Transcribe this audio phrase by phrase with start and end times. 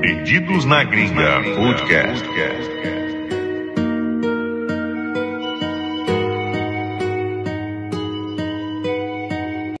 [0.00, 2.24] Perdidos na Gringa Podcast.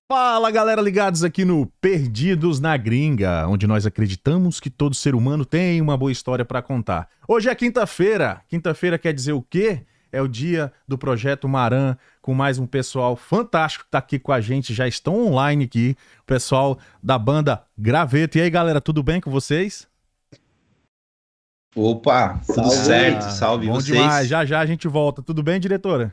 [0.06, 5.46] Fala galera ligados aqui no Perdidos na Gringa, onde nós acreditamos que todo ser humano
[5.46, 7.08] tem uma boa história para contar.
[7.26, 8.42] Hoje é quinta-feira.
[8.46, 9.86] Quinta-feira quer dizer o quê?
[10.12, 14.32] É o dia do projeto Maran, com mais um pessoal fantástico que tá aqui com
[14.32, 18.36] a gente, já estão online aqui, o pessoal da banda Graveto.
[18.36, 19.89] E aí, galera, tudo bem com vocês?
[21.74, 22.76] Opa, tudo Salve.
[22.76, 23.96] certo, salve Bom vocês.
[23.96, 25.22] demais, já já a gente volta.
[25.22, 26.12] Tudo bem, diretora?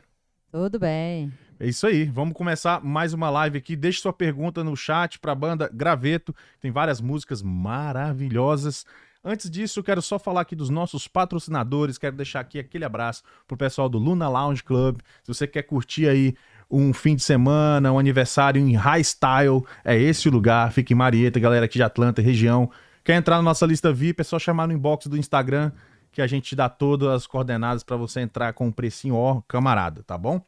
[0.52, 1.32] Tudo bem.
[1.58, 3.74] É isso aí, vamos começar mais uma live aqui.
[3.74, 8.86] Deixe sua pergunta no chat para a banda Graveto, tem várias músicas maravilhosas.
[9.24, 13.24] Antes disso, eu quero só falar aqui dos nossos patrocinadores, quero deixar aqui aquele abraço
[13.48, 15.00] pro pessoal do Luna Lounge Club.
[15.24, 16.36] Se você quer curtir aí
[16.70, 20.70] um fim de semana, um aniversário em high style, é esse o lugar.
[20.72, 22.70] Fica em Marieta, galera aqui de Atlanta, região.
[23.08, 25.72] Quer entrar na nossa lista VIP, é só chamar no inbox do Instagram
[26.12, 30.02] que a gente dá todas as coordenadas para você entrar com um precinho ó, camarada,
[30.02, 30.44] tá bom?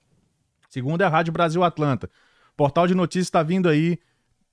[0.69, 2.11] Segundo é a Rádio Brasil Atlanta.
[2.55, 3.99] Portal de notícias está vindo aí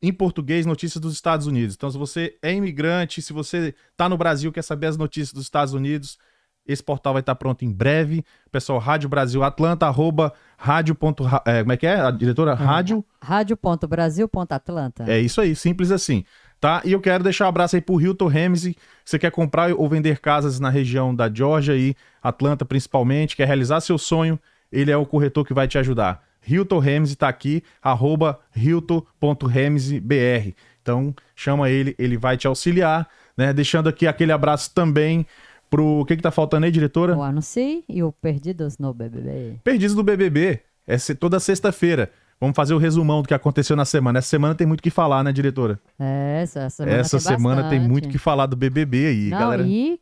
[0.02, 1.76] em português, notícias dos Estados Unidos.
[1.76, 5.44] Então, se você é imigrante, se você está no Brasil quer saber as notícias dos
[5.44, 6.18] Estados Unidos,
[6.66, 8.24] esse portal vai estar pronto em breve.
[8.50, 10.98] Pessoal, Rádio Brasil Atlanta, arroba rádio.
[11.46, 12.54] é, como é que é, a diretora?
[12.54, 13.04] Rádio.
[13.22, 15.04] Rádio.brasil.atlanta.
[15.12, 16.24] É isso aí, simples assim.
[16.60, 16.82] Tá?
[16.84, 18.76] E eu quero deixar um abraço aí pro Hilton Ramsey.
[19.06, 23.80] Você quer comprar ou vender casas na região da Georgia e Atlanta principalmente, quer realizar
[23.80, 24.40] seu sonho,
[24.72, 26.28] ele é o corretor que vai te ajudar.
[26.48, 30.56] Hilton Ramsey tá aqui, arroba hilton.ramseybr.
[30.82, 33.54] Então, chama ele, ele vai te auxiliar, né?
[33.54, 35.26] Deixando aqui aquele abraço também
[35.70, 36.00] pro...
[36.00, 37.18] O que que tá faltando aí, diretora?
[37.18, 39.60] O Anuncie e o Perdidos no BBB.
[39.64, 40.62] Perdidos do BBB.
[40.88, 42.10] É toda sexta-feira.
[42.40, 44.20] Vamos fazer o resumão do que aconteceu na semana.
[44.20, 45.80] Essa semana tem muito o que falar, né, diretora?
[46.00, 49.40] É, essa semana Essa tem semana tem muito o que falar do BBB aí, Não,
[49.40, 49.64] galera.
[49.66, 50.00] e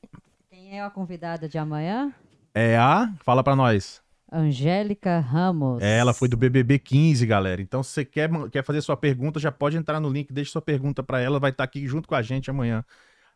[0.49, 2.11] quem é a convidada de amanhã?
[2.53, 3.09] É a.
[3.23, 4.01] Fala pra nós.
[4.31, 5.81] Angélica Ramos.
[5.81, 7.61] É, ela foi do BBB 15, galera.
[7.61, 10.61] Então, se você quer, quer fazer sua pergunta, já pode entrar no link, deixa sua
[10.61, 12.83] pergunta pra ela, vai estar aqui junto com a gente amanhã.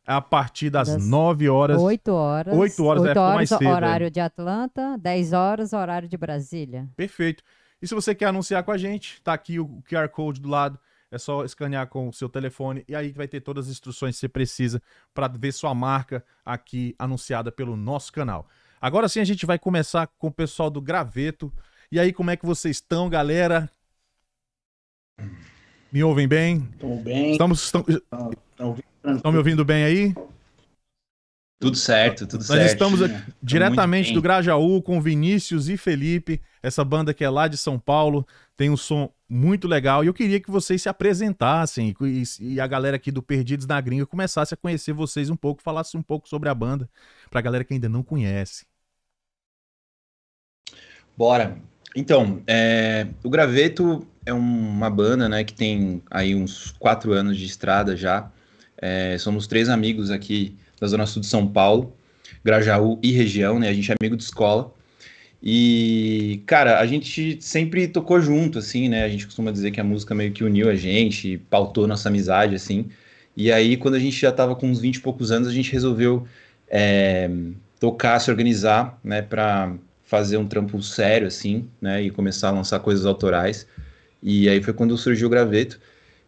[0.06, 1.81] A partir das, Das 9 horas.
[1.81, 2.57] 8 horas.
[2.57, 6.18] Oito horas, é, 8 ficou horas, mais cedo, horário de Atlanta, 10 horas, horário de
[6.18, 6.88] Brasília.
[6.97, 7.44] Perfeito.
[7.81, 10.79] E se você quer anunciar com a gente, tá aqui o QR Code do lado.
[11.12, 14.19] É só escanear com o seu telefone e aí vai ter todas as instruções que
[14.19, 14.79] você precisa
[15.12, 18.47] para ver sua marca aqui anunciada pelo nosso canal.
[18.79, 21.51] Agora sim a gente vai começar com o pessoal do Graveto.
[21.91, 23.69] E aí, como é que vocês estão, galera?
[25.91, 26.69] Me ouvem bem?
[26.73, 27.31] Estão bem?
[27.31, 27.85] Estamos, estão,
[29.31, 30.16] me ouvindo bem aí?
[31.59, 32.72] Tudo certo, tudo Nós certo.
[32.72, 37.58] estamos aqui diretamente do Grajaú com Vinícius e Felipe, essa banda que é lá de
[37.58, 38.25] São Paulo,
[38.56, 42.66] tem um som muito legal e eu queria que vocês se apresentassem e, e a
[42.66, 46.30] galera aqui do Perdidos na Gringa começasse a conhecer vocês um pouco, falasse um pouco
[46.30, 46.90] sobre a banda,
[47.30, 48.66] pra galera que ainda não conhece.
[51.18, 51.58] Bora.
[51.94, 57.46] Então, é, o Graveto é uma banda, né, que tem aí uns quatro anos de
[57.46, 58.31] estrada já.
[58.78, 61.94] É, somos três amigos aqui da Zona Sul de São Paulo,
[62.44, 63.69] Grajaú e região, né?
[63.69, 64.73] A gente é amigo de escola.
[65.41, 69.03] E, cara, a gente sempre tocou junto, assim, né?
[69.03, 72.56] A gente costuma dizer que a música meio que uniu a gente, pautou nossa amizade,
[72.56, 72.89] assim.
[73.35, 75.72] E aí, quando a gente já tava com uns 20 e poucos anos, a gente
[75.72, 76.28] resolveu
[76.69, 77.29] é,
[77.79, 79.73] tocar, se organizar, né, pra
[80.03, 82.01] fazer um trampo sério, assim, né?
[82.01, 83.66] E começar a lançar coisas autorais.
[84.22, 85.79] E aí foi quando surgiu o Graveto.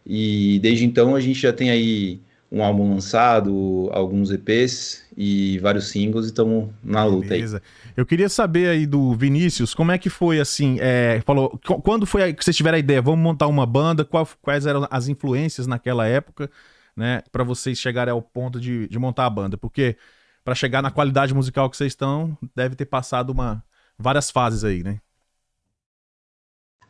[0.06, 2.20] E desde então a gente já tem aí
[2.52, 7.48] um álbum lançado, alguns EPs e vários singles e estamos na luta aí.
[7.48, 7.62] Beleza.
[7.96, 12.06] Eu queria saber aí do Vinícius, como é que foi assim, é, falou, qu- quando
[12.06, 15.08] foi aí que vocês tiveram a ideia, vamos montar uma banda, qual- quais eram as
[15.08, 16.50] influências naquela época,
[16.96, 19.58] né, para vocês chegarem ao ponto de, de montar a banda?
[19.58, 19.96] Porque
[20.44, 23.62] para chegar na qualidade musical que vocês estão, deve ter passado uma
[23.98, 24.98] várias fases aí, né?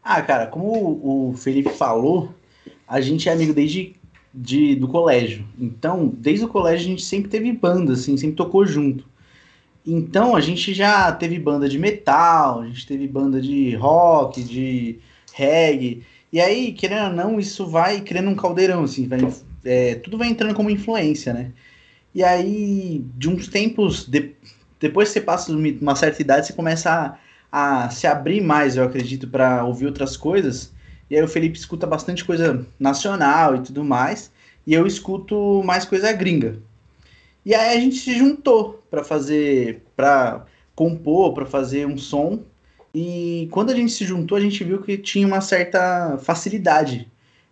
[0.02, 2.34] Ah, cara, como o o Felipe falou,
[2.86, 3.96] a gente é amigo desde
[4.34, 5.44] de, do colégio.
[5.58, 9.04] Então, desde o colégio a gente sempre teve banda, assim, sempre tocou junto.
[9.86, 14.98] Então, a gente já teve banda de metal, a gente teve banda de rock, de
[15.34, 16.04] reggae.
[16.32, 19.20] E aí, querendo ou não, isso vai criando um caldeirão, assim, vai,
[19.64, 21.52] é, tudo vai entrando como influência, né?
[22.14, 24.32] E aí, de uns tempos, de-
[24.80, 27.18] depois que você passa uma certa idade, você começa
[27.50, 30.71] a, a se abrir mais, eu acredito, para ouvir outras coisas.
[31.12, 34.32] E aí o Felipe escuta bastante coisa nacional e tudo mais,
[34.66, 36.56] e eu escuto mais coisa gringa.
[37.44, 42.40] E aí a gente se juntou para fazer, para compor, para fazer um som.
[42.94, 47.06] E quando a gente se juntou, a gente viu que tinha uma certa facilidade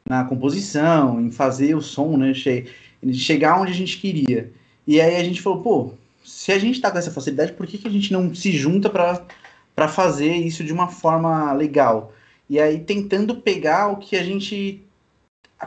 [0.09, 2.33] na composição, em fazer o som, né?
[2.33, 2.65] che-
[3.13, 4.51] chegar onde a gente queria.
[4.87, 7.77] E aí a gente falou, pô, se a gente tá com essa facilidade, por que,
[7.77, 12.15] que a gente não se junta para fazer isso de uma forma legal?
[12.51, 14.83] E aí tentando pegar o que a gente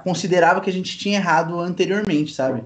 [0.04, 2.62] considerava que a gente tinha errado anteriormente, sabe?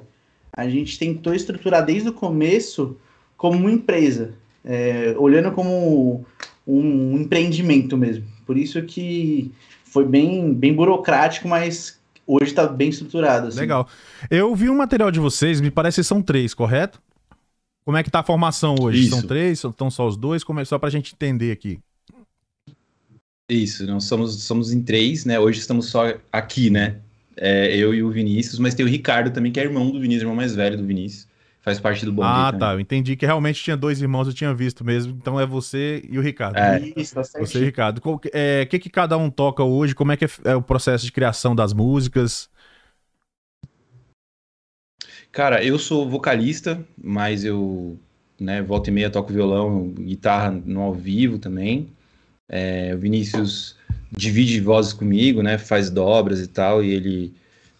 [0.51, 2.97] A gente tentou estruturar desde o começo
[3.37, 4.33] como uma empresa,
[4.65, 6.25] é, olhando como
[6.65, 8.25] um empreendimento mesmo.
[8.43, 9.51] Por isso que
[9.83, 13.49] foi bem, bem burocrático, mas hoje está bem estruturado.
[13.49, 13.59] Assim.
[13.59, 13.87] Legal.
[14.31, 16.99] Eu vi um material de vocês, me parece que são três, correto?
[17.85, 19.01] Como é que tá a formação hoje?
[19.01, 19.11] Isso.
[19.11, 19.63] São três?
[19.63, 20.43] Estão só os dois?
[20.43, 21.79] Como é, só para a gente entender aqui.
[23.49, 25.39] Isso, nós somos, somos em três, né?
[25.39, 26.97] Hoje estamos só aqui, né?
[27.37, 30.23] É, eu e o Vinícius, mas tem o Ricardo também, que é irmão do Vinícius,
[30.23, 31.27] irmão mais velho do Vinícius.
[31.61, 32.27] Faz parte do bonde.
[32.29, 32.73] Ah, tá.
[32.73, 35.13] Eu entendi que realmente tinha dois irmãos, eu tinha visto mesmo.
[35.13, 36.57] Então é você e o Ricardo.
[36.57, 36.93] É.
[36.95, 38.01] Isso, tá você e o Ricardo.
[38.03, 39.95] O é, que, que cada um toca hoje?
[39.95, 42.49] Como é que é, é o processo de criação das músicas?
[45.31, 47.97] Cara, eu sou vocalista, mas eu,
[48.39, 51.89] né, volta e meia toco violão, guitarra no ao vivo também.
[52.49, 53.75] É, o Vinícius
[54.11, 57.33] divide vozes comigo, né, faz dobras e tal, e ele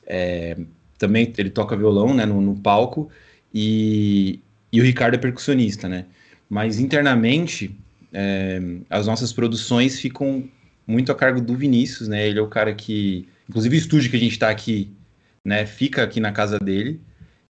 [0.06, 0.58] é,
[0.98, 3.10] também ele toca violão, né, no, no palco,
[3.54, 4.40] e,
[4.72, 6.06] e, o Ricardo é percussionista, né.
[6.50, 7.76] Mas internamente,
[8.14, 10.44] é, as nossas produções ficam
[10.86, 14.18] muito a cargo do Vinícius, né, ele é o cara que, inclusive o estúdio que
[14.18, 14.92] a gente está aqui,
[15.44, 17.00] né, fica aqui na casa dele,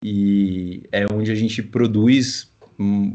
[0.02, 2.50] e é onde a gente produz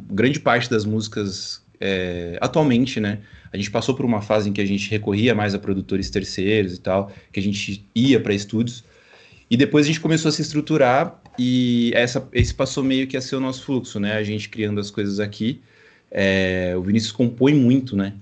[0.10, 3.20] grande parte das músicas é, atualmente, né?
[3.52, 6.76] A gente passou por uma fase em que a gente recorria mais a produtores terceiros
[6.76, 8.84] e tal, que a gente ia para estúdios.
[9.50, 13.22] E depois a gente começou a se estruturar e essa, esse passou meio que a
[13.22, 14.14] ser o nosso fluxo, né?
[14.14, 15.60] A gente criando as coisas aqui.
[16.10, 18.14] É, o Vinícius compõe muito, né?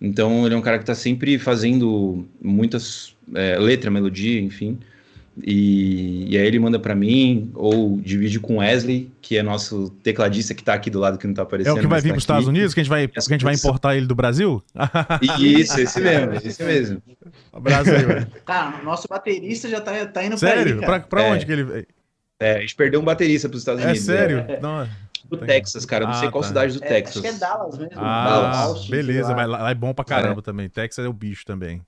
[0.00, 4.78] Então ele é um cara que está sempre fazendo muitas é, letra, melodia, enfim.
[5.42, 10.54] E, e aí ele manda para mim, ou divide com Wesley, que é nosso tecladista
[10.54, 11.76] que tá aqui do lado que não tá aparecendo.
[11.76, 13.18] É o que vai vir tá para os Estados Unidos, que a gente vai, que
[13.18, 14.62] a gente vai importar ele do Brasil?
[15.38, 17.02] Isso, esse mesmo, esse mesmo.
[17.60, 18.26] Brasil, velho.
[18.46, 20.78] Tá, nosso baterista já tá, tá indo sério?
[20.78, 21.06] pra Sério?
[21.08, 21.32] Pra, é.
[21.32, 21.86] onde que ele...
[22.38, 24.08] É, a gente perdeu um baterista pros Estados é Unidos.
[24.08, 24.44] É sério?
[24.46, 24.60] É.
[24.60, 24.86] Não,
[25.28, 26.04] do Texas, cara.
[26.04, 26.48] Não ah, sei qual tá.
[26.48, 27.16] cidade do é, Texas.
[27.16, 27.92] Acho que é Dallas mesmo.
[27.96, 28.88] Ah, Dallas.
[28.88, 30.42] beleza, mas lá é bom pra caramba é.
[30.42, 30.68] também.
[30.68, 31.82] Texas é o bicho também.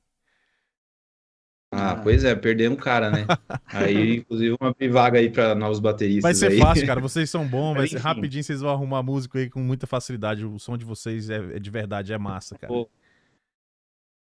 [1.78, 3.26] Ah, pois é, perdemos um cara, né?
[3.66, 6.22] aí, inclusive, uma vaga aí para novos bateristas.
[6.22, 6.58] Vai ser aí.
[6.58, 7.00] fácil, cara.
[7.00, 10.44] Vocês são bons, vai ser rapidinho, vocês vão arrumar músico aí com muita facilidade.
[10.44, 12.72] O som de vocês é, é de verdade, é massa, cara.
[12.72, 12.88] Pô.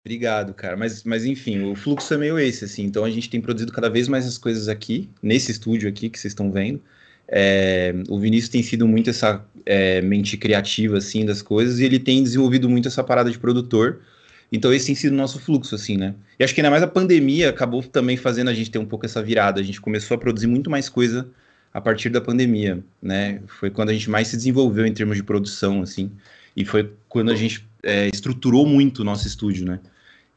[0.03, 0.75] Obrigado, cara.
[0.75, 2.83] Mas, mas enfim, o fluxo é meio esse, assim.
[2.83, 6.19] Então a gente tem produzido cada vez mais as coisas aqui, nesse estúdio aqui que
[6.19, 6.81] vocês estão vendo.
[7.27, 11.99] É, o Vinícius tem sido muito essa é, mente criativa, assim, das coisas, e ele
[11.99, 14.01] tem desenvolvido muito essa parada de produtor
[14.51, 16.13] então esse tem sido o nosso fluxo, assim, né?
[16.37, 19.05] E acho que ainda mais a pandemia acabou também fazendo a gente ter um pouco
[19.05, 19.61] essa virada.
[19.61, 21.29] A gente começou a produzir muito mais coisa
[21.73, 23.41] a partir da pandemia, né?
[23.47, 26.11] Foi quando a gente mais se desenvolveu em termos de produção, assim.
[26.55, 29.79] E foi quando a gente é, estruturou muito o nosso estúdio, né?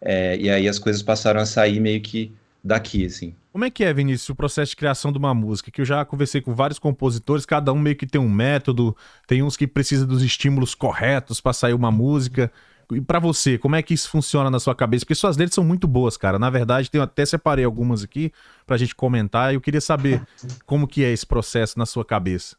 [0.01, 2.31] É, e aí as coisas passaram a sair meio que
[2.63, 3.35] daqui, assim.
[3.53, 5.71] Como é que é, Vinícius, o processo de criação de uma música?
[5.71, 8.97] Que eu já conversei com vários compositores, cada um meio que tem um método,
[9.27, 12.51] tem uns que precisam dos estímulos corretos para sair uma música.
[12.93, 15.05] E para você, como é que isso funciona na sua cabeça?
[15.05, 16.39] Porque suas letras são muito boas, cara.
[16.39, 18.33] Na verdade, eu até separei algumas aqui
[18.67, 20.23] pra gente comentar e eu queria saber
[20.67, 22.57] como que é esse processo na sua cabeça.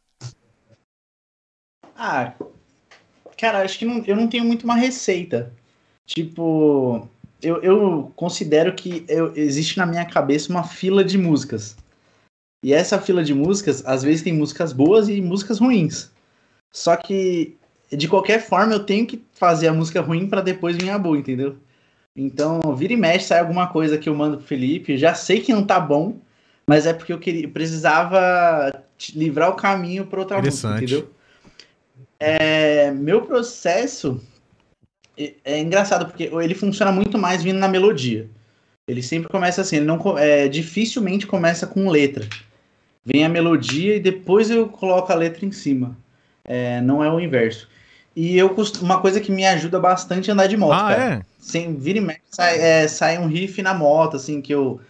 [1.96, 2.34] Ah,
[3.38, 5.52] cara, acho que não, eu não tenho muito uma receita.
[6.04, 7.08] Tipo,
[7.42, 11.76] eu, eu considero que eu, existe na minha cabeça uma fila de músicas.
[12.64, 16.10] E essa fila de músicas, às vezes tem músicas boas e músicas ruins.
[16.72, 17.56] Só que
[17.90, 21.18] de qualquer forma, eu tenho que fazer a música ruim para depois vir a boa,
[21.18, 21.56] entendeu?
[22.16, 25.52] Então, vira e mexe, sai alguma coisa que eu mando pro Felipe, já sei que
[25.52, 26.16] não tá bom,
[26.66, 28.72] mas é porque eu queria, precisava
[29.14, 31.10] livrar o caminho para outra música, entendeu?
[32.18, 34.20] É, meu processo
[35.44, 38.28] é, engraçado porque ele funciona muito mais vindo na melodia.
[38.88, 42.26] Ele sempre começa assim, ele não é, dificilmente começa com letra.
[43.04, 45.96] Vem a melodia e depois eu coloco a letra em cima.
[46.44, 47.68] É, não é o inverso.
[48.16, 51.14] E eu uma coisa que me ajuda bastante é andar de moto, ah, cara.
[51.16, 51.22] É?
[51.38, 54.80] Sem vir e mexe, sai, é, sai um riff na moto, assim, que eu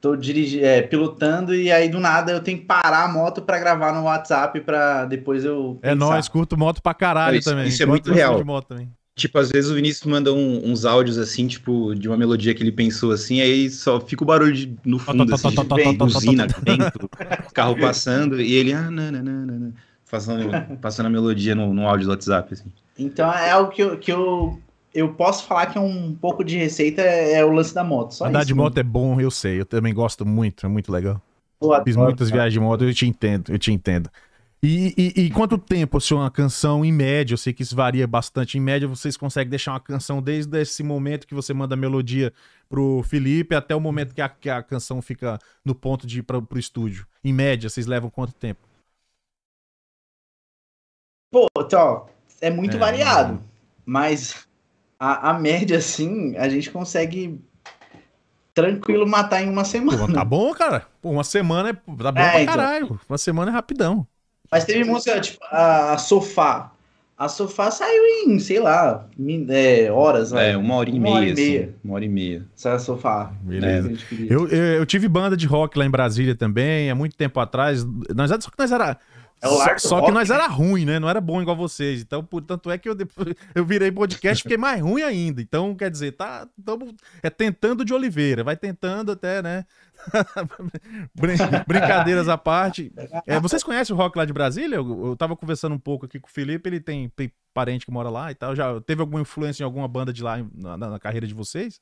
[0.00, 3.58] tô dirigindo, é, pilotando e aí do nada eu tenho que parar a moto para
[3.58, 7.68] gravar no WhatsApp para depois eu É nós, curto moto pra caralho isso, também.
[7.68, 8.42] Isso é muito real.
[9.14, 12.62] Tipo, às vezes o Vinícius manda um, uns áudios assim, tipo, de uma melodia que
[12.62, 17.10] ele pensou assim, aí só fica o barulho de, no fundo, assim, de buzina dentro,
[17.52, 19.72] carro passando, e ele, ah, não, não, não, não
[20.10, 22.54] passando, passando a melodia no, no áudio do WhatsApp.
[22.54, 22.72] Assim.
[22.98, 24.58] Então é algo que eu, que eu,
[24.94, 28.14] eu posso falar que é um pouco de receita, é, é o lance da moto.
[28.14, 29.60] Só Andar isso, de moto é bom, eu sei.
[29.60, 31.20] Eu também gosto muito, é muito legal.
[31.84, 32.42] Fiz muitas cara.
[32.42, 34.10] viagens de moto, eu te entendo, eu te entendo.
[34.62, 37.32] E, e, e quanto tempo, assim, uma canção em média?
[37.32, 38.58] Eu sei que isso varia bastante.
[38.58, 42.30] Em média, vocês conseguem deixar uma canção desde esse momento que você manda a melodia
[42.68, 46.22] pro Felipe até o momento que a, que a canção fica no ponto de ir
[46.22, 47.06] pra, pro estúdio.
[47.24, 48.60] Em média, vocês levam quanto tempo?
[51.30, 52.06] Pô, então,
[52.40, 52.80] é muito É.
[52.80, 53.40] variado.
[53.84, 54.46] Mas
[54.98, 57.40] a, a média, assim, a gente consegue
[58.54, 60.08] tranquilo matar em uma Pô, semana.
[60.08, 60.86] tá bom, cara.
[61.00, 62.54] Pô, uma semana é, tá bom É, pra então.
[62.56, 63.00] caralho.
[63.08, 64.06] Uma semana é rapidão.
[64.50, 66.72] Mas teve música, tipo, a, a Sofá.
[67.16, 70.32] A Sofá saiu em, sei lá, min- é, horas.
[70.32, 71.50] É, uma hora e Uma meia, hora e assim.
[71.50, 71.74] meia.
[71.84, 72.46] Uma hora e meia.
[72.56, 73.32] Saiu a Sofá.
[73.42, 73.90] Beleza.
[73.90, 74.34] É.
[74.34, 77.84] Eu, eu, eu tive banda de rock lá em Brasília também, há muito tempo atrás.
[78.14, 78.98] Nós, só que nós era.
[79.42, 80.34] É só, só que nós né?
[80.34, 80.98] era ruim, né?
[80.98, 82.02] Não era bom igual vocês.
[82.02, 85.40] Então, por, tanto é que eu, depois, eu virei podcast e fiquei mais ruim ainda.
[85.40, 86.46] Então, quer dizer, tá.
[86.64, 88.44] Tamo, é tentando de Oliveira.
[88.44, 89.64] Vai tentando até, né?
[91.14, 92.92] Brin- Brincadeiras à parte.
[93.26, 94.76] É, vocês conhecem o rock lá de Brasília?
[94.76, 97.92] Eu, eu tava conversando um pouco aqui com o Felipe, ele tem, tem parente que
[97.92, 98.54] mora lá e tal.
[98.54, 101.80] Já teve alguma influência em alguma banda de lá na, na- na carreira de vocês?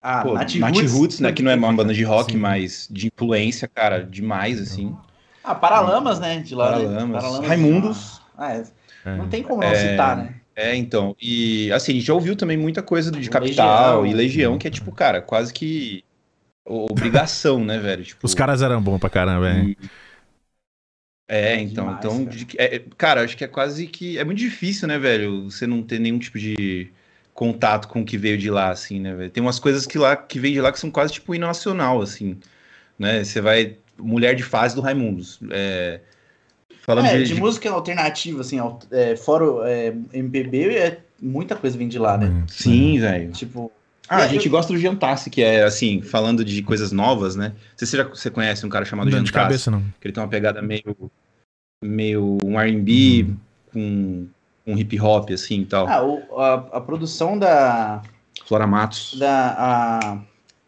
[0.00, 1.32] Ah, Pô, Nath Nat Roots, Roots, né?
[1.32, 2.38] Que não é uma banda de rock, Sim.
[2.38, 4.96] mas de influência, cara, demais, assim.
[5.46, 6.40] Ah, Paralamas, né?
[6.40, 6.84] De lá, né?
[7.12, 7.48] Paralamas.
[7.48, 8.20] Raimundos.
[8.36, 8.64] Ah, é.
[9.04, 9.16] É.
[9.16, 9.74] Não tem como não É.
[9.74, 10.34] citar, né?
[10.56, 11.14] É, então.
[11.22, 13.32] E assim, a gente já ouviu também muita coisa de Legião.
[13.32, 16.02] Capital e Legião, que é tipo, cara, quase que
[16.64, 18.02] obrigação, né, velho?
[18.02, 19.62] Tipo, Os caras eram bons pra caramba, é.
[19.64, 19.76] e-
[21.28, 22.36] É, É então, demais, então, cara.
[22.36, 25.44] de- é, cara, acho que é quase que é muito difícil, né, velho?
[25.50, 26.88] Você não ter nenhum tipo de
[27.34, 29.30] contato com o que veio de lá, assim, né, velho?
[29.30, 32.00] Tem umas coisas que lá que veio de lá que são quase tipo hino nacional,
[32.00, 32.38] assim,
[32.98, 33.24] né?
[33.24, 36.00] Você vai mulher de fase do Raimundos, é,
[36.82, 38.58] falando É, de, de de- música alternativa, assim,
[38.90, 42.44] é, fora o, é, MPB, é, muita coisa vem de lá, né?
[42.48, 43.32] sim, velho.
[43.32, 43.70] Tipo,
[44.08, 47.52] Ah, a Eu- gente gosta do Jantasse, que é assim, falando de coisas novas, né?
[47.76, 49.32] Você, você já você conhece um cara chamado Não de Jantasse?
[49.34, 49.80] cabeça, não.
[50.00, 51.10] Que ele tem uma pegada meio
[51.82, 53.34] meio um R&B
[53.72, 54.26] com
[54.64, 55.88] um hip hop assim e tal.
[55.88, 58.00] ah, o- a, a produção da,
[58.46, 59.18] Flora Matos.
[59.18, 60.18] da, a-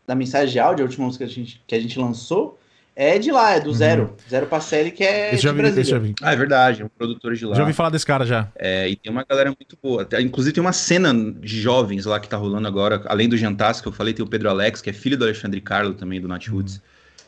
[0.04, 2.57] da mensagem de áudio, a última música que a gente, que a gente lançou,
[3.00, 4.16] é de lá, é do Zero.
[4.28, 5.84] Zero Pacelli, que é Esse de vi, Brasília.
[5.84, 6.14] já vi.
[6.20, 7.54] Ah, é verdade, é um produtor de lá.
[7.54, 8.48] Já ouvi falar desse cara já.
[8.56, 10.02] É, e tem uma galera muito boa.
[10.02, 13.80] Até- Inclusive tem uma cena de jovens lá que tá rolando agora, além do Jantasse
[13.80, 16.26] que eu falei, tem o Pedro Alex, que é filho do Alexandre Carlo também, do
[16.26, 16.82] Nat Roots,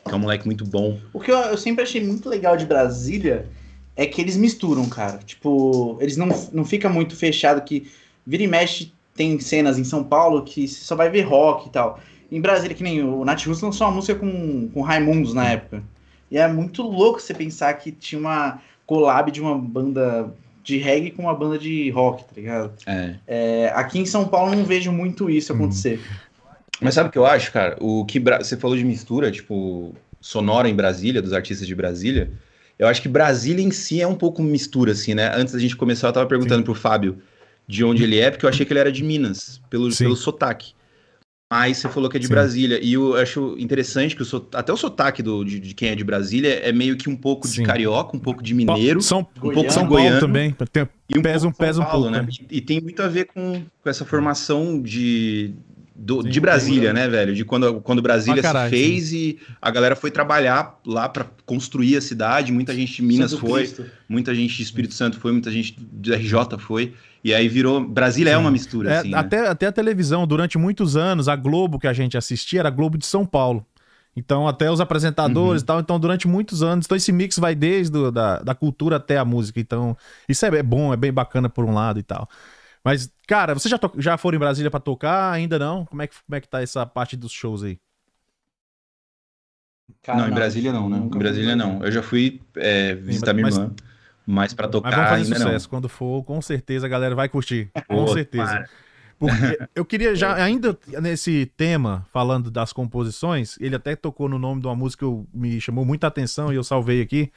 [0.05, 0.99] que é um moleque muito bom.
[1.13, 3.45] O que eu, eu sempre achei muito legal de Brasília
[3.95, 5.19] é que eles misturam, cara.
[5.25, 7.89] Tipo, eles não, não fica muito fechado que
[8.27, 11.71] vira e mexe tem cenas em São Paulo que você só vai ver rock e
[11.71, 11.99] tal.
[12.31, 15.83] Em Brasília, que nem o Nat Roots lançou uma música com, com Raimundos na época.
[16.29, 20.33] E é muito louco você pensar que tinha uma collab de uma banda
[20.63, 22.71] de reggae com uma banda de rock, tá ligado?
[22.85, 23.15] É.
[23.27, 25.99] É, aqui em São Paulo eu não vejo muito isso acontecer.
[26.79, 27.75] Mas sabe o que eu acho, cara?
[27.81, 32.31] O que Bra- você falou de mistura, tipo, sonora em Brasília, dos artistas de Brasília.
[32.79, 35.31] Eu acho que Brasília em si é um pouco mistura, assim, né?
[35.35, 37.17] Antes da gente começar, eu tava perguntando pro Fábio
[37.67, 40.05] de onde ele é, porque eu achei que ele era de Minas, pelo, Sim.
[40.05, 40.73] pelo sotaque.
[41.51, 42.31] Mas você falou que é de Sim.
[42.33, 42.79] Brasília.
[42.81, 45.95] E eu acho interessante que o so- até o sotaque do, de, de quem é
[45.95, 47.61] de Brasília é meio que um pouco Sim.
[47.61, 49.01] de carioca, um pouco de mineiro.
[49.01, 49.69] São, um pouco Goiano.
[49.71, 50.19] São Paulo goiano.
[50.21, 50.55] também.
[50.71, 52.21] Tem- E um Pesa pouco um- de São pesa um Paulo, pouco, né?
[52.23, 52.29] né?
[52.49, 55.53] E, e tem muito a ver com, com essa formação de,
[55.93, 56.29] do- Sim.
[56.29, 57.35] de Brasília, né, velho?
[57.35, 62.01] De quando, quando Brasília se fez e a galera foi trabalhar lá pra construir a
[62.01, 62.49] cidade.
[62.53, 63.85] Muita gente de Minas Santo foi, Cristo.
[64.07, 66.93] muita gente de Espírito Santo foi, muita gente do RJ foi.
[67.23, 67.83] E aí virou.
[67.87, 69.09] Brasília é uma mistura, É, assim.
[69.11, 69.17] né?
[69.17, 72.71] até, até a televisão, durante muitos anos, a Globo que a gente assistia era a
[72.71, 73.65] Globo de São Paulo.
[74.15, 74.83] Então, até os Uhum.
[74.83, 75.79] apresentadores e tal.
[75.79, 76.85] Então, durante muitos anos.
[76.85, 79.59] Então, esse mix vai desde o, da, da cultura até a música.
[79.59, 79.95] Então,
[80.27, 82.27] isso é, é bom, é bem bacana por um lado e tal.
[82.83, 85.31] Mas, cara, você já, to- já foram em Brasília pra tocar?
[85.31, 85.85] Ainda não?
[85.85, 87.77] Como é, que, como é que tá essa parte dos shows aí?
[90.01, 90.97] Cara, não, em Brasília não, né?
[90.97, 91.83] Em Brasília não.
[91.83, 93.90] Eu já fui é, visitar minha mas- irmã, mas
[94.53, 95.69] pra tocar Mas vamos fazer ainda sucesso.
[95.69, 97.71] Quando for, com certeza a galera vai curtir.
[97.87, 98.05] Com não.
[98.05, 98.45] Pô, certeza.
[98.45, 98.69] para.
[99.21, 104.61] Porque eu queria já, ainda nesse tema, falando das composições, ele até tocou no nome
[104.61, 107.31] de uma música que me chamou muita atenção e eu salvei aqui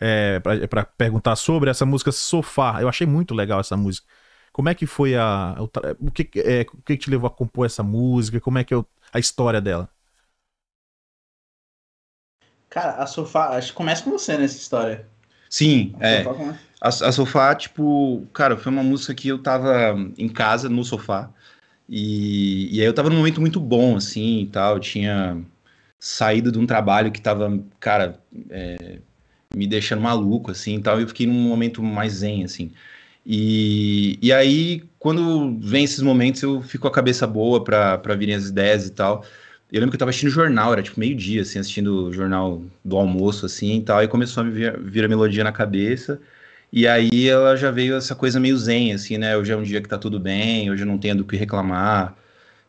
[0.00, 2.80] é, pra para perguntar sobre essa música Sofá.
[2.80, 4.06] Eu achei muito legal essa música.
[4.50, 5.54] Como é que foi a.
[5.58, 8.40] O, o que, é, o que te levou a compor essa música?
[8.40, 9.90] Como é que é a história dela?
[12.70, 15.06] Cara, a sofá, acho que começa com você nessa história.
[15.48, 16.22] Sim, A é.
[16.24, 20.68] Sofá começa- A, a Sofá, tipo, cara, foi uma música que eu tava em casa,
[20.68, 21.30] no sofá,
[21.88, 25.38] e, e aí eu tava num momento muito bom, assim, e tal, eu tinha
[25.98, 28.98] saído de um trabalho que tava, cara, é,
[29.54, 32.70] me deixando maluco, assim, e tal, e eu fiquei num momento mais zen, assim.
[33.24, 38.14] E, e aí, quando vem esses momentos, eu fico com a cabeça boa pra, pra
[38.14, 39.24] virem as ideias e tal,
[39.72, 42.96] Eu lembro que eu tava assistindo jornal, era tipo meio-dia, assim, assistindo o jornal do
[42.96, 46.20] almoço, assim e tal, e começou a me vir, vir a melodia na cabeça.
[46.72, 49.36] E aí ela já veio essa coisa meio zen, assim, né?
[49.36, 52.16] Hoje é um dia que tá tudo bem, hoje eu não tenho do que reclamar,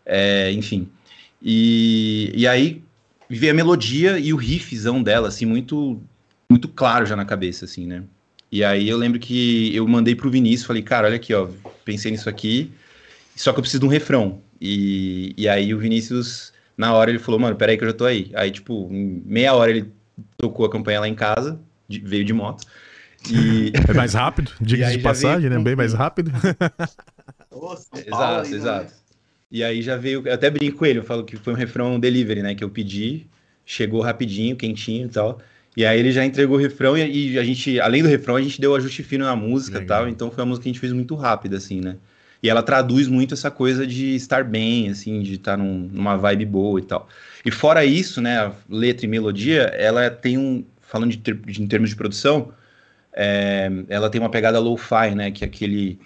[0.06, 0.90] é, enfim.
[1.42, 2.82] E, e aí
[3.30, 6.02] veio a melodia e o riffzão dela, assim, muito,
[6.50, 8.04] muito claro já na cabeça, assim, né?
[8.52, 11.48] E aí eu lembro que eu mandei pro Vinícius, falei, cara, olha aqui, ó,
[11.84, 12.72] pensei nisso aqui,
[13.36, 14.42] só que eu preciso de um refrão.
[14.60, 18.06] E, e aí o Vinícius, na hora, ele falou, mano, peraí que eu já tô
[18.06, 18.32] aí.
[18.36, 19.92] Aí, tipo, em meia hora ele
[20.38, 22.66] tocou a campanha lá em casa, de, veio de moto.
[23.30, 23.72] E...
[23.90, 25.60] É mais rápido, diga de passagem, veio...
[25.60, 25.64] né?
[25.64, 26.32] Bem mais rápido.
[27.52, 28.86] Nossa, exato, exato.
[28.86, 28.98] Né?
[29.50, 32.00] E aí já veio, eu até brinco com ele, eu falo que foi um refrão
[32.00, 32.54] delivery, né?
[32.54, 33.26] Que eu pedi,
[33.66, 35.40] chegou rapidinho, quentinho e tal.
[35.76, 38.60] E aí ele já entregou o refrão e, a gente, além do refrão, a gente
[38.60, 40.08] deu ajuste fino na música e tal.
[40.10, 41.98] Então foi uma música que a gente fez muito rápida, assim, né?
[42.42, 46.46] E ela traduz muito essa coisa de estar bem, assim, de estar num, numa vibe
[46.46, 47.08] boa e tal.
[47.44, 51.62] E fora isso, né, a letra e melodia, ela tem um, falando de, ter, de
[51.62, 52.52] em termos de produção,
[53.14, 56.00] é, ela tem uma pegada lo-fi, né, que é aquele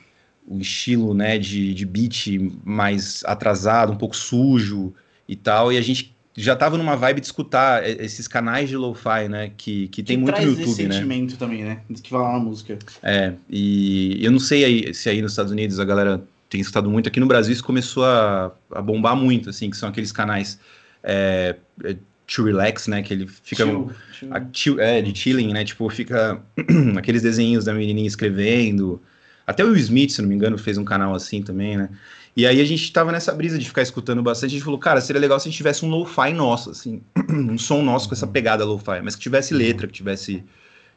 [0.47, 2.27] o estilo, né, de, de beat
[2.63, 4.93] mais atrasado, um pouco sujo
[5.27, 9.27] e tal, e a gente já tava numa vibe de escutar esses canais de lo-fi,
[9.29, 9.51] né?
[9.55, 10.93] Que, que tem que muito no YouTube, esse né?
[10.93, 11.81] sentimento também, né?
[12.01, 12.77] Que vai lá na música.
[13.03, 16.89] É, e eu não sei aí, se aí nos Estados Unidos a galera tem escutado
[16.89, 17.07] muito.
[17.07, 20.59] Aqui no Brasil isso começou a, a bombar muito, assim, que são aqueles canais
[21.03, 21.95] é, é
[22.27, 23.01] to relax, né?
[23.01, 23.65] Que ele fica...
[23.65, 24.33] Chill, chill.
[24.33, 25.63] A, chill, é, de chilling, né?
[25.63, 26.41] Tipo, fica
[26.97, 29.01] aqueles desenhos da menininha escrevendo.
[29.45, 31.89] Até o Will Smith, se não me engano, fez um canal assim também, né?
[32.35, 34.51] E aí a gente tava nessa brisa de ficar escutando bastante.
[34.51, 37.57] A gente falou, cara, seria legal se a gente tivesse um lo-fi nosso, assim, um
[37.57, 38.31] som nosso com essa uhum.
[38.31, 40.43] pegada lo-fi, mas que tivesse letra, que tivesse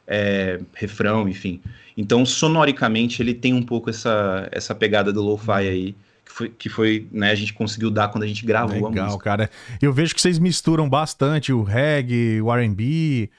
[0.07, 1.59] é, refrão, enfim.
[1.97, 5.57] Então, sonoricamente, ele tem um pouco essa, essa pegada do lo-fi uhum.
[5.57, 5.95] aí.
[6.23, 8.89] Que foi, que foi, né, a gente conseguiu dar quando a gente gravou Legal, a
[8.89, 9.03] música.
[9.03, 9.49] Legal, cara.
[9.79, 13.29] Eu vejo que vocês misturam bastante o reggae, o R&B,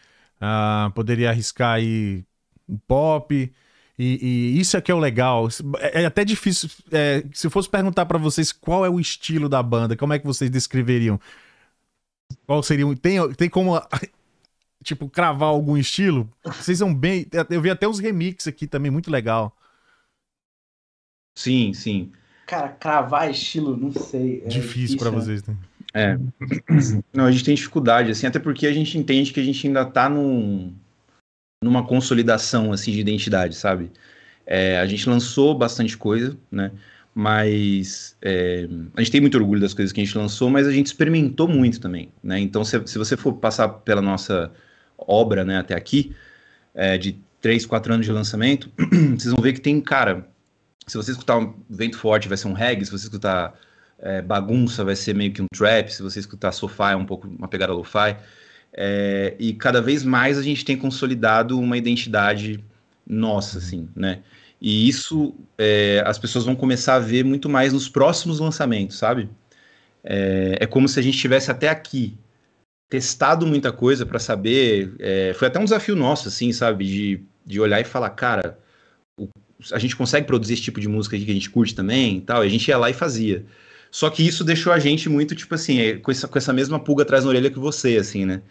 [0.40, 2.24] uh, poderia arriscar aí
[2.66, 3.52] o pop.
[3.98, 4.18] E,
[4.56, 5.48] e, isso é que é o legal.
[5.78, 6.68] É, é até difícil.
[6.92, 10.18] É, se eu fosse perguntar para vocês qual é o estilo da banda, como é
[10.18, 11.18] que vocês descreveriam?
[12.46, 12.84] Qual seria?
[12.96, 13.80] Tem, tem como,
[14.84, 16.28] tipo, cravar algum estilo?
[16.44, 17.26] Vocês são bem.
[17.48, 19.56] Eu vi até uns remixes aqui também, muito legal.
[21.34, 22.12] Sim, sim.
[22.46, 24.42] Cara, cravar estilo, não sei.
[24.44, 25.56] É difícil para vocês, né?
[25.92, 26.18] É.
[27.12, 29.84] Não, a gente tem dificuldade, assim, até porque a gente entende que a gente ainda
[29.84, 30.74] tá num
[31.62, 33.90] numa consolidação assim de identidade, sabe?
[34.46, 36.70] É, a gente lançou bastante coisa, né?
[37.14, 40.72] Mas é, a gente tem muito orgulho das coisas que a gente lançou, mas a
[40.72, 42.38] gente experimentou muito também, né?
[42.38, 44.52] Então, se, se você for passar pela nossa
[44.98, 46.14] obra, né, até aqui,
[46.74, 48.70] é, de três, quatro anos de lançamento,
[49.18, 50.28] vocês vão ver que tem, cara,
[50.86, 53.58] se você escutar um vento forte, vai ser um reggae, se você escutar
[53.98, 57.26] é, bagunça, vai ser meio que um trap, se você escutar sofá, é um pouco
[57.26, 58.16] uma pegada lo-fi.
[58.76, 62.62] É, e cada vez mais a gente tem consolidado uma identidade
[63.06, 64.22] nossa, assim, né?
[64.60, 69.28] E isso é, as pessoas vão começar a ver muito mais nos próximos lançamentos, sabe?
[70.04, 72.18] É, é como se a gente tivesse até aqui
[72.88, 74.94] testado muita coisa para saber.
[74.98, 76.84] É, foi até um desafio nosso, assim, sabe?
[76.86, 78.58] De, de olhar e falar, cara,
[79.18, 79.28] o,
[79.72, 82.44] a gente consegue produzir esse tipo de música que a gente curte também e tal.
[82.44, 83.44] E a gente ia lá e fazia.
[83.90, 86.78] Só que isso deixou a gente muito, tipo assim, é, com essa, com essa mesma
[86.78, 88.42] pulga atrás na orelha que você, assim, né?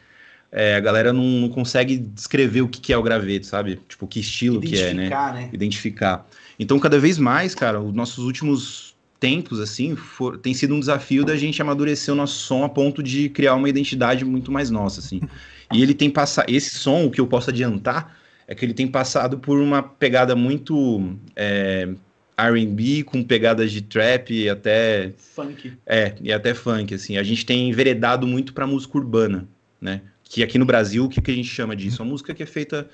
[0.51, 3.79] É, a galera não, não, consegue descrever o que, que é o graveto, sabe?
[3.87, 5.09] Tipo, que estilo que é, né?
[5.09, 5.49] né?
[5.51, 6.27] Identificar.
[6.57, 11.25] Então, cada vez mais, cara, os nossos últimos tempos, assim, for, tem sido um desafio
[11.25, 14.99] da gente amadurecer o nosso som a ponto de criar uma identidade muito mais nossa,
[14.99, 15.21] assim.
[15.73, 16.47] E ele tem passado...
[16.47, 18.15] Esse som, o que eu posso adiantar,
[18.47, 21.17] é que ele tem passado por uma pegada muito...
[21.35, 21.89] É,
[22.37, 25.73] R&B com pegadas de trap e até funk.
[25.85, 27.17] É, e até funk assim.
[27.17, 29.47] A gente tem enveredado muito para música urbana,
[29.79, 30.01] né?
[30.27, 32.01] Que aqui no Brasil, o que, que a gente chama disso?
[32.01, 32.89] Uma música que é feita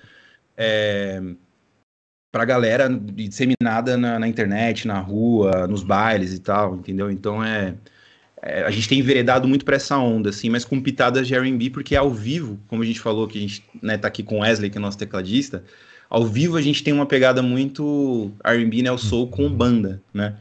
[0.56, 1.22] é,
[2.32, 7.10] pra galera disseminada na, na, internet, na rua, nos bailes e tal, entendeu?
[7.10, 7.76] Então é,
[8.42, 11.70] é a gente tem enveredado muito para essa onda, assim, mas com pitadas de R&B,
[11.70, 14.70] porque ao vivo, como a gente falou, que a gente né, tá aqui com Wesley,
[14.70, 15.64] que é nosso tecladista,
[16.10, 20.36] ao vivo a gente tem uma pegada muito R&B, né, o soul com banda, né?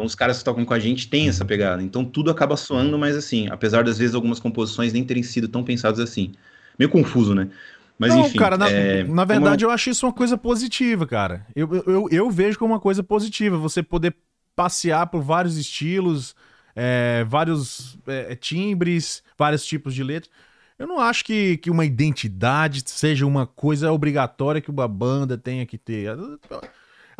[0.00, 1.82] Então os caras que tocam com a gente têm essa pegada.
[1.82, 5.62] Então tudo acaba soando, mas assim, apesar das vezes algumas composições nem terem sido tão
[5.62, 6.32] pensadas assim.
[6.78, 7.50] Meio confuso, né?
[7.98, 8.38] Mas Não, enfim.
[8.38, 9.70] cara, na, é, na verdade uma...
[9.70, 11.46] eu acho isso uma coisa positiva, cara.
[11.54, 14.16] Eu, eu, eu vejo como uma coisa positiva você poder
[14.56, 16.34] passear por vários estilos,
[16.74, 20.32] é, vários é, timbres, vários tipos de letras.
[20.78, 25.66] Eu não acho que, que uma identidade seja uma coisa obrigatória que uma banda tenha
[25.66, 26.08] que ter.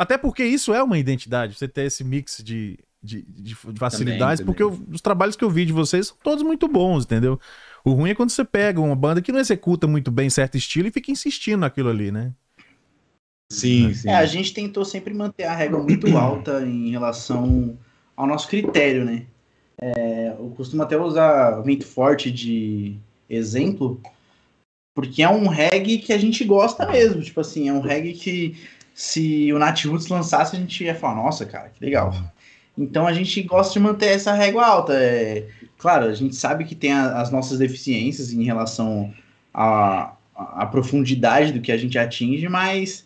[0.00, 4.46] Até porque isso é uma identidade, você ter esse mix de de, de facilidades, Também,
[4.46, 7.40] porque eu- os trabalhos que eu vi de vocês são todos muito bons, entendeu?
[7.82, 10.88] O ruim é quando você pega uma banda que não executa muito bem certo estilo
[10.88, 12.34] e fica insistindo naquilo ali, né?
[13.50, 14.08] Sim, sim.
[14.10, 17.76] É, a gente tentou sempre manter a régua muito alta em relação
[18.16, 19.26] ao nosso critério, né?
[19.80, 22.96] É, eu costumo até usar Vento Forte de
[23.28, 24.00] exemplo,
[24.94, 27.22] porque é um reggae que a gente gosta mesmo.
[27.22, 28.56] Tipo assim, é um reggae que
[28.94, 32.14] se o Nat Roots lançasse, a gente ia falar, nossa, cara, que legal.
[32.78, 34.94] Então a gente gosta de manter essa régua alta.
[34.94, 35.46] É,
[35.78, 39.12] claro, a gente sabe que tem a- as nossas deficiências em relação
[39.52, 40.14] à,
[40.70, 43.04] profundidade do que a gente atinge, mas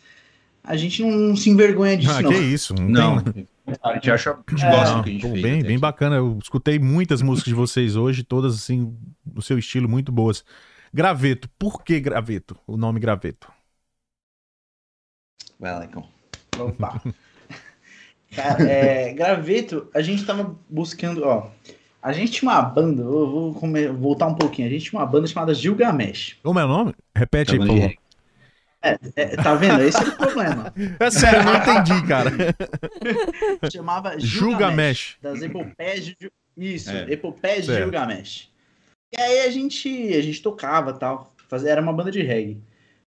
[0.62, 2.30] a gente não se envergonha disso, Ah, não.
[2.30, 2.74] que isso.
[2.74, 3.48] Não, tem-
[3.82, 5.68] a gente acha, a gente É, gosta Não, do que a gente pô, bem, até
[5.68, 6.16] bem bacana.
[6.16, 8.94] Eu escutei muitas músicas de vocês hoje, todas assim,
[9.24, 10.44] do seu estilo, muito boas.
[10.92, 12.56] Graveto, por que Graveto?
[12.66, 13.48] O nome Graveto.
[15.58, 16.06] Vai lá, então.
[16.58, 17.00] Opa.
[18.34, 21.50] Cara, é, graveto, a gente tava buscando, ó.
[22.02, 24.68] A gente tinha uma banda, eu vou come- voltar um pouquinho.
[24.68, 26.36] A gente tinha uma banda chamada Gilgamesh.
[26.42, 26.94] Como é o nome?
[27.16, 27.92] Repete aí, por favor.
[29.16, 29.82] É, tá vendo?
[29.82, 30.74] Esse é o problema.
[31.00, 32.30] É sério, eu não entendi, cara.
[33.72, 35.16] Chamava Gilgamesh.
[35.22, 36.16] Das epopeias de.
[36.56, 37.10] Isso, É.
[37.10, 37.74] epopeias de.
[37.74, 38.50] Gilgamesh.
[39.16, 41.32] E aí a gente, a gente tocava tal.
[41.48, 42.58] Fazia, era uma banda de reggae.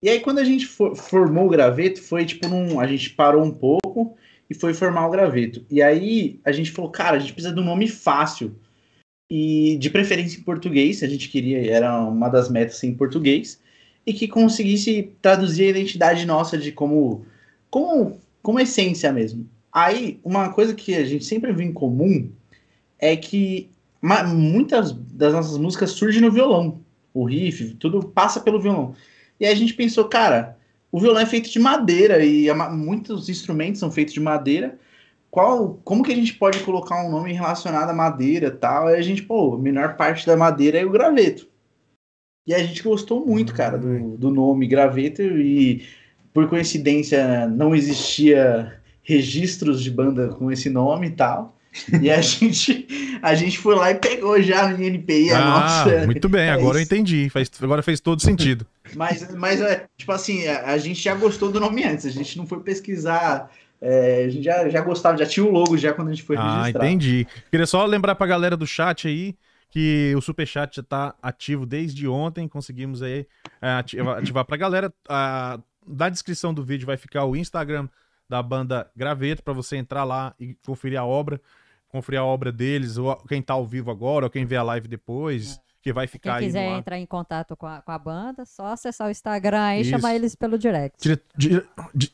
[0.02, 2.80] E aí quando a gente for- formou o graveto, foi tipo num.
[2.80, 4.16] A gente parou um pouco
[4.50, 5.64] e foi formar o graveto.
[5.70, 8.54] E aí a gente falou, cara, a gente precisa de um nome fácil.
[9.30, 13.58] E de preferência em português, a gente queria, era uma das metas em português,
[14.04, 17.24] e que conseguisse traduzir a identidade nossa de como,
[17.70, 19.48] como, como essência mesmo.
[19.72, 22.30] Aí, uma coisa que a gente sempre viu em comum
[22.98, 23.70] é que
[24.02, 26.82] muitas das nossas músicas surgem no violão.
[27.14, 28.94] O riff, tudo passa pelo violão.
[29.42, 30.56] E aí a gente pensou, cara,
[30.92, 34.78] o violão é feito de madeira e a ma- muitos instrumentos são feitos de madeira.
[35.32, 38.86] Qual, como que a gente pode colocar um nome relacionado à madeira e tal?
[38.86, 41.48] Aí a gente, pô, a menor parte da madeira é o graveto.
[42.46, 45.88] E a gente gostou muito, cara, do, do nome graveto e
[46.32, 51.58] por coincidência não existia registros de banda com esse nome e tal.
[52.02, 55.44] E a gente, a gente foi lá e pegou já no INPI a Ah,
[55.84, 56.06] nossa.
[56.06, 56.92] muito bem, é agora eu isso.
[56.92, 57.30] entendi.
[57.30, 58.66] Faz- agora fez todo sentido.
[58.94, 62.36] Mas, mas é, tipo assim, a, a gente já gostou do nome antes, a gente
[62.36, 63.50] não foi pesquisar.
[63.80, 66.36] é, a gente já, já gostava, já tinha o logo já quando a gente foi
[66.36, 66.84] Ah, registrar.
[66.86, 67.26] entendi.
[67.50, 69.34] Queria só lembrar pra galera do chat aí
[69.70, 72.46] que o Superchat já tá ativo desde ontem.
[72.46, 73.26] Conseguimos aí
[73.62, 74.92] é, ativar, ativar pra galera.
[75.08, 77.88] Ah, na descrição do vídeo vai ficar o Instagram
[78.28, 81.40] da banda Graveto pra você entrar lá e conferir a obra.
[81.92, 84.88] Conferir a obra deles, ou quem tá ao vivo agora, ou quem vê a live
[84.88, 86.78] depois, que vai Quem ficar aí quiser no ar.
[86.78, 89.90] entrar em contato com a, com a banda, só acessar o Instagram aí e Isso.
[89.90, 90.96] chamar eles pelo direct.
[91.02, 92.10] Dire- dire- di-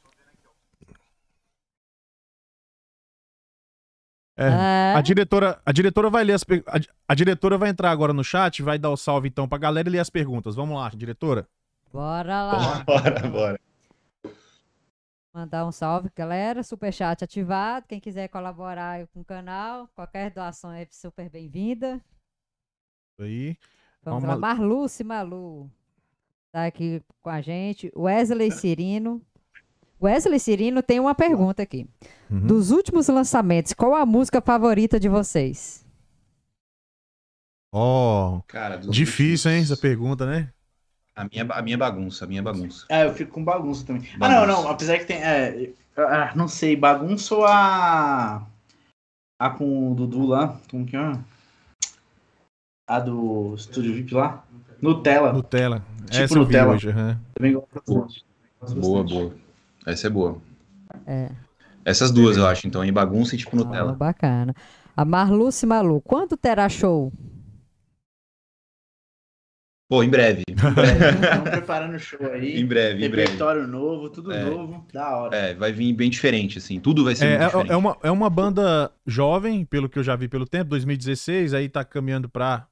[4.37, 7.91] É, É, A diretora, a diretora vai ler as per- a, a diretora vai entrar
[7.91, 10.55] agora no chat, vai dar o salve então pra galera e ler as perguntas.
[10.55, 11.47] Vamos lá, diretora.
[11.93, 12.83] bora lá.
[12.87, 13.61] Bora, bora.
[15.39, 16.65] Mandar um salve, galera.
[16.65, 17.87] Superchat ativado.
[17.87, 21.95] Quem quiser colaborar com o canal, qualquer doação é super bem-vinda.
[23.13, 23.57] Isso Aí.
[24.03, 24.35] Vamos Calma.
[24.35, 24.41] lá.
[24.41, 25.71] Marluce Malu
[26.51, 27.89] tá aqui com a gente.
[27.97, 29.23] Wesley Cirino.
[30.03, 31.89] Wesley Cirino tem uma pergunta aqui.
[32.29, 32.45] Uhum.
[32.45, 35.87] Dos últimos lançamentos, qual a música favorita de vocês?
[37.73, 40.53] Ó, Cara, difícil, hein, últimos- essa pergunta, né?
[41.19, 42.87] A minha, a minha bagunça, a minha bagunça.
[42.89, 44.09] Ah, eu fico com bagunça também.
[44.15, 44.47] Ah, Bagunça.
[44.47, 44.71] não, não.
[44.71, 45.17] Apesar que tem.
[45.17, 48.47] é, ah, não sei, bagunça ou a.
[49.41, 50.57] A com o Dudu lá.
[50.71, 51.13] Como que é?
[52.89, 54.45] A do Estúdio VIP lá?
[54.81, 55.33] Nutella.
[55.33, 55.83] Nutella.
[56.09, 56.75] Tipo Essa Nutella.
[56.75, 56.89] hoje.
[57.35, 58.25] Também gosto bastante.
[58.81, 59.35] Boa, boa.
[59.87, 60.39] Essa é boa.
[61.07, 61.31] É.
[61.85, 63.93] Essas duas, eu acho, então, em bagunça e tipo Ah, Nutella.
[63.93, 64.55] bacana.
[64.97, 67.13] A Marluce Malu, quando terá show?
[69.89, 70.43] Pô, em breve.
[70.53, 72.61] Estamos preparando o show aí.
[72.61, 73.23] Em breve, em breve.
[73.23, 74.45] Repertório novo, tudo É.
[74.45, 74.87] novo.
[74.93, 75.35] Da hora.
[75.37, 76.79] É, vai vir bem diferente, assim.
[76.79, 77.73] Tudo vai ser É, muito é, diferente.
[77.73, 81.71] é uma, é uma banda jovem, pelo que eu já vi pelo tempo, 2016, aí
[81.71, 82.67] tá caminhando pra,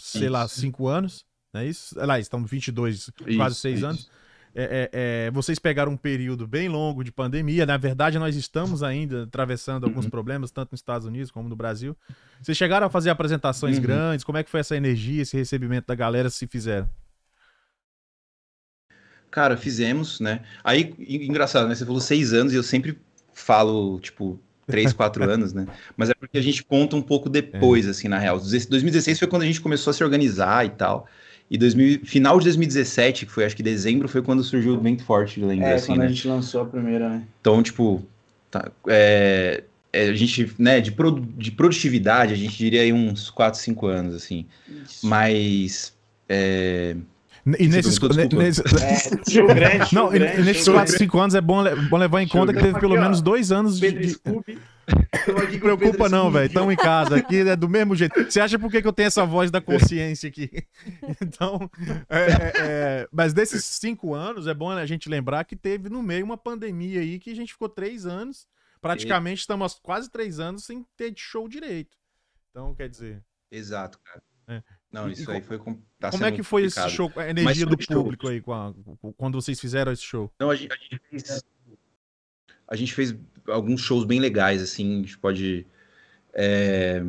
[0.00, 0.60] sei lá, Isso.
[0.60, 1.92] 5 anos, não é isso?
[1.98, 3.86] Lá, estão 22, quase Isso, 6 isso.
[3.86, 4.10] anos.
[4.52, 7.64] É, é, é, vocês pegaram um período bem longo de pandemia.
[7.64, 10.10] Na verdade, nós estamos ainda atravessando alguns Uhum.
[10.10, 11.96] problemas, tanto nos Estados Unidos como no Brasil.
[12.42, 13.82] Vocês chegaram a fazer apresentações Uhum.
[13.82, 14.24] grandes?
[14.24, 16.88] Como é que foi essa energia, esse recebimento da galera, se fizeram?
[19.30, 20.40] Cara, fizemos, né?
[20.64, 21.74] Aí, en- engraçado, né?
[21.74, 22.98] Você falou seis anos e eu sempre
[23.32, 25.66] falo, tipo, três, quatro anos, né?
[25.96, 27.90] Mas é porque a gente conta um pouco depois, É.
[27.90, 28.40] assim, na real.
[28.40, 31.06] 2016 foi quando a gente começou a se organizar e tal.
[31.50, 35.02] E 2000, final de 2017, que foi acho que dezembro, foi quando surgiu o Vento
[35.02, 36.06] Forte, lembra, É, assim, quando né?
[36.06, 37.22] a gente lançou a primeira, né?
[37.40, 38.06] Então, tipo,
[38.50, 43.30] tá, é, é, a gente, né, de, produ de produtividade, a gente diria aí uns
[43.30, 44.46] 4, 5 anos, assim.
[44.84, 45.04] Isso.
[45.06, 45.92] Mas.
[46.28, 46.94] É...
[47.58, 50.98] E nesses, perguntou, nesse- É, grande, não, e- grande, nesses show 4, grande.
[51.04, 53.50] 5 anos é bom, le- bom levar em Show conta que teve pelo menos dois
[53.50, 53.90] anos de.
[53.90, 54.06] Pedro
[54.46, 54.58] de-.
[55.26, 56.46] Não preocupa não, velho.
[56.46, 57.16] Estamos em casa.
[57.16, 58.24] Aqui é do mesmo jeito.
[58.24, 60.50] Você acha por que que eu tenho essa voz da consciência aqui?
[61.22, 61.70] Então,
[62.08, 66.02] é, é, é, mas desses cinco anos, é bom a gente lembrar que teve no
[66.02, 68.46] meio uma pandemia aí que a gente ficou três anos.
[68.80, 71.96] Praticamente estamos há quase três anos sem ter show direito.
[72.50, 74.22] Então, quer dizer, Exato, cara.
[74.48, 74.62] É.
[74.90, 75.58] Não, E- isso e aí foi.
[75.58, 76.96] com- tá como é que foi esse complicado.
[76.96, 78.72] show, a energia do público aí com a-
[79.16, 80.32] quando vocês fizeram esse show?
[80.40, 81.44] Não, a gente, a gente fez.
[82.66, 83.14] A gente fez
[83.48, 85.00] alguns shows bem legais, assim.
[85.00, 85.66] A gente pode.
[86.34, 87.02] é,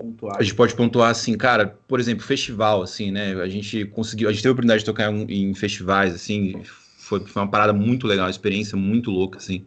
[0.00, 0.36] Pontuar.
[0.38, 3.34] a gente pode pontuar assim, cara, por exemplo, festival, assim, né?
[3.34, 6.62] A gente conseguiu, a gente teve a oportunidade de tocar em, em festivais, assim,
[6.98, 9.66] foi, foi uma parada muito legal, uma experiência muito louca, assim,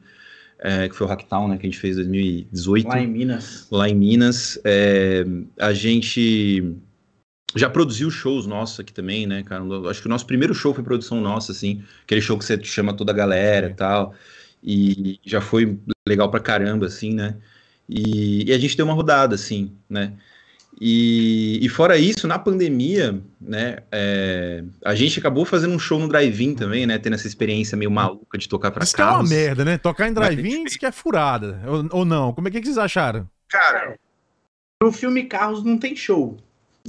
[0.57, 3.67] é, que foi o Hacktown, né, que a gente fez em 2018 Lá em Minas.
[3.69, 4.59] lá em Minas.
[4.63, 5.23] É,
[5.59, 6.73] a gente
[7.55, 9.63] já produziu shows nossos aqui também, né, cara?
[9.87, 12.93] Acho que o nosso primeiro show foi produção nossa, assim, aquele show que você chama
[12.93, 14.15] toda a galera e tal.
[14.63, 17.35] E já foi legal pra caramba, assim, né?
[17.89, 20.13] E, e a gente deu uma rodada, assim, né?
[20.81, 26.07] E, e fora isso, na pandemia, né, é, a gente acabou fazendo um show no
[26.07, 26.97] drive-in também, né?
[26.97, 29.29] Tendo essa experiência meio maluca de tocar pra Isso que é uma carros.
[29.29, 29.77] merda, né?
[29.77, 31.61] Tocar em drive-in isso que é furada.
[31.67, 32.33] Ou, ou não?
[32.33, 33.29] Como é que, que vocês acharam?
[33.49, 33.95] Cara,
[34.81, 36.37] No filme Carros não tem show.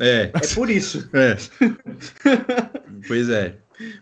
[0.01, 0.31] é.
[0.33, 1.09] É por isso.
[1.13, 1.37] É.
[3.07, 3.57] pois é.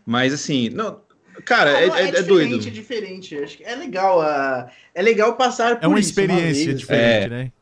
[0.06, 1.00] Mas assim, não.
[1.44, 2.54] Cara, é, é- é diferente, doido.
[2.66, 3.38] É diferente.
[3.38, 4.20] Acho que é legal.
[4.22, 6.78] ah, é legal passar por É uma isso experiência vez.
[6.80, 7.28] diferente, É.
[7.28, 7.52] né?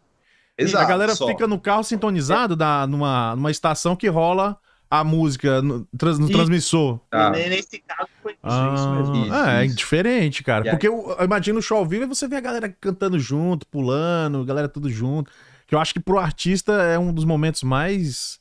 [0.58, 0.84] Exato.
[0.84, 1.26] a galera só.
[1.26, 4.58] fica no carro sintonizado da, numa, numa estação que rola
[4.90, 6.98] a música no, trans- no transmissor.
[7.08, 7.32] Tá.
[7.38, 9.24] E Nesse caso foi isso, Ah, isso mesmo.
[9.26, 9.76] Isso, é, é isso.
[9.76, 10.68] diferente, cara.
[10.70, 13.66] Porque eu, eu imagino o show ao vivo e você vê a galera cantando junto,
[13.68, 15.30] pulando, a galera tudo junto.
[15.66, 18.38] Que eu acho que pro artista é um dos momentos mais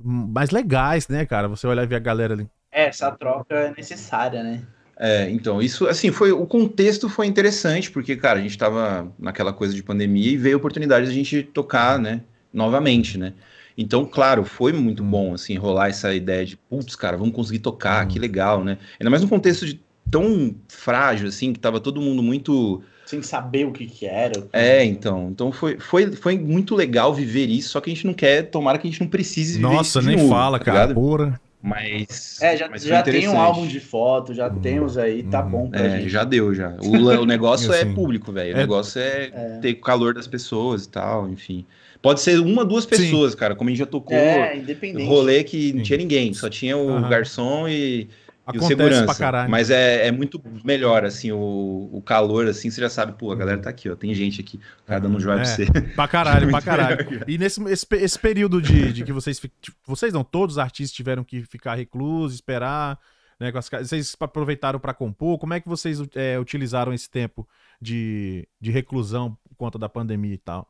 [0.00, 1.48] mais legais, né, cara?
[1.48, 2.46] Você olhar e ver a galera ali.
[2.70, 4.62] É, essa troca é necessária, né?
[4.98, 6.32] É, então, isso, assim, foi.
[6.32, 10.56] O contexto foi interessante, porque, cara, a gente tava naquela coisa de pandemia e veio
[10.56, 13.32] a oportunidade de a gente tocar, né, novamente, né?
[13.76, 18.04] Então, claro, foi muito bom, assim, rolar essa ideia de, putz, cara, vamos conseguir tocar,
[18.08, 18.76] que legal, né?
[18.98, 22.82] Ainda mais num contexto de, tão frágil, assim, que tava todo mundo muito.
[23.06, 24.32] Sem saber o que que era.
[24.42, 25.28] que- É, então.
[25.30, 28.78] Então foi, foi, foi muito legal viver isso, só que a gente não quer, tomara
[28.78, 30.92] que a gente não precise viver Nossa, isso de nem novo, fala, tá cara.
[30.92, 31.40] Porra.
[31.60, 32.40] Mas.
[32.40, 34.60] É, já, mas já tem um álbum de foto, já Hum.
[34.60, 35.50] temos aí, tá Hum.
[35.50, 36.08] bom pra É, gente.
[36.08, 36.76] já deu, já.
[36.80, 38.54] O, o negócio é Assim, público, velho.
[38.54, 39.58] O é- negócio é, É.
[39.60, 41.66] ter o calor das pessoas e tal, enfim.
[42.00, 43.56] Pode ser uma, duas pessoas, cara.
[43.56, 45.04] Como a gente já tocou É, independente.
[45.08, 45.84] rolê que não Sim.
[45.84, 47.08] tinha ninguém, só tinha o Aham.
[47.08, 48.08] garçom e,
[48.54, 49.04] e o Acontece segurança.
[49.04, 49.50] pra caralho.
[49.50, 53.36] Mas é, é muito melhor, assim, o, o calor, assim, você já sabe, pô, a
[53.36, 53.94] galera tá aqui, ó.
[53.96, 55.42] Tem gente aqui, o cara dando um joia É.
[55.42, 55.66] pra você.
[55.94, 57.10] Pra caralho, pra caralho.
[57.10, 57.24] melhor.
[57.28, 59.38] E nesse esse, esse período de, de que vocês.
[59.38, 62.98] tipo, Vocês não, todos os artistas tiveram que ficar reclusos, esperar.
[63.40, 65.38] Né, com as vocês aproveitaram pra compor?
[65.38, 67.48] Como é que vocês é, utilizaram esse tempo
[67.80, 70.68] de, de reclusão por conta da pandemia e tal?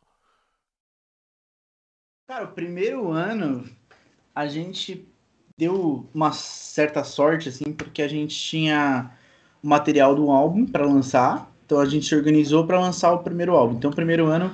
[2.28, 3.64] Cara, o primeiro ano
[4.34, 5.08] a gente
[5.58, 9.10] deu uma certa sorte, assim, porque a gente tinha
[9.62, 13.52] o material do álbum para lançar, então a gente se organizou para lançar o primeiro
[13.56, 13.76] álbum.
[13.76, 14.52] Então, o primeiro ano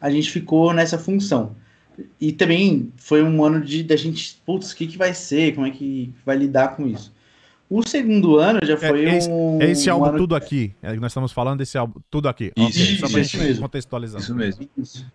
[0.00, 1.54] a gente ficou nessa função.
[2.20, 5.54] E também foi um ano de da gente, putz, o que, que vai ser?
[5.54, 7.14] Como é que vai lidar com isso?
[7.68, 9.60] O segundo ano já foi esse- um.
[9.60, 10.72] É esse um álbum ano- Tudo Aqui.
[10.82, 12.52] É, nós estamos falando desse álbum Tudo Aqui.
[12.56, 13.62] Isso, Ok, só pra isso gente mesmo.
[13.62, 14.20] contextualizar.
[14.20, 14.68] Isso mesmo.
[14.76, 15.06] Isso.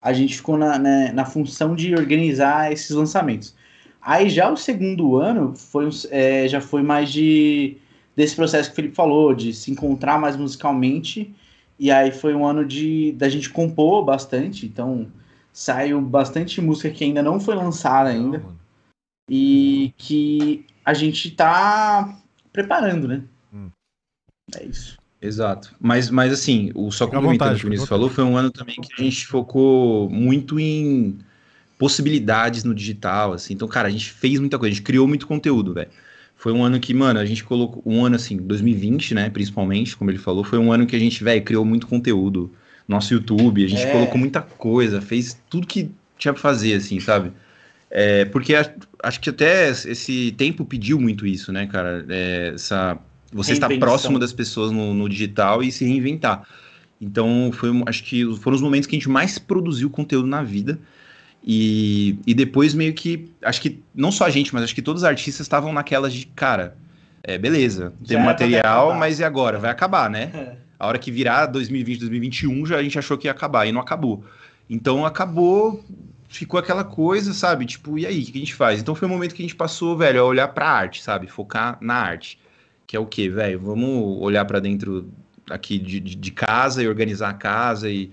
[0.00, 3.54] A gente ficou na, né, na função de organizar esses lançamentos.
[4.00, 7.76] Aí já o segundo ano foi, é, já foi mais de
[8.14, 11.34] desse processo que o Felipe falou, de se encontrar mais musicalmente.
[11.78, 14.66] E aí foi um ano de da gente compor bastante.
[14.66, 15.06] Então
[15.52, 18.38] saiu bastante música que ainda não foi lançada ainda.
[18.38, 18.56] Não.
[19.30, 22.18] E que a gente tá
[22.52, 23.22] preparando, né?
[23.52, 23.70] Hum.
[24.56, 24.96] É isso.
[25.20, 25.74] Exato.
[25.80, 28.50] Mas, mas assim, o só complementando o vontade, que o Vinícius falou, foi um ano
[28.50, 31.18] também que a gente focou muito em
[31.78, 33.54] possibilidades no digital, assim.
[33.54, 35.88] Então, cara, a gente fez muita coisa, a gente criou muito conteúdo, velho.
[36.36, 40.10] Foi um ano que, mano, a gente colocou um ano assim, 2020, né, principalmente, como
[40.10, 42.52] ele falou, foi um ano que a gente, velho, criou muito conteúdo.
[42.86, 43.90] Nosso YouTube, a gente É.
[43.90, 47.32] colocou muita coisa, fez tudo que tinha pra fazer, assim, sabe?
[47.90, 48.70] É, porque a-
[49.02, 52.04] acho que até esse tempo pediu muito isso, né, cara?
[52.08, 52.98] É, essa,
[53.32, 53.78] você Reinvenção.
[53.78, 56.46] próximo das pessoas no, no digital e se reinventar.
[57.00, 60.78] Então, foi, acho que foram os momentos que a gente mais produziu conteúdo na vida.
[61.50, 65.00] E, e depois, meio que, acho que não só a gente, mas acho que todos
[65.00, 66.76] os artistas estavam naquelas de, cara,
[67.22, 69.58] é, beleza, tem um material, mas e agora?
[69.58, 70.58] Vai acabar, né?
[70.78, 73.80] A hora que virar 2020, 2021, já a gente achou que ia acabar e não
[73.80, 74.22] acabou.
[74.68, 75.82] Então acabou,
[76.28, 77.64] ficou aquela coisa, sabe?
[77.64, 78.80] Tipo, e aí, o que a gente faz?
[78.80, 81.28] Então foi o momento que a gente passou, velho, a olhar pra arte, sabe?
[81.28, 82.38] Focar na arte.
[82.86, 83.58] Que é o quê, velho?
[83.58, 85.10] Vamos olhar para dentro
[85.48, 88.10] aqui de, de, de, casa e organizar a casa e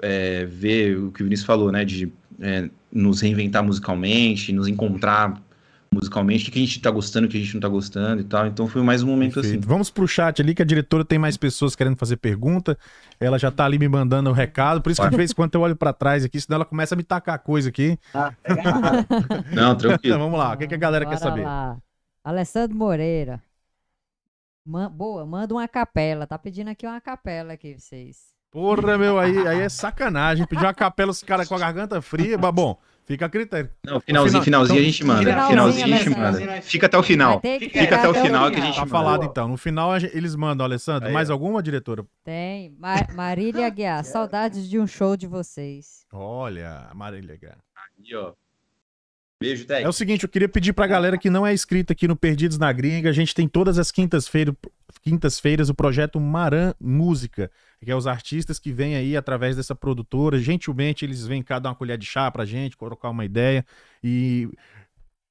[0.00, 1.84] é, ver o que o Vinícius falou, né?
[1.84, 5.40] De é, nos reinventar musicalmente, nos encontrar
[5.92, 8.24] musicalmente, o que a gente tá gostando, o que a gente não tá gostando e
[8.24, 8.46] tal.
[8.46, 9.58] Então foi mais um momento Perfeito.
[9.58, 9.68] assim.
[9.68, 12.78] Vamos pro chat ali, que a diretora tem mais pessoas querendo fazer pergunta.
[13.20, 15.54] Ela já tá ali me mandando o recado, por isso que de vez em quando
[15.54, 17.98] eu olho para trás aqui, senão ela começa a me tacar coisa aqui.
[18.14, 18.32] Ah,
[19.52, 20.14] não, tranquilo.
[20.14, 21.44] Então, vamos lá, o que, que a galera Bora quer saber?
[21.44, 21.76] Lá.
[22.24, 23.42] Alessandro Moreira.
[24.64, 26.26] Man, boa, manda uma capela.
[26.26, 28.31] Tá pedindo aqui uma capela aqui, vocês.
[28.52, 30.46] Porra, meu, aí, aí é sacanagem.
[30.46, 32.78] Pedir uma capela, os caras com a garganta fria, mas bom.
[33.04, 33.68] Fica a critério.
[33.82, 35.48] Não, finalzinho, final, finalzinho então, a gente manda.
[35.48, 36.62] Finalzinho, finalzinho a gente manda.
[36.62, 37.40] Fica até o final.
[37.40, 39.48] Fica até o final que a gente Tá falado então.
[39.48, 41.08] No final eles mandam, Alessandro.
[41.08, 42.04] Aí, mais alguma, diretora?
[42.22, 42.76] Tem.
[42.78, 46.06] Mar Marília Guiar, saudades de um show de vocês.
[46.12, 47.58] Olha, Marília Guiar.
[47.74, 48.34] Aí, ó.
[49.40, 49.84] Beijo, Tec.
[49.84, 52.58] É o seguinte, eu queria pedir pra galera que não é inscrita aqui no Perdidos
[52.58, 54.54] na Gringa, a gente tem todas as quintas-feiras
[55.02, 57.50] quintas-feiras o projeto Maran Música,
[57.84, 60.38] que é os artistas que vêm aí através dessa produtora.
[60.38, 63.66] Gentilmente eles vêm cá dar uma colher de chá pra gente, colocar uma ideia.
[64.02, 64.48] E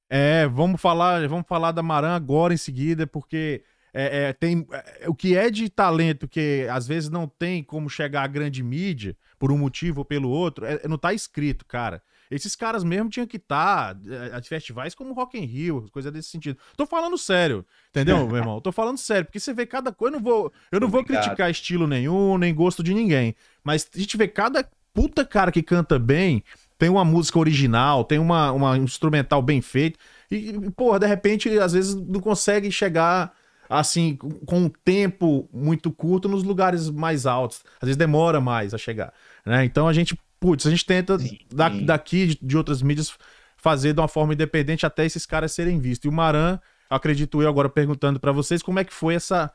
[0.08, 5.08] é, vamos falar, vamos falar da Maran agora em seguida, porque é, é, tem é,
[5.08, 9.16] o que é de talento que às vezes não tem como chegar à grande mídia
[9.38, 12.02] por um motivo ou pelo outro, é, não tá escrito, cara.
[12.34, 16.30] Esses caras mesmo tinham que estar tá, a festivais como Rock in Rio, coisa desse
[16.30, 16.58] sentido.
[16.76, 18.60] Tô falando sério, entendeu, meu irmão?
[18.60, 21.50] Tô falando sério, porque você vê cada coisa, eu não vou, eu não vou criticar
[21.50, 25.98] estilo nenhum, nem gosto de ninguém, mas a gente vê cada puta cara que canta
[25.98, 26.42] bem,
[26.78, 29.98] tem uma música original, tem uma, uma instrumental bem feita,
[30.30, 33.32] e, porra, de repente, às vezes não consegue chegar
[33.68, 37.64] assim, com um tempo muito curto nos lugares mais altos.
[37.80, 39.14] Às vezes demora mais a chegar.
[39.46, 39.64] Né?
[39.64, 41.86] Então a gente putz, a gente tenta sim, da, sim.
[41.86, 43.16] daqui de, de, outras mídias
[43.56, 46.04] fazer de uma forma independente até esses caras serem vistos.
[46.04, 46.58] E o Maran,
[46.90, 49.52] acredito eu agora perguntando para vocês como é que foi essa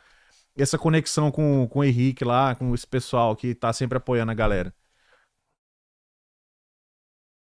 [0.58, 4.34] essa conexão com, com o Henrique lá, com esse pessoal que tá sempre apoiando a
[4.34, 4.74] galera.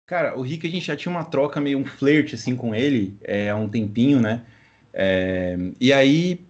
[0.06, 3.16] Cara, o Rick a gente já tinha uma troca meio um flerte assim com ele
[3.22, 4.44] é, há um tempinho, né?
[4.92, 6.40] É, e aí,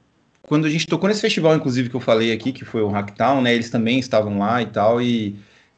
[0.42, 3.42] quando a gente tocou nesse festival, inclusive, que eu falei aqui, que foi o Hacktown,
[3.42, 3.52] né?
[3.52, 5.36] Eles também estavam lá e tal, e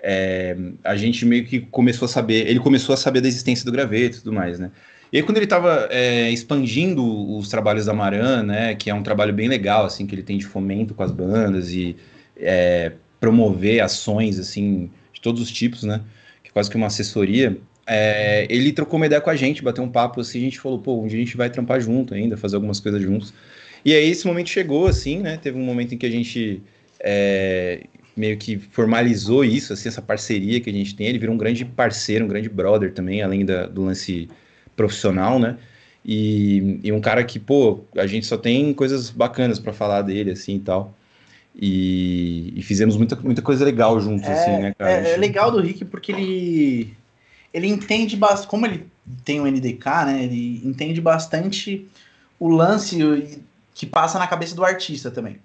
[0.09, 3.73] é, a gente meio que começou a saber, ele começou a saber da existência do
[3.73, 4.71] graveto e tudo mais, né?
[5.13, 7.05] E aí, quando ele estava é, expandindo
[7.37, 10.39] os trabalhos da Maran, né, que é um trabalho bem legal, assim, que ele tem
[10.39, 11.97] de fomento com as bandas e
[12.37, 16.01] é, promover ações, assim, de todos os tipos, né,
[16.43, 19.83] que é quase que uma assessoria, é, ele trocou uma ideia com a gente, bateu
[19.83, 22.37] um papo, assim, a gente falou, pô, um dia a gente vai trampar junto ainda,
[22.37, 23.35] fazer algumas coisas juntos.
[23.85, 26.63] E aí esse momento chegou, assim, né, teve um momento em que a gente
[27.01, 31.07] é, meio que formalizou isso, assim, essa parceria que a gente tem.
[31.07, 34.29] Ele virou um grande parceiro, um grande brother também, além da, do lance
[34.75, 35.59] profissional, né?
[36.05, 40.31] E, e, um cara que, pô, a gente só tem coisas bacanas para falar dele,
[40.31, 40.95] assim, e tal.
[41.55, 44.91] E, e, fizemos muita, muita coisa legal juntos, é, assim, né, cara?
[44.91, 46.95] É, é, legal do Rick porque ele,
[47.53, 48.87] ele entende bastante, como ele
[49.25, 51.87] tem o NDK, né, ele entende bastante
[52.39, 53.41] o lance
[53.75, 55.39] que passa na cabeça do artista também.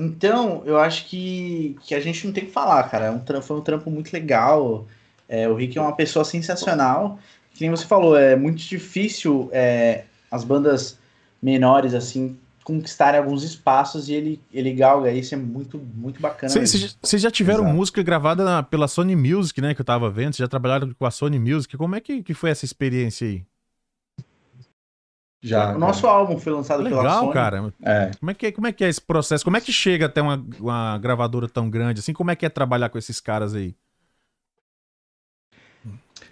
[0.00, 3.06] Então, eu acho que, que a gente não tem que falar, cara.
[3.06, 4.86] É um trampo, foi um trampo muito legal.
[5.28, 7.18] É, o Rick é uma pessoa sensacional.
[7.52, 10.98] Que nem você falou, é muito difícil é, as bandas
[11.42, 16.50] menores, assim, conquistarem alguns espaços e ele, ele galga isso, é muito, muito bacana.
[16.50, 17.76] Vocês já tiveram Exato.
[17.76, 21.04] música gravada na, pela Sony Music, né, que eu tava vendo, vocês já trabalharam com
[21.04, 23.42] a Sony Music, como é que, que foi essa experiência aí?
[25.42, 26.14] Já, o nosso cara.
[26.14, 27.32] álbum foi lançado Legal, pela Sony.
[27.32, 27.74] cara.
[27.82, 28.10] É.
[28.18, 29.42] Como, é que, como é que é esse processo?
[29.42, 32.12] Como é que chega até uma, uma gravadora tão grande assim?
[32.12, 33.74] Como é que é trabalhar com esses caras aí?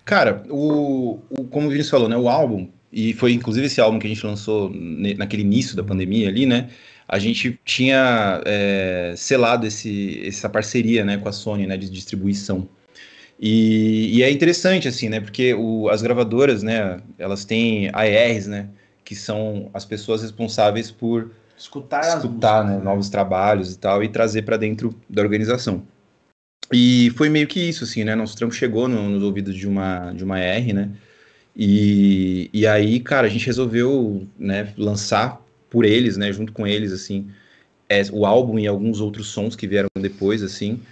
[0.04, 2.16] Cara, o, o, como o Vinícius falou, né?
[2.16, 6.28] O álbum, e foi inclusive esse álbum que a gente lançou naquele início da pandemia
[6.28, 6.68] ali, né?
[7.06, 12.68] A gente tinha é, selado esse, essa parceria né, com a Sony né, de distribuição.
[13.40, 15.20] E, e é interessante, assim, né?
[15.20, 16.98] Porque o, as gravadoras, né?
[17.18, 18.68] Elas têm ARs, né?
[19.08, 24.42] Que são as pessoas responsáveis por escutar, escutar né, novos trabalhos e tal, e trazer
[24.42, 25.82] para dentro da organização.
[26.70, 28.14] E foi meio que isso, assim, né?
[28.14, 30.90] Nosso trampo chegou no, nos ouvidos de uma, de uma R, né?
[31.56, 35.40] E, e aí, cara, a gente resolveu né, lançar
[35.70, 36.30] por eles, né?
[36.30, 37.30] Junto com eles, assim,
[37.88, 40.82] é, o álbum e alguns outros sons que vieram depois, assim,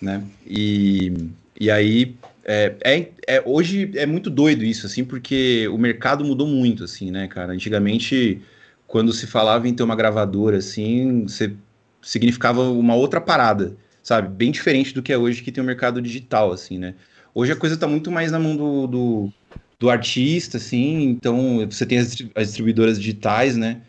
[0.00, 0.24] né?
[0.46, 1.12] E,
[1.60, 2.16] e aí
[2.48, 7.10] é, é, é, hoje é muito doido isso, assim, porque o mercado mudou muito, assim,
[7.10, 7.52] né, cara?
[7.52, 8.40] Antigamente,
[8.86, 11.52] quando se falava em ter uma gravadora, assim, você
[12.00, 14.28] significava uma outra parada, sabe?
[14.28, 16.94] Bem diferente do que é hoje que tem o mercado digital, assim, né?
[17.34, 19.32] Hoje a coisa tá muito mais na mão do, do,
[19.76, 23.80] do artista, assim, então você tem as, as distribuidoras digitais, né?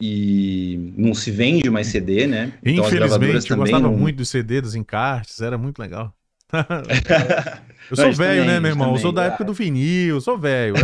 [0.00, 2.52] E não se vende mais CD, né?
[2.64, 3.96] Então, Infelizmente, eu gostava não...
[3.96, 6.14] muito do CD, dos encartes, era muito legal.
[7.90, 8.86] eu sou velho, também, né, meu irmão?
[8.86, 10.74] Também, eu sou da época do vinil, eu sou velho.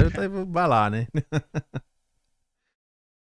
[0.48, 1.06] Vai lá, né?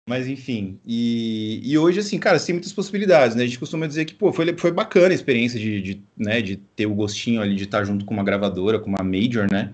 [0.05, 3.43] Mas enfim, e, e hoje, assim, cara, tem muitas possibilidades, né?
[3.43, 6.57] A gente costuma dizer que, pô, foi, foi bacana a experiência de, de, né, de
[6.57, 9.73] ter o gostinho ali de estar junto com uma gravadora, com uma major, né?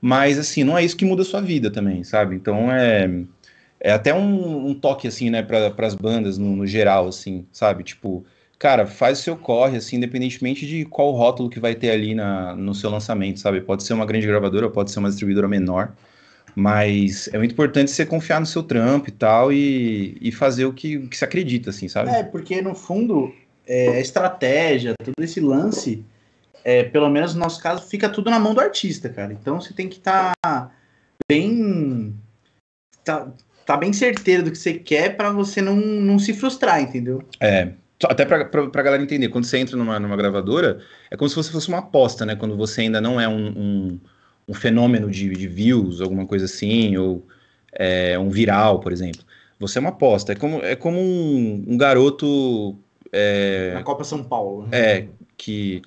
[0.00, 2.34] Mas, assim, não é isso que muda a sua vida também, sabe?
[2.34, 3.08] Então, é,
[3.80, 7.84] é até um, um toque, assim, né, para as bandas no, no, geral, assim, sabe?
[7.84, 8.24] Tipo,
[8.58, 12.54] cara, faz o seu corre, assim, independentemente de qual rótulo que vai ter ali na,
[12.56, 13.60] no seu lançamento, sabe?
[13.60, 15.92] Pode ser uma grande gravadora, pode ser uma distribuidora menor.
[16.54, 20.72] Mas é muito importante você confiar no seu trampo e tal e, e fazer o
[20.72, 22.10] que, o que você acredita, assim, sabe?
[22.10, 23.32] É, porque no fundo,
[23.64, 26.04] é, a estratégia, todo esse lance,
[26.64, 29.32] é, pelo menos no nosso caso, fica tudo na mão do artista, cara.
[29.32, 30.70] Então você tem que estar tá
[31.30, 32.14] bem.
[33.04, 33.28] Tá,
[33.64, 37.22] tá bem certeiro do que você quer para você não, não se frustrar, entendeu?
[37.38, 37.72] É,
[38.04, 40.80] até pra, pra, pra galera entender, quando você entra numa, numa gravadora,
[41.10, 42.36] é como se você fosse uma aposta, né?
[42.36, 44.00] Quando você ainda não é um, um
[44.48, 47.26] um fenômeno de, de views, alguma coisa assim, ou
[47.72, 49.20] é, um viral, por exemplo.
[49.60, 50.32] Você é uma aposta.
[50.32, 52.76] É como, é como um, um garoto.
[53.12, 54.66] É, Na Copa São Paulo.
[54.66, 54.78] Né?
[54.78, 55.82] É, que.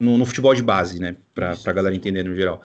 [0.00, 1.14] No, no, futebol de base, né?
[1.34, 2.62] Pra, pra galera entender no geral.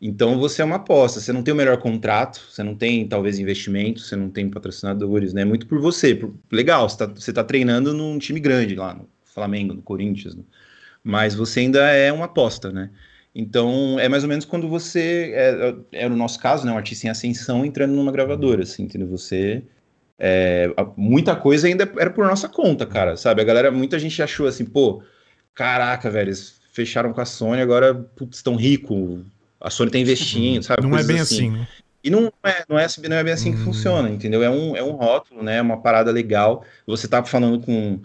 [0.00, 3.38] Então você é uma aposta, você não tem o melhor contrato, você não tem talvez
[3.38, 5.44] investimento, você não tem patrocinadores, né?
[5.44, 6.14] Muito por você.
[6.14, 10.34] Por, legal, você tá, você tá treinando num time grande lá, no Flamengo, no Corinthians,
[10.34, 10.42] né?
[11.06, 12.90] mas você ainda é uma aposta, né?
[13.34, 16.76] Então, é mais ou menos quando você, é, é, é no nosso caso, né, um
[16.76, 19.06] artista em ascensão entrando numa gravadora, assim, entendeu?
[19.08, 19.62] Você,
[20.18, 23.40] é, muita coisa ainda era por nossa conta, cara, sabe?
[23.42, 25.02] A galera, muita gente achou assim, pô,
[25.54, 29.24] caraca, velho, eles fecharam com a Sony, agora, estão rico,
[29.60, 30.82] a Sony tá investindo, sabe?
[30.82, 31.68] Não é Coisas é bem assim, assim né?
[32.04, 33.56] E não é, não é, não é bem assim hum.
[33.56, 34.42] que funciona, entendeu?
[34.42, 35.56] É um, é um rótulo, né?
[35.56, 36.64] É uma parada legal.
[36.86, 38.00] Você tá falando com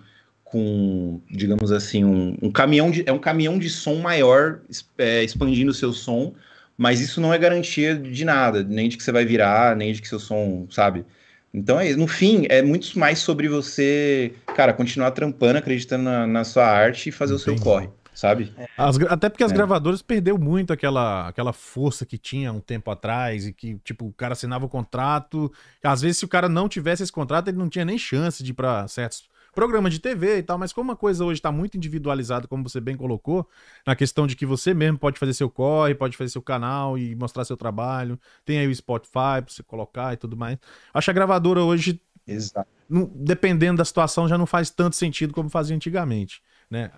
[0.52, 4.60] com, digamos assim, um, um, caminhão de, é um caminhão de som maior
[4.98, 6.34] é, expandindo o seu som,
[6.78, 10.02] mas isso não é garantia de nada, nem de que você vai virar, nem de
[10.02, 11.06] que seu som, sabe?
[11.54, 16.44] Então, é, no fim, é muito mais sobre você, cara, continuar trampando, acreditando na, na
[16.44, 17.52] sua arte e fazer Entendi.
[17.52, 18.54] o seu corre, sabe?
[18.78, 19.56] As, até porque as é.
[19.56, 24.14] gravadoras perdeu muito aquela, aquela força que tinha um tempo atrás e que, tipo, o
[24.14, 25.52] cara assinava o contrato.
[25.84, 28.52] Às vezes, se o cara não tivesse esse contrato, ele não tinha nem chance de
[28.52, 31.76] ir pra certos programa de TV e tal, mas como a coisa hoje está muito
[31.76, 33.48] individualizada, como você bem colocou,
[33.86, 37.16] na questão de que você mesmo pode fazer seu corre, pode fazer seu canal e
[37.16, 40.58] mostrar seu trabalho, tem aí o Spotify para você colocar e tudo mais.
[40.94, 42.70] Acho que a gravadora hoje, Exato.
[43.14, 46.92] dependendo da situação, já não faz tanto sentido como fazia antigamente, né?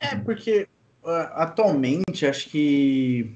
[0.00, 0.66] É, porque
[1.04, 3.30] uh, atualmente acho que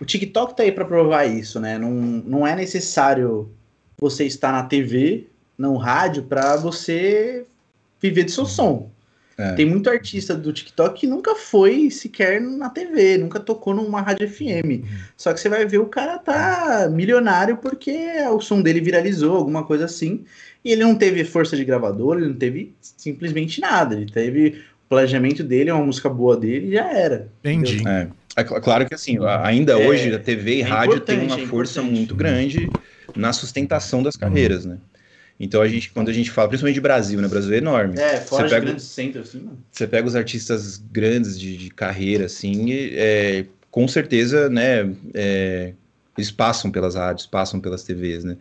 [0.00, 1.78] o TikTok tá aí para provar isso, né?
[1.78, 3.50] Não, não é necessário
[3.98, 7.46] você estar na TV, no rádio, para você
[8.00, 8.90] viver do seu som.
[9.36, 9.52] É.
[9.54, 14.28] Tem muito artista do TikTok que nunca foi sequer na TV, nunca tocou numa rádio
[14.28, 14.64] FM.
[14.64, 14.84] Uhum.
[15.16, 17.96] Só que você vai ver o cara tá milionário porque
[18.30, 20.24] o som dele viralizou, alguma coisa assim.
[20.64, 23.96] E ele não teve força de gravador, ele não teve simplesmente nada.
[23.96, 24.62] Ele teve
[24.94, 27.28] planejamento dele, uma música boa dele e já era.
[27.40, 27.82] Entendi.
[27.86, 28.08] É.
[28.36, 28.44] é.
[28.44, 32.14] claro que assim, ainda é, hoje a TV e é rádio tem uma força muito
[32.14, 32.70] grande
[33.14, 34.78] na sustentação das carreiras, né?
[35.38, 37.26] Então a gente, quando a gente fala, principalmente de Brasil, né?
[37.26, 37.98] Brasil é enorme.
[37.98, 39.58] É, fora você pega, grandes centros, assim, mano.
[39.70, 44.94] Você pega os artistas grandes de, de carreira, assim, e, é, com certeza, né?
[45.12, 45.72] É,
[46.16, 48.36] eles passam pelas rádios, passam pelas TVs, né?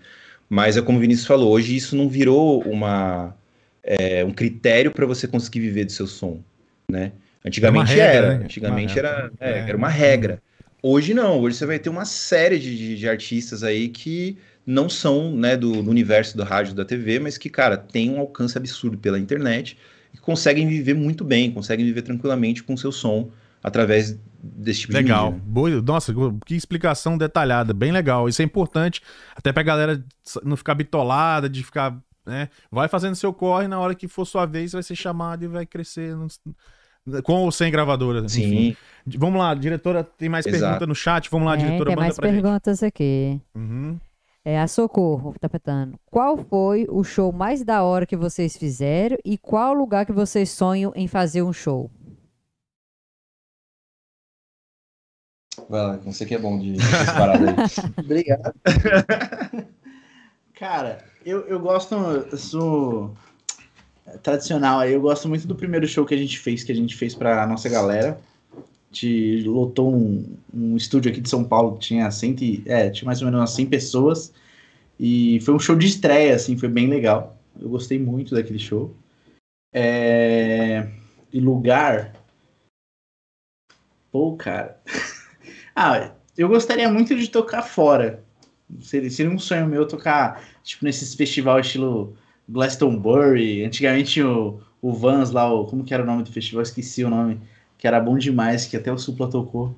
[0.48, 3.36] Mas é como o Vinícius falou, hoje isso não virou uma,
[3.84, 6.42] é, um critério para você conseguir viver do seu som,
[6.90, 7.12] né?
[7.46, 8.46] Antigamente regra, era, né?
[8.46, 10.42] antigamente era, é, era uma regra.
[10.82, 14.90] Hoje não, hoje você vai ter uma série de, de, de artistas aí que não
[14.90, 18.58] são né, do, do, universo da rádio da TV, mas que, cara, tem um alcance
[18.58, 19.78] absurdo pela internet
[20.14, 23.30] e conseguem viver muito bem, conseguem viver tranquilamente com o seu som
[23.62, 25.30] através desse tipo legal.
[25.30, 25.50] de mídia.
[25.50, 26.14] Boa, nossa,
[26.46, 28.28] que explicação detalhada, bem legal.
[28.28, 29.02] Isso é importante,
[29.36, 30.04] até pra galera
[30.44, 32.50] não ficar bitolada, de ficar, né?
[32.72, 35.66] Vai fazendo seu corre, na hora que for sua vez, vai ser chamado e vai
[35.66, 36.16] crescer.
[37.24, 38.28] Com ou sem gravadora.
[38.30, 38.44] Sim.
[38.44, 38.78] Enfim.
[39.18, 40.62] Vamos lá, diretora, tem mais Exato.
[40.62, 41.30] pergunta no chat?
[41.30, 42.88] Vamos lá, é, diretora, tem mais perguntas gente.
[42.88, 43.42] aqui.
[43.54, 44.00] Uhum.
[44.46, 45.98] É, a Socorro, tapetando.
[46.12, 50.50] Qual foi o show mais da hora que vocês fizeram e qual lugar que vocês
[50.50, 51.90] sonham em fazer um show?
[55.70, 56.76] Vai lá, você que é bom de
[57.16, 57.56] parada aí.
[58.04, 58.54] Obrigado.
[60.64, 61.94] Cara, eu, eu gosto.
[61.94, 63.14] Eu sou,
[64.22, 64.94] tradicional aí.
[64.94, 67.46] Eu gosto muito do primeiro show que a gente fez, que a gente fez pra
[67.46, 68.18] nossa galera.
[68.90, 73.22] Gente lotou um, um estúdio aqui de São Paulo que tinha, cento é, tinha mais
[73.22, 74.34] ou menos umas 100 pessoas.
[74.98, 77.38] E foi um show de estreia, assim, foi bem legal.
[77.60, 78.96] Eu gostei muito daquele show.
[79.74, 80.88] É...
[81.34, 82.16] E lugar.
[84.10, 84.82] Pô, cara.
[85.76, 88.24] ah, eu gostaria muito de tocar fora.
[88.82, 92.16] Seria, seria um sonho meu tocar, tipo, nesses festival estilo
[92.48, 93.64] Glastonbury.
[93.64, 96.62] Antigamente o, o Vans lá, o, como que era o nome do festival?
[96.64, 97.40] Esqueci o nome.
[97.78, 99.76] Que era bom demais, que até o Supla tocou.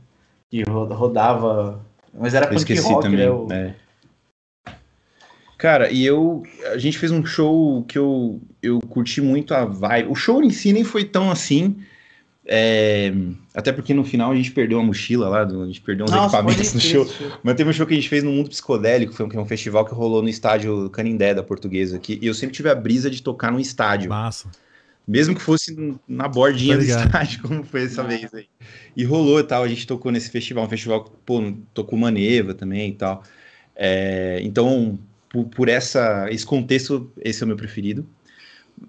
[0.50, 1.84] Que ro- rodava.
[2.14, 3.20] Mas era punk esqueci rock, também.
[3.20, 3.30] né?
[3.30, 3.76] O- é.
[5.58, 6.44] Cara, e eu.
[6.74, 10.10] A gente fez um show que eu, eu curti muito a vibe.
[10.12, 11.78] O show em si nem foi tão assim.
[12.48, 13.12] É,
[13.54, 16.38] até porque no final a gente perdeu a mochila lá, a gente perdeu uns Nossa,
[16.38, 17.08] equipamentos no show.
[17.43, 19.39] Mas teve um show que a gente fez no Mundo Psicodélico, foi um, que é
[19.39, 22.20] um festival que rolou no estádio Canindé da Portuguesa aqui.
[22.22, 24.10] E eu sempre tive a brisa de tocar no estádio.
[24.10, 24.50] Massa.
[25.08, 25.76] Mesmo que fosse
[26.08, 28.06] na bordinha Tá do estádio, como foi essa Ah.
[28.08, 28.48] vez aí.
[28.96, 32.54] E rolou e tal, a gente tocou nesse festival, um festival que, pô, tocou Maneva
[32.54, 33.24] também e tal.
[33.76, 34.98] É, então,
[35.30, 38.06] por, por essa, esse contexto, esse é o meu preferido.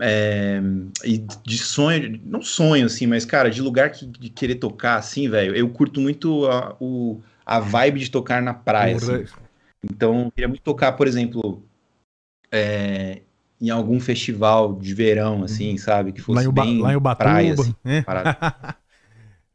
[0.00, 0.60] É,
[1.04, 5.28] e de sonho, não sonho assim, mas cara, de lugar que, de querer tocar assim,
[5.28, 8.96] velho, eu curto muito a, o, a vibe de tocar na praia.
[8.96, 9.24] assim.
[9.82, 11.62] Então, eu queria muito tocar, por exemplo,
[12.50, 13.22] é,
[13.60, 16.12] em algum festival de verão, assim, sabe?
[16.12, 17.24] Que fosse Lá em, Uba, bem lá em Ubatuba.
[17.24, 18.02] praia, assim, né?
[18.02, 18.34] Porra,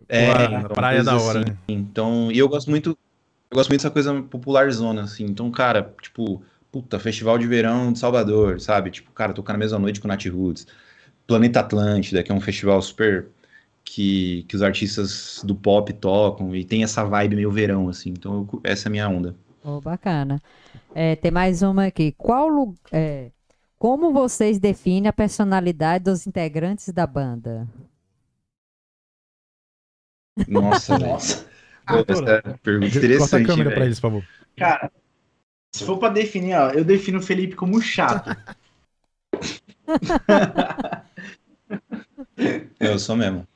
[0.10, 1.52] então, praia coisas da hora, assim.
[1.52, 1.58] né?
[1.68, 2.98] Então, e eu gosto muito,
[3.50, 5.26] eu gosto muito dessa coisa popular zona, assim.
[5.26, 8.92] Então, cara, tipo, puta, festival de verão de Salvador, sabe?
[8.92, 10.68] Tipo, cara, tocar na mesma noite com o Nat Roots.
[11.28, 13.30] Planeta Atlântida, que é um festival super
[13.84, 18.12] que, que os artistas do pop tocam e tem essa vibe meio verão, assim.
[18.12, 19.36] Então, eu essa é a minha onda.
[19.64, 20.42] Oh, bacana.
[20.94, 22.14] É, tem mais uma aqui.
[22.18, 23.32] Qual é,
[23.78, 27.68] como vocês definem a personalidade dos integrantes da banda?
[30.48, 30.98] Nossa.
[31.00, 31.50] Nossa.
[32.08, 33.86] Essa é pergunta Corta a interessante, câmera pra velho.
[33.86, 34.28] eles, por favor.
[34.58, 34.92] Cara,
[35.72, 38.36] se for pra definir, ó, eu defino o Felipe como chato.
[42.80, 43.48] Eu sou mesmo.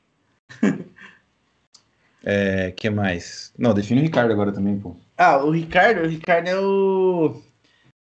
[2.24, 3.52] É, que mais?
[3.58, 4.96] Não, define o Ricardo agora também, pô.
[5.18, 7.42] Ah, o Ricardo, o Ricardo é o.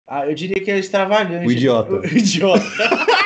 [0.06, 1.46] Ah, eu diria que é extravagante.
[1.46, 1.94] O idiota.
[1.94, 2.62] O idiota.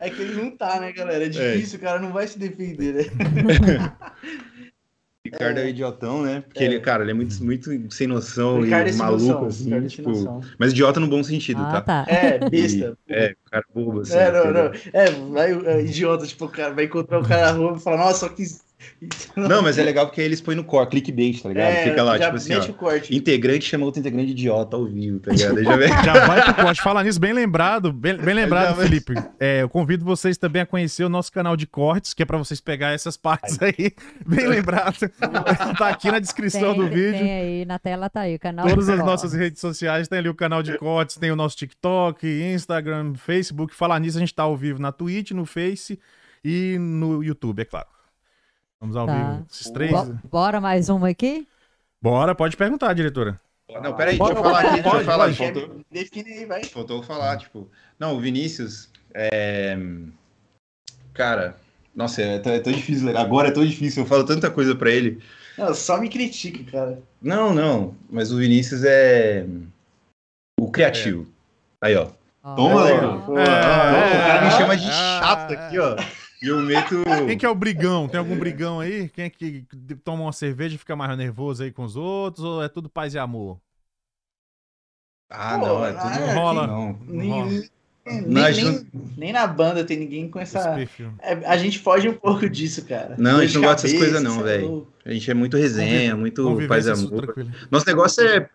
[0.00, 1.26] É que ele não tá, né, galera?
[1.26, 3.04] É difícil, o cara não vai se defender, né?
[5.32, 6.40] Ricardo é, o idiotão, né?
[6.40, 9.46] Porque ele, cara, ele é muito, muito sem noção Ricardo é e sem maluco, noção,
[9.46, 10.10] assim, é tipo.
[10.10, 10.40] noção.
[10.58, 11.80] Mas idiota no bom sentido, ah, tá?
[11.80, 12.04] tá.
[12.08, 12.98] É, besta.
[13.08, 14.14] E- é, cara bobo, assim.
[14.14, 14.64] É, não, entendeu?
[14.64, 15.00] não.
[15.00, 17.80] É, vai o é, idiota, tipo, o cara vai encontrar o cara na rua e
[17.80, 18.44] falar, nossa, só que.
[19.36, 21.68] Não, mas é legal porque aí eles põem no core, clickbait, tá ligado?
[21.68, 22.72] É, Fica lá, já tipo assim, mete ó.
[22.72, 23.14] o corte.
[23.14, 25.62] Integrante chama outro integrante de idiota ao vivo, tá ligado?
[25.62, 25.88] Já vem.
[25.88, 26.82] Já vai pro corte.
[26.82, 28.82] Falar nisso, bem lembrado, bem, bem lembrado, Já.
[28.82, 29.14] Felipe.
[29.38, 32.38] É, eu convido vocês também a conhecer o nosso canal de cortes, que é pra
[32.38, 33.92] vocês pegar essas partes aí.
[34.26, 34.96] Bem lembrado.
[35.78, 37.18] tá aqui na descrição Tem, do vídeo.
[37.18, 38.68] tem aí, na tela tá aí o canal.
[38.68, 42.26] Todas as nossas redes sociais, tem ali o canal de cortes, tem o nosso TikTok,
[42.26, 43.74] Instagram, Facebook.
[43.74, 45.98] Falar nisso, a gente tá ao vivo na Twitch, no Face
[46.44, 47.86] e no YouTube, é claro.
[48.80, 49.14] Vamos ao Tá.
[49.32, 49.46] vivo.
[49.50, 49.90] Esses três.
[49.92, 51.46] Bo- Bora mais uma aqui?
[52.02, 53.38] Bora, pode perguntar, diretora.
[53.82, 55.32] Não, peraí, deixa eu falar aqui, deixa eu falar.
[55.34, 56.64] Faltou, Define aí, vai.
[56.64, 57.68] faltou falar, tipo.
[57.98, 59.76] Não, o Vinícius, é.
[61.12, 61.56] Cara,
[61.94, 63.16] nossa, é, tão- é tão difícil.
[63.16, 65.22] Agora é tão difícil, eu falo tanta coisa pra ele.
[65.58, 66.98] Não, só me critica, cara.
[67.20, 69.46] Não, não, mas o Vinícius é.
[70.58, 71.26] O criativo.
[71.82, 72.08] Aí, ó.
[72.56, 73.24] Toma, Leandro.
[73.28, 73.38] ó.
[73.38, 73.46] É, o
[74.26, 74.90] cara me é, chama de é.
[74.90, 75.96] chato aqui, ó.
[76.42, 77.02] E eu meto.
[77.26, 78.08] Quem que é o brigão?
[78.08, 79.08] Tem algum brigão aí?
[79.10, 79.66] Quem é que
[80.02, 82.44] toma uma cerveja e fica mais nervoso aí com os outros?
[82.44, 83.60] Ou é tudo paz e amor?
[85.30, 86.08] Ah, Pô, não, é tudo.
[86.08, 86.66] é- rola.
[86.66, 86.98] Não.
[87.06, 87.50] Nem, rola.
[88.06, 90.76] nem, nem, na banda tem ninguém com essa.
[91.20, 93.14] É, a gente foge um pouco disso, cara.
[93.18, 94.88] Não, a gente não gosta dessas coisas não, é velho.
[95.04, 97.22] A gente é muito resenha, muito paz e amor.
[97.26, 97.50] tranquila.
[97.70, 98.48] Nosso negócio é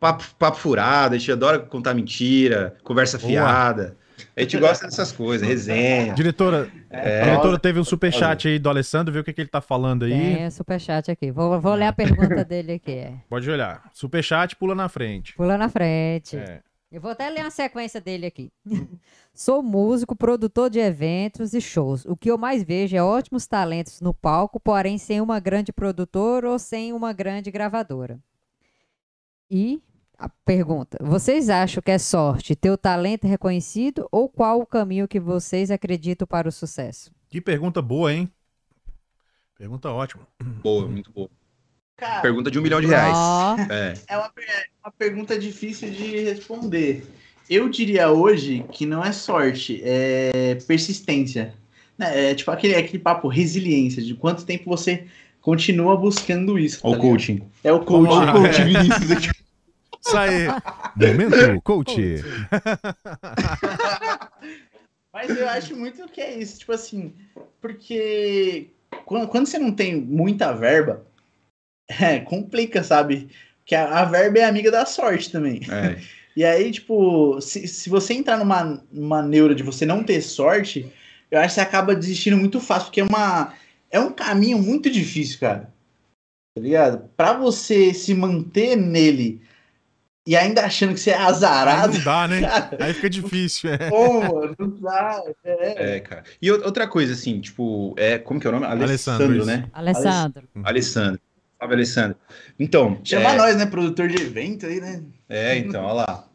[0.00, 3.28] papo, papo furado, a gente adora contar mentira, conversa Boa.
[3.30, 3.96] fiada.
[4.36, 6.14] A gente gosta dessas coisas, resenha.
[6.14, 9.60] Diretora, É, diretora teve um superchat aí do Alessandro, vê o que, que ele tá
[9.60, 10.36] falando aí.
[10.36, 11.30] Tem o superchat aqui.
[11.30, 12.92] Vou, vou ler a pergunta dele aqui.
[12.92, 13.14] É.
[13.28, 13.90] Pode olhar.
[13.92, 15.34] Superchat, pula na frente.
[15.34, 16.36] Pula na frente.
[16.36, 16.60] É.
[16.90, 18.52] Eu vou até ler uma sequência dele aqui.
[19.32, 22.04] Sou músico, produtor de eventos e shows.
[22.04, 26.50] O que eu mais vejo é ótimos talentos no palco, porém sem uma grande produtora
[26.50, 28.18] ou sem uma grande gravadora.
[29.50, 29.82] E
[30.24, 35.08] a pergunta: vocês acham que é sorte ter o talento reconhecido ou qual o caminho
[35.08, 37.10] que vocês acreditam para o sucesso?
[37.28, 38.30] Que pergunta boa, hein?
[39.58, 40.26] Pergunta ótima.
[40.62, 41.28] boa, muito boa.
[41.96, 43.14] Cara, Pergunta de um milhão de reais.
[43.16, 43.94] Ó, É.
[44.08, 44.30] é uma,
[44.84, 47.06] uma pergunta difícil de responder.
[47.48, 51.54] Eu diria hoje que não é sorte, é persistência.
[51.98, 55.06] Né, É tipo aquele, aquele papo resiliência, de quanto tempo você
[55.40, 56.80] continua buscando isso.
[56.82, 57.08] Tá o ligado?
[57.10, 57.42] coaching.
[57.62, 58.08] É o coach.
[58.08, 58.34] Vamos lá.
[58.34, 59.41] Olha o coach Vinícius aqui.
[60.04, 60.48] Isso aí.
[60.96, 61.96] Momento, coach.
[65.12, 67.14] Mas eu acho muito que é isso, tipo assim,
[67.60, 68.70] porque
[69.04, 71.04] quando, quando você não tem muita verba,
[72.00, 73.28] é, complica, sabe?
[73.64, 75.60] Que a, a verba é amiga da sorte também.
[75.70, 76.00] É.
[76.34, 80.90] E aí, tipo, se, se você entrar numa, numa neura de você não ter sorte,
[81.30, 83.52] eu acho que você acaba desistindo muito fácil, porque é uma
[83.90, 85.70] é um caminho muito difícil, cara.
[86.54, 87.10] Tá ligado?
[87.14, 89.42] Pra você se manter nele
[90.26, 92.40] e ainda achando que você é Aí azarado, não dá, né?
[92.46, 93.70] cara, Aí fica difícil.
[93.72, 93.90] É.
[93.90, 95.22] pô, mano, não dá.
[95.44, 95.96] É.
[95.96, 96.24] É, cara.
[96.40, 98.66] E outra coisa, assim, tipo, é, como que é o nome?
[98.66, 99.68] Alessandro, Alessandro, né?
[99.72, 100.48] Alessandro.
[100.62, 101.20] Alessandro.
[101.58, 102.16] Salve, Alessandro.
[102.58, 103.66] Então, Chama é, nós, né?
[103.66, 105.02] Produtor de evento aí, né?
[105.28, 106.28] É, então, olha lá.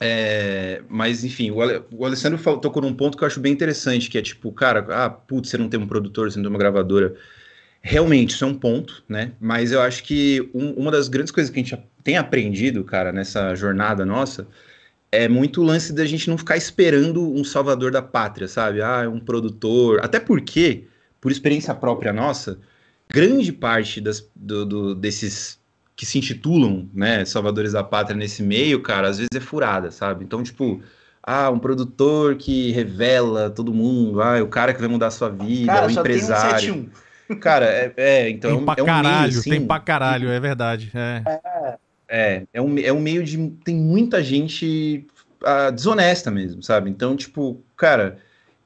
[0.00, 3.52] É, mas, enfim, o, Ale- o Alessandro fal- tocou num ponto que eu acho bem
[3.52, 6.50] interessante, que é tipo, cara, ah, putz, você não tem um produtor, você não tem
[6.52, 7.16] uma gravadora.
[7.82, 9.32] Realmente, isso é um ponto, né?
[9.40, 11.74] Mas eu acho que um- uma das grandes coisas que a gente
[12.08, 14.48] tem aprendido, cara, nessa jornada nossa,
[15.12, 18.80] é muito o lance da gente não ficar esperando um salvador da pátria, sabe?
[18.80, 20.00] Ah, um produtor.
[20.02, 20.84] Até porque,
[21.20, 22.58] por experiência própria nossa,
[23.10, 25.58] grande parte das, do- do- desses
[25.94, 30.24] que se intitulam, né, salvadores da pátria nesse meio, cara, às vezes é furada, sabe?
[30.24, 30.80] Então, tipo,
[31.22, 35.10] ah, um produtor que revela todo mundo, ah, é o cara que vai mudar a
[35.10, 36.58] sua vida, Cara, o só empresário.
[36.58, 37.36] tem um 71.
[37.40, 40.40] Cara, é, é, então Tem pra é um caralho, meio, assim, tem pra caralho, é
[40.40, 40.90] verdade.
[40.94, 41.22] É.
[41.26, 41.78] é,
[42.08, 43.50] é um, é um meio de.
[43.64, 45.06] Tem muita gente
[45.44, 46.88] ah, desonesta mesmo, sabe?
[46.90, 48.18] Então, tipo, cara,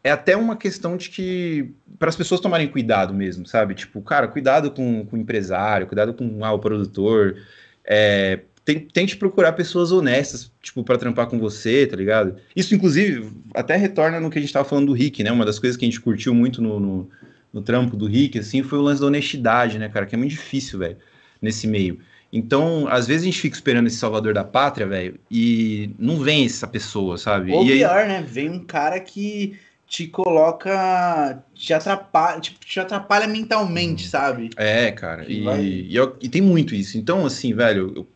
[0.04, 1.72] é até uma questão de que.
[1.98, 3.74] Para as pessoas tomarem cuidado mesmo, sabe?
[3.74, 7.36] Tipo, cara, cuidado com, com o empresário, cuidado com ah, o produtor.
[7.84, 12.36] É, tente procurar pessoas honestas, tipo, para trampar com você, tá ligado?
[12.54, 15.32] Isso, inclusive, até retorna no que a gente tava falando do Rick, né?
[15.32, 17.10] Uma das coisas que a gente curtiu muito no, no,
[17.52, 20.06] no trampo do Rick, assim, foi o lance da honestidade, né, cara?
[20.06, 20.96] Que é muito difícil, velho,
[21.40, 21.98] nesse meio.
[22.32, 26.46] Então, às vezes a gente fica esperando esse salvador da pátria, velho, e não vem
[26.46, 27.52] essa pessoa, sabe?
[27.52, 28.24] Ou e aí, pior, né?
[28.26, 31.42] Vem um cara que te coloca.
[31.54, 34.48] te atrapalha, tipo, te atrapalha mentalmente, sabe?
[34.56, 36.96] É, cara, e, vai- e, eu- e tem muito isso.
[36.96, 38.08] Então, assim, velho, eu-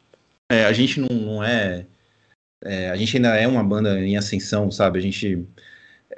[0.50, 1.84] é, a gente não, não é,
[2.64, 4.98] é, A gente ainda é uma banda em ascensão, sabe?
[4.98, 5.44] A gente.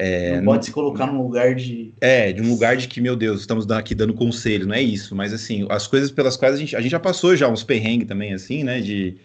[0.00, 1.92] É, não pode se colocar num lugar de.
[2.00, 5.14] É, de um lugar de que, meu Deus, estamos aqui dando conselho, não é isso.
[5.16, 8.06] Mas, assim, as coisas pelas quais a gente, a gente já passou já uns perrengues
[8.06, 8.80] também, assim, né?
[8.80, 9.16] De,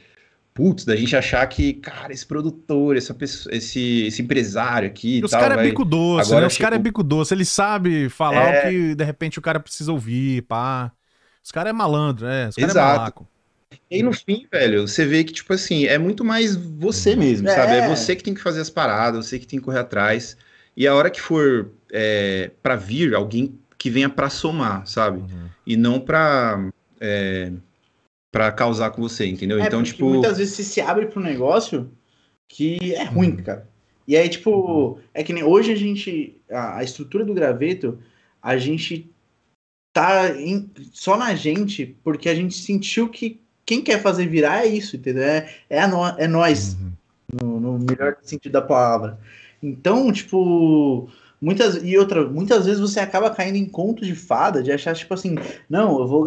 [0.52, 5.24] putz, da gente achar que, cara, esse produtor, essa pessoa, esse, esse empresário aqui e
[5.24, 6.48] Os caras é bico doce, Agora né?
[6.48, 7.34] Os caras é bico doce.
[7.36, 8.60] Ele sabe falar É.
[8.60, 10.92] o que de repente o cara precisa ouvir, pá.
[11.44, 12.50] Os caras é malandro, é.
[12.50, 13.28] Os caras é malaco.
[13.92, 17.48] E aí, no fim, velho, você vê que, tipo assim, é muito mais você mesmo,
[17.48, 17.56] É.
[17.56, 17.74] sabe?
[17.74, 20.36] É você que tem que fazer as paradas, você que tem que correr atrás.
[20.76, 25.20] E a hora que for é, para vir, alguém que venha pra somar, sabe?
[25.20, 25.50] Uhum.
[25.68, 26.70] E não pra,
[27.00, 27.52] é,
[28.32, 29.60] pra causar com você, entendeu?
[29.60, 30.10] É, então, porque tipo.
[30.10, 31.92] muitas vezes você se abre pro negócio
[32.50, 33.44] que é ruim, Uhum.
[33.44, 33.68] cara.
[34.08, 36.36] E aí, tipo, é que nem hoje a gente.
[36.50, 38.00] A, a estrutura do graveto,
[38.42, 39.10] a gente
[39.94, 44.68] tá em- só na gente, porque a gente sentiu que quem quer fazer virar é
[44.68, 45.24] isso, entendeu?
[45.24, 46.74] É, é, nó- é nós.
[46.74, 46.92] Uhum.
[47.42, 49.20] no, no melhor sentido da palavra.
[49.64, 51.10] Então, tipo,
[51.42, 55.14] muitas e outra, muitas vezes você acaba caindo em conto de fada, de achar tipo
[55.14, 55.36] assim,
[55.70, 56.26] não, eu vou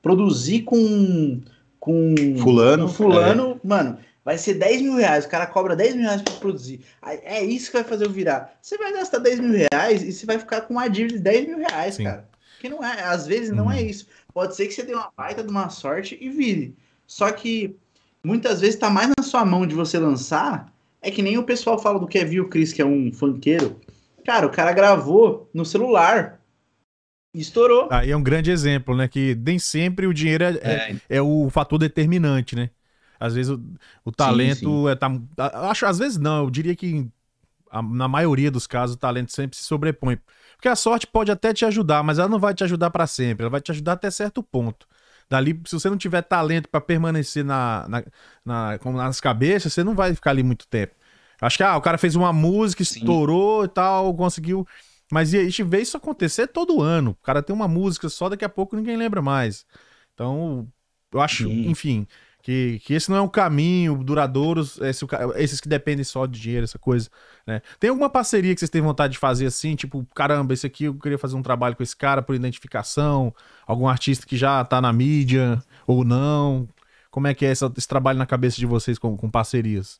[0.00, 1.40] produzir com
[1.80, 6.04] com Fulano, com fulano, mano, vai ser 10 mil reais, o cara cobra 10 mil
[6.04, 6.80] reais pra produzir.
[7.22, 8.56] É isso que vai fazer eu virar.
[8.60, 11.46] Você vai gastar 10 mil reais e você vai ficar com uma dívida de 10
[11.46, 12.04] mil reais, Sim.
[12.04, 12.28] cara.
[12.60, 13.72] Que não é, às vezes não Uhum.
[13.72, 14.06] é isso.
[14.34, 16.74] Pode ser que você dê uma baita de uma sorte e vire.
[17.06, 17.74] Só que
[18.22, 20.70] muitas vezes tá mais na sua mão de você lançar.
[21.00, 23.80] É que nem o pessoal fala do Kevin o Chris, que é um funkeiro.
[24.24, 26.40] Cara, o cara gravou no celular.
[27.34, 27.88] E estourou.
[27.90, 29.06] Aí é um grande exemplo, né?
[29.06, 30.74] Que nem sempre o dinheiro é, é,
[31.10, 32.70] É, é o fator determinante, né?
[33.20, 33.60] Às vezes o,
[34.04, 34.94] o talento é.
[34.94, 35.08] Tá,
[35.70, 37.06] acho, às vezes não, eu diria que
[37.70, 40.18] a- na maioria dos casos o talento sempre se sobrepõe.
[40.56, 43.44] Porque a sorte pode até te ajudar, mas ela não vai te ajudar pra sempre.
[43.44, 44.86] Ela vai te ajudar até certo ponto.
[45.30, 48.04] Dali, se você não tiver talento pra permanecer na, na,
[48.44, 50.94] na- como nas cabeças, você não vai ficar ali muito tempo.
[51.40, 53.00] Acho que ah, o cara fez uma música, Sim.
[53.00, 54.66] estourou e tal, conseguiu.
[55.10, 57.10] Mas e a gente vê isso acontecer todo ano.
[57.12, 59.64] O cara tem uma música só, daqui a pouco ninguém lembra mais.
[60.14, 60.66] Então,
[61.12, 61.68] eu acho, Sim.
[61.70, 62.06] enfim,
[62.48, 66.40] que, que esse não é um caminho duradouro, esse, ca- esses que dependem só de
[66.40, 67.10] dinheiro, essa coisa,
[67.46, 67.60] né?
[67.78, 70.94] Tem alguma parceria que vocês têm vontade de fazer assim, tipo, caramba, esse aqui eu
[70.94, 73.34] queria fazer um trabalho com esse cara por identificação,
[73.66, 76.66] algum artista que já tá na mídia ou não?
[77.10, 79.98] Como é que é essa- esse trabalho na cabeça de vocês com, com parcerias?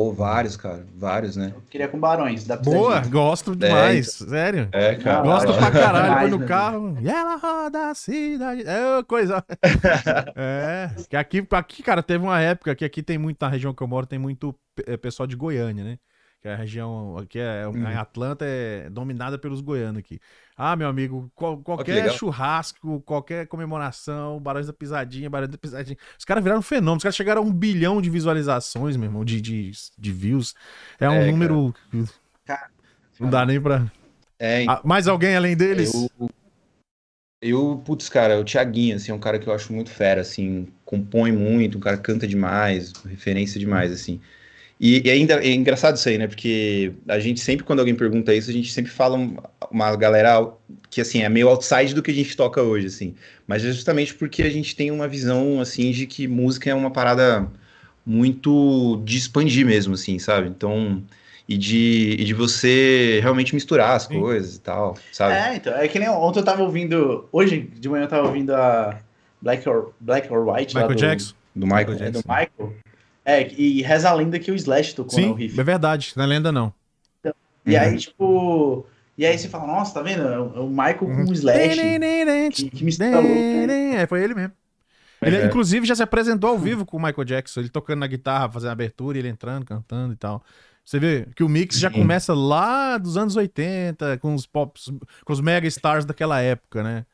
[0.00, 0.86] Pô, vários, cara.
[0.96, 1.52] Vários, né?
[1.54, 2.44] Eu queria com Barões.
[2.44, 4.12] Da Boa, gosto demais.
[4.12, 4.66] Sério.
[4.72, 5.20] É, cara.
[5.20, 6.98] Gosto pra caralho, põe no né, carro.
[7.02, 8.62] E ela roda a cidade.
[8.66, 9.44] É coisa.
[10.34, 10.90] é.
[11.06, 13.86] Que aqui, aqui, cara, teve uma época que aqui tem muito, na região que eu
[13.86, 14.54] moro, tem muito
[14.86, 15.98] é, pessoal de Goiânia, né?
[16.40, 17.66] Que a região aqui é.
[17.66, 17.76] Uhum.
[17.90, 20.18] Em Atlanta é dominada pelos goianos aqui.
[20.56, 25.96] Ah, meu amigo, qual- qualquer churrasco, qualquer comemoração, Barões da Pisadinha, Barões da Pisadinha.
[26.18, 26.96] Os caras viraram um fenômeno.
[26.96, 30.54] Os caras chegaram a um bilhão de visualizações, meu irmão, de, de, de views.
[30.98, 31.74] É um É, número.
[32.44, 32.70] Cara.
[33.18, 33.90] Não dá nem pra.
[34.38, 35.92] É, Ah, mais alguém além deles?
[35.92, 36.30] Eu,
[37.42, 40.68] eu, putz, cara, o Thiaguinho, assim, é um cara que eu acho muito fera, assim,
[40.84, 44.20] compõe muito, um cara canta demais, referência demais, assim.
[44.80, 46.26] E, e ainda é engraçado isso aí, né?
[46.26, 49.36] Porque a gente sempre, quando alguém pergunta isso, a gente sempre fala um-
[49.70, 50.50] uma galera
[50.88, 53.14] que, assim, é meio outside do que a gente toca hoje, assim.
[53.46, 56.90] Mas é justamente porque a gente tem uma visão, assim, de que música é uma
[56.90, 57.46] parada
[58.06, 60.48] muito de expandir mesmo, assim, sabe?
[60.48, 61.02] Então,
[61.46, 64.18] e de, e de você realmente misturar as Sim.
[64.18, 65.34] coisas e tal, sabe?
[65.34, 65.74] É, então.
[65.74, 67.28] É que nem ontem eu tava ouvindo.
[67.30, 68.98] Hoje de manhã eu tava ouvindo a
[69.42, 71.34] Black or, Black or White lá Michael do, Jackson?
[71.54, 71.88] Do Michael.
[71.90, 72.28] Michael é, do Jackson.
[72.32, 72.89] Michael.
[73.24, 75.58] É, e reza a lenda que o Slash tocou no Sim, riff.
[75.60, 76.12] é verdade.
[76.16, 76.72] Não é lenda, não.
[77.66, 77.80] E Uhum.
[77.80, 78.86] aí, tipo.
[79.18, 80.22] E aí você fala, nossa, tá vendo?
[80.22, 81.76] É o é Michael com o Slash.
[82.52, 83.96] Que, que mistura louco, né?
[84.02, 84.52] É, foi ele mesmo.
[85.22, 85.46] Ele, É.
[85.46, 87.60] inclusive, já se apresentou ao vivo com o Michael Jackson.
[87.60, 90.42] Ele tocando na guitarra, fazendo abertura, ele entrando, cantando e tal.
[90.82, 91.98] Você vê que o mix já Sim.
[91.98, 94.90] começa lá dos anos 80, com os pops,
[95.24, 97.04] com os mega stars daquela época, né?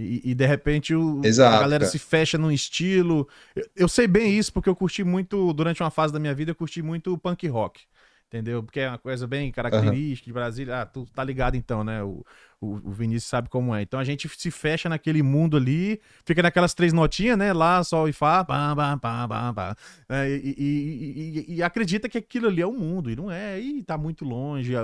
[0.00, 1.90] E, e, de repente o, Exato, a galera cara.
[1.90, 3.28] se fecha num estilo.
[3.56, 6.52] Eu, eu sei bem isso porque eu curti muito, durante uma fase da minha vida,
[6.52, 7.82] eu curti muito punk rock.
[8.28, 8.62] Entendeu?
[8.62, 10.82] Porque é uma coisa bem característica de Brasília.
[10.82, 12.02] Ah, tu tá ligado então, né?
[12.02, 12.22] O,
[12.60, 13.80] o, o Vinícius sabe como é.
[13.80, 17.54] Então a gente se fecha naquele mundo ali, fica naquelas três notinhas, né?
[17.54, 19.76] Lá, sol e fá, pá, pá, pá, pá, pá.
[20.10, 23.58] É, e, e- e- e acredita que aquilo ali é o mundo, e não é,
[23.58, 24.82] e tá muito longe, a,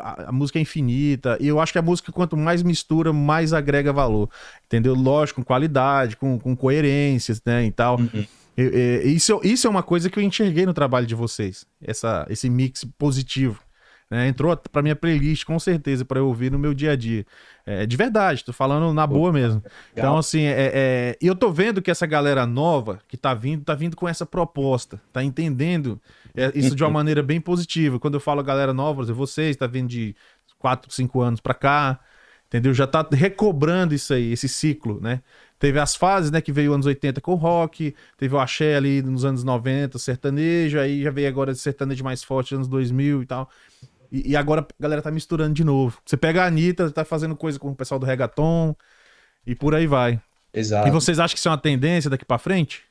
[0.00, 3.52] a- a música é infinita, e eu acho que a música, quanto mais mistura, mais
[3.52, 4.30] agrega valor,
[4.64, 4.94] entendeu?
[4.94, 7.98] Lógico, com qualidade, com, com coerências, né, e tal.
[7.98, 8.24] Uhum.
[8.56, 12.26] E- e- isso, isso é uma coisa que eu enxerguei no trabalho de vocês, essa,
[12.30, 13.60] esse mix positivo.
[14.08, 14.28] né?
[14.28, 17.26] entrou pra minha playlist, com certeza, pra eu ouvir no meu dia a dia.
[17.66, 19.60] É, de verdade, tô falando na boa mesmo.
[19.92, 23.74] Então, assim, é, é- eu tô vendo que essa galera nova que tá vindo, tá
[23.74, 26.00] vindo com essa proposta, tá entendendo
[26.36, 27.98] é, isso de uma maneira bem positiva.
[27.98, 30.14] Quando eu falo galera nova, vocês, tá vindo de
[30.56, 31.98] 4, 5 anos pra cá,
[32.46, 32.72] entendeu?
[32.72, 35.20] Já tá recobrando isso aí, esse ciclo, né?
[35.58, 39.00] Teve as fases, né, que veio anos 80 com o rock, teve o axé ali
[39.00, 43.50] nos anos 90, sertanejo, aí já veio agora sertanejo mais forte, anos 2000 e tal.
[44.12, 45.98] E, e agora a galera tá misturando de novo.
[46.04, 48.74] Você pega a Anitta, tá fazendo coisa com o pessoal do reggaeton
[49.46, 50.20] e por aí vai.
[50.52, 50.88] Exato.
[50.88, 52.82] E vocês acham que isso é uma tendência daqui pra frente?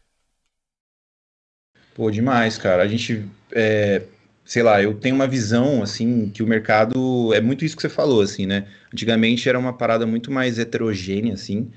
[1.95, 2.84] Pô, demais, cara.
[2.84, 4.03] A gente, é,
[4.43, 7.89] sei lá, eu tenho uma visão, assim, que o mercado é muito isso que você
[7.89, 8.68] falou, assim, né?
[8.93, 11.72] Antigamente era uma parada muito mais heterogênea, assim,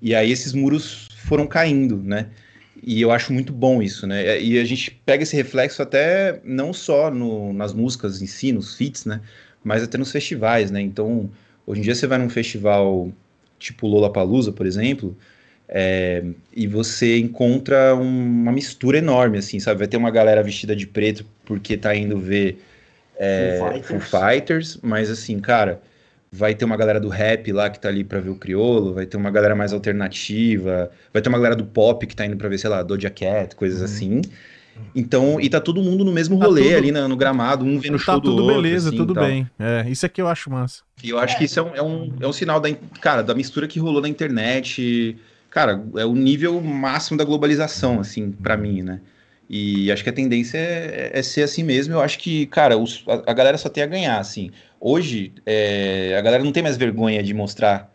[0.00, 2.28] e aí esses muros foram caindo, né?
[2.82, 4.40] E eu acho muito bom isso, né?
[4.42, 8.74] E a gente pega esse reflexo até não só no- nas músicas em si, nos
[8.76, 9.20] feats, né?
[9.62, 10.80] Mas até nos festivais, né?
[10.82, 11.30] Então,
[11.66, 13.10] hoje em dia você vai num festival
[13.58, 15.16] tipo Lollapalooza, por exemplo,
[15.66, 16.22] é,
[16.54, 19.78] e você encontra um- uma mistura enorme, assim, sabe?
[19.78, 22.62] Vai ter uma galera vestida de preto porque tá indo ver
[23.18, 24.10] é, Foo Foo Fighters.
[24.10, 25.80] Fighters, mas assim, cara,
[26.36, 29.06] vai ter uma galera do rap lá que tá ali pra ver o criolo, vai
[29.06, 32.48] ter uma galera mais alternativa, vai ter uma galera do pop que tá indo pra
[32.48, 33.84] ver, sei lá, Doja Cat, coisas Uhum.
[33.84, 34.20] assim.
[34.94, 37.78] Então, e tá todo mundo no mesmo Tá rolê tudo- ali na- no gramado, um
[37.78, 39.48] vendo o show Tá do tudo outro, beleza, assim, tudo bem.
[39.58, 40.82] É, isso é que eu acho massa.
[41.02, 42.68] E eu acho que isso é um, é um, é um sinal da,
[43.00, 45.16] cara, da mistura que rolou na internet.
[45.50, 49.00] Cara, é o nível máximo da globalização, assim, pra mim, né?
[49.48, 51.92] E acho que a tendência é, é ser assim mesmo.
[51.94, 54.50] Eu acho que, cara, os- a, a galera só tem a ganhar, assim.
[54.86, 57.90] Hoje, é, a galera não tem mais vergonha de mostrar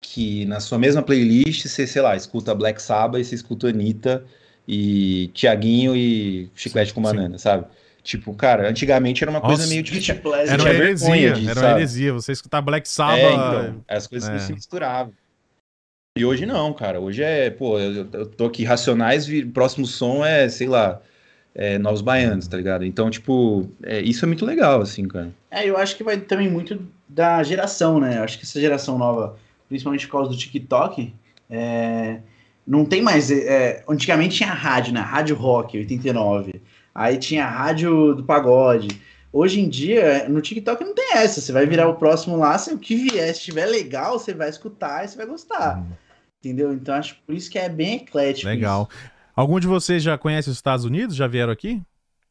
[0.00, 4.24] que na sua mesma playlist você, sei lá, escuta Black Sabbath e você escuta Anitta
[4.66, 7.14] e Tiaguinho e Chiclete com Sim.
[7.14, 7.66] Banana, sabe?
[8.02, 9.68] Tipo, cara, antigamente era uma coisa Nossa.
[9.68, 10.22] meio Guilty difícil.
[10.22, 10.50] Pleasure.
[10.54, 12.12] Era uma heresia, disso, era uma heresia.
[12.14, 13.18] Você escutar Black Sabbath.
[13.18, 14.32] É, então, as coisas É.
[14.32, 15.12] não se misturavam.
[16.16, 16.98] E hoje não, cara.
[17.00, 21.02] Hoje é, pô, eu, eu tô aqui, Racionais, vi- próximo som é, sei lá,
[21.54, 22.82] é, Novos Baianos, tá ligado?
[22.86, 25.38] Então, tipo, é, isso é muito legal, assim, cara.
[25.50, 28.18] É, eu acho que vai também muito da geração, né?
[28.18, 29.36] Eu acho que essa geração nova,
[29.68, 31.12] principalmente por causa do TikTok,
[31.48, 32.20] é,
[32.66, 33.30] não tem mais.
[33.30, 35.00] é, antigamente tinha rádio, né?
[35.00, 36.62] Rádio Rock, 89.
[36.94, 38.88] Aí tinha rádio do pagode.
[39.32, 41.40] Hoje em dia, no TikTok não tem essa.
[41.40, 44.48] Você vai virar o próximo lá, se o que vier, se estiver legal, você vai
[44.48, 45.84] escutar e você vai gostar.
[46.38, 46.72] Entendeu?
[46.72, 48.48] Então acho por isso que é bem eclético.
[48.48, 48.88] Legal.
[49.36, 51.14] Algum de vocês já conhece os Estados Unidos?
[51.14, 51.80] Já vieram aqui?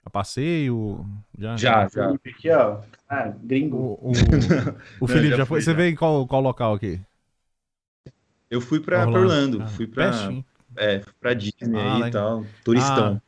[0.05, 1.05] A passeio?
[1.37, 1.55] Já?
[1.55, 2.07] Já, já.
[2.07, 2.79] Felipe aqui, ó.
[3.09, 3.77] Ah, gringo.
[3.77, 5.59] O, o, o Felipe já já foi.
[5.59, 5.77] fui, Você já.
[5.77, 6.99] veio em qual, qual local aqui?
[8.49, 9.59] Eu fui pra, Orlando.
[9.59, 10.31] Orlando, Ah, fui pra,
[10.75, 12.45] é, fui pra Disney Ah, aí e tal.
[12.63, 13.21] Turistão.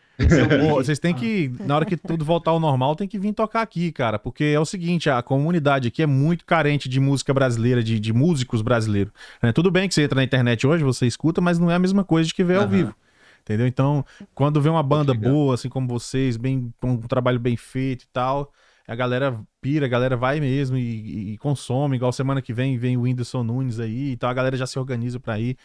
[0.57, 3.61] Pô, vocês têm que, na hora que tudo voltar ao normal, tem que vir tocar
[3.61, 4.17] aqui, cara.
[4.19, 8.13] Porque é o seguinte, a comunidade aqui é muito carente de música brasileira, de, de
[8.13, 9.13] músicos brasileiros.
[9.41, 9.51] né?
[9.51, 12.03] Tudo bem que você entra na internet hoje, você escuta, mas não é a mesma
[12.03, 12.67] coisa de que vê ao Aham.
[12.67, 12.95] vivo.
[13.41, 13.65] Entendeu?
[13.67, 14.05] Então,
[14.35, 18.07] quando vê uma banda boa, assim como vocês, bem, com um trabalho bem feito e
[18.13, 18.51] tal,
[18.91, 21.95] a galera pira, a galera vai mesmo e, e- consome.
[21.95, 25.17] Igual semana que vem vem o Whindersson Nunes aí, então a galera já se organiza
[25.17, 25.57] pra ir.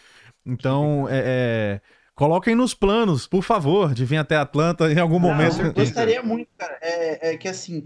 [0.44, 1.80] Então, é, é,
[2.14, 5.60] coloquem nos planos, por favor, de vir até Atlanta em algum Não, momento.
[5.60, 6.78] eu gostaria muito, cara.
[6.80, 7.84] É, é que assim,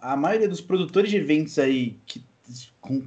[0.00, 2.24] a maioria dos produtores de eventos aí que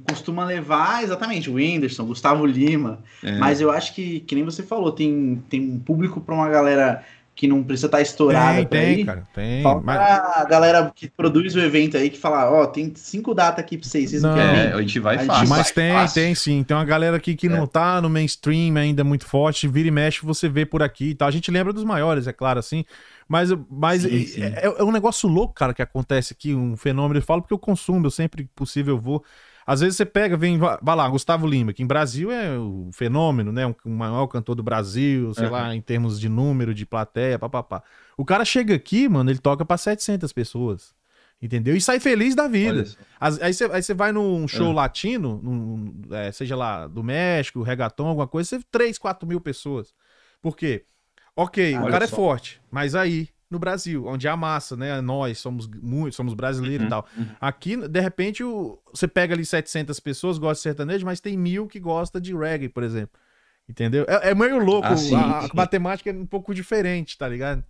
[0.06, 3.02] costuma levar exatamente o Whindersson, Gustavo Lima.
[3.24, 3.38] É.
[3.38, 7.02] Mas eu acho que, que nem você falou, tem, tem um público pra uma galera
[7.40, 9.06] que não precisa estar estourada Tem, tem, ir.
[9.06, 9.62] cara, tem.
[9.62, 13.64] Falta Mas- a galera que produz o evento aí que fala, ó, tem cinco datas
[13.64, 14.36] aqui pra vocês, vocês não, Não.
[14.36, 15.48] querem É, a gente vai A fácil.
[15.48, 16.22] Mas tem, fácil.
[16.22, 16.62] tem sim.
[16.62, 20.20] Tem uma galera aqui que não tá no mainstream ainda muito forte, vira e mexe,
[20.22, 21.28] você vê por aqui e tal.
[21.28, 22.84] A gente lembra dos maiores, é claro, assim.
[23.26, 24.42] Mas, mas Sim, é- sim.
[24.42, 27.20] É, é um negócio louco, cara, que acontece aqui, um fenômeno.
[27.20, 29.24] Eu falo porque eu consumo, eu sempre que possível eu vou.
[29.72, 33.52] Às vezes você pega, vem, vai lá, Gustavo Lima, que em Brasil é o fenômeno,
[33.52, 33.64] né?
[33.84, 35.52] O maior cantor do Brasil, sei Aham.
[35.52, 37.80] lá, em termos de número, de plateia, papapá.
[38.16, 40.92] O cara chega aqui, mano, ele toca pra 700 pessoas.
[41.40, 41.76] Entendeu?
[41.76, 42.84] E sai feliz da vida.
[43.20, 44.74] As- Aí você vai num show É.
[44.74, 49.94] latino, num- é, seja lá do México, reggaeton, alguma coisa, você 3, 4 mil pessoas.
[50.42, 50.84] Por quê?
[51.36, 52.16] Ok, o cara é só.
[52.16, 55.00] forte, mas aí, no Brasil, onde é a massa, né?
[55.00, 57.06] Nós somos muito, somos brasileiros Uhum, e tal.
[57.18, 57.26] uhum.
[57.40, 61.66] Aqui, de repente, o- você pega ali 700 pessoas, gosta de sertanejo, mas tem mil
[61.66, 63.18] que gosta de reggae, por exemplo.
[63.68, 64.04] Entendeu?
[64.08, 64.86] É, é meio louco.
[64.88, 67.64] Ah, sim, a, a matemática é um pouco diferente, tá ligado?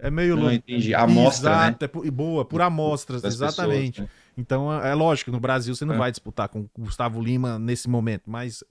[0.00, 0.54] É meio Não louco.
[0.56, 0.94] entendi.
[0.94, 1.66] A amostra, né?
[1.68, 4.00] Exato, é por- e boa, por amostras, Das exatamente.
[4.02, 4.32] pessoas, né?
[4.36, 5.98] Então é é lógico, no Brasil você não É.
[5.98, 8.62] vai disputar com o Gustavo Lima nesse momento, mas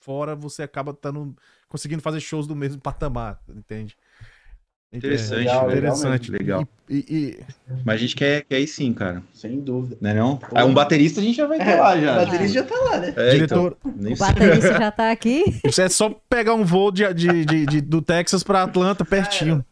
[0.00, 1.36] fora você acaba tando,
[1.68, 3.94] conseguindo fazer shows do mesmo patamar, entende?
[4.92, 6.30] Interessante, Legal, interessante.
[6.30, 6.68] Legal.
[6.88, 7.38] E, e- e-
[7.84, 9.22] Mas a gente quer, quer ir sim, cara.
[9.32, 9.96] Sem dúvida.
[10.00, 10.38] Né não?
[10.54, 12.12] Ah, um baterista a gente já vai ter lá já.
[12.12, 13.14] O baterista já tá lá, né?
[13.16, 14.26] É, diretor, então, O sei.
[14.26, 15.44] baterista já tá aqui.
[15.64, 19.64] isso é só pegar um voo de, de- de- de- do Texas pra Atlanta pertinho.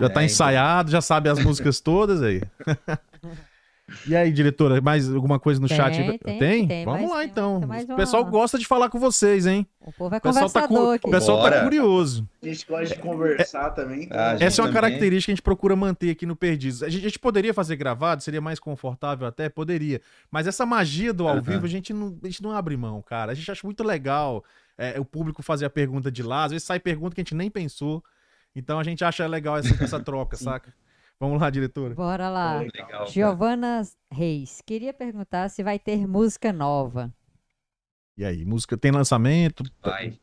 [0.00, 2.40] Já tá É, ensaiado, já sabe as músicas todas aí.
[4.06, 5.98] E aí, diretora, mais alguma coisa no Tem, chat?
[5.98, 6.18] aí?
[6.18, 7.60] tem, tem, Vamos lá tem- então.
[7.60, 9.66] tem O uma- pessoal gosta de falar com vocês, hein?
[9.80, 11.62] O povo é O pessoal, tá, cu- o pessoal tá Bora.
[11.64, 12.28] curioso.
[12.42, 14.04] A gente gosta de conversar também.
[14.04, 14.72] então- Ah, Essa é uma também.
[14.74, 16.82] característica que a gente procura manter aqui no Perdidos.
[16.82, 19.48] A gente, a gente poderia fazer gravado, seria mais confortável até?
[19.48, 20.00] Poderia.
[20.30, 21.40] Mas essa magia do ao Aham.
[21.40, 23.32] vivo, a gente, não, a gente não abre mão, cara.
[23.32, 24.44] A gente acha muito legal
[24.76, 26.44] é, o público fazer a pergunta de lá.
[26.44, 28.04] Às vezes sai pergunta que a gente nem pensou.
[28.54, 30.72] Então a gente acha legal essa, essa troca, saca?
[31.20, 31.94] Vamos lá, diretora.
[31.94, 32.60] Bora lá.
[32.60, 33.06] Legal.
[33.08, 37.12] Giovana Reis, queria perguntar se vai ter música nova.
[38.16, 39.64] E aí, música tem lançamento?
[39.82, 40.18] Vai.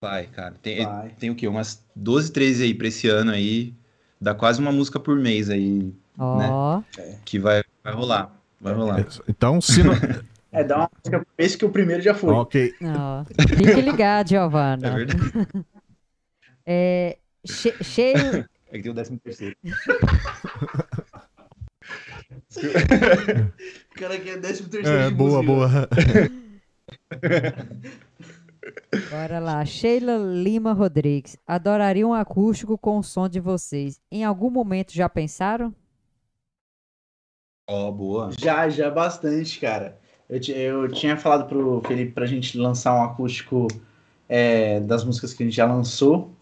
[0.00, 0.54] Vai, cara.
[0.62, 1.08] Tem, Vai.
[1.18, 1.48] tem o quê?
[1.48, 3.74] Umas 12, 13 aí pra esse ano aí.
[4.20, 6.82] Dá quase uma música por mês aí Ó,
[7.24, 8.34] que vai, vai rolar.
[8.60, 9.06] Vai rolar.
[9.28, 9.92] Então, se não...
[10.52, 12.32] É, dá uma música por vez que o primeiro já foi.
[12.32, 12.74] ok.
[12.82, 13.24] ó.
[13.58, 14.90] Fique ligado, É Giovana.
[14.90, 15.20] verdade.
[16.68, 19.56] É, che- cheio, É que tem o 13 terceiro.
[23.90, 25.88] O cara quer décimo terceiro É, de boa, música.
[25.90, 27.10] boa.
[29.10, 29.64] bora lá.
[29.64, 34.00] Sheila Lima Rodrigues, adoraria um acústico com o som de vocês.
[34.10, 35.74] Em algum momento já pensaram?
[37.68, 38.30] Ó, boa.
[38.38, 39.98] Já, já bastante, cara.
[40.28, 43.66] Eu, eu tinha falado pro Felipe pra gente lançar um acústico
[44.28, 46.35] é, das músicas que a gente já lançou.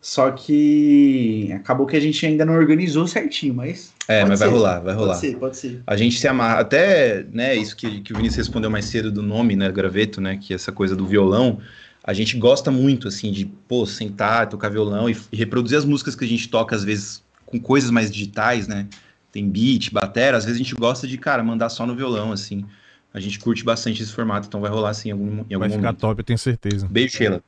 [0.00, 3.92] Só que acabou que a gente ainda não organizou certinho, mas.
[4.08, 4.54] É, mas vai ser.
[4.54, 5.14] rolar, vai rolar.
[5.14, 5.82] Pode ser, pode ser.
[5.86, 9.22] A gente se amarra, até, né, isso que, que o Vinícius respondeu mais cedo do
[9.22, 11.60] nome, né, graveto, né, que é essa coisa do violão,
[12.02, 16.16] a gente gosta muito, assim, de, pô, sentar, tocar violão e, e reproduzir as músicas
[16.16, 18.86] que a gente toca, às vezes, com coisas mais digitais, né,
[19.30, 22.64] tem beat, batera, às vezes a gente gosta de, cara, mandar só no violão, assim,
[23.12, 25.68] a gente curte bastante esse formato, então vai rolar, assim, em algum, em algum Vai
[25.68, 26.00] ficar momento.
[26.00, 26.88] top, eu tenho certeza.
[26.88, 27.42] Beijo, Sheila.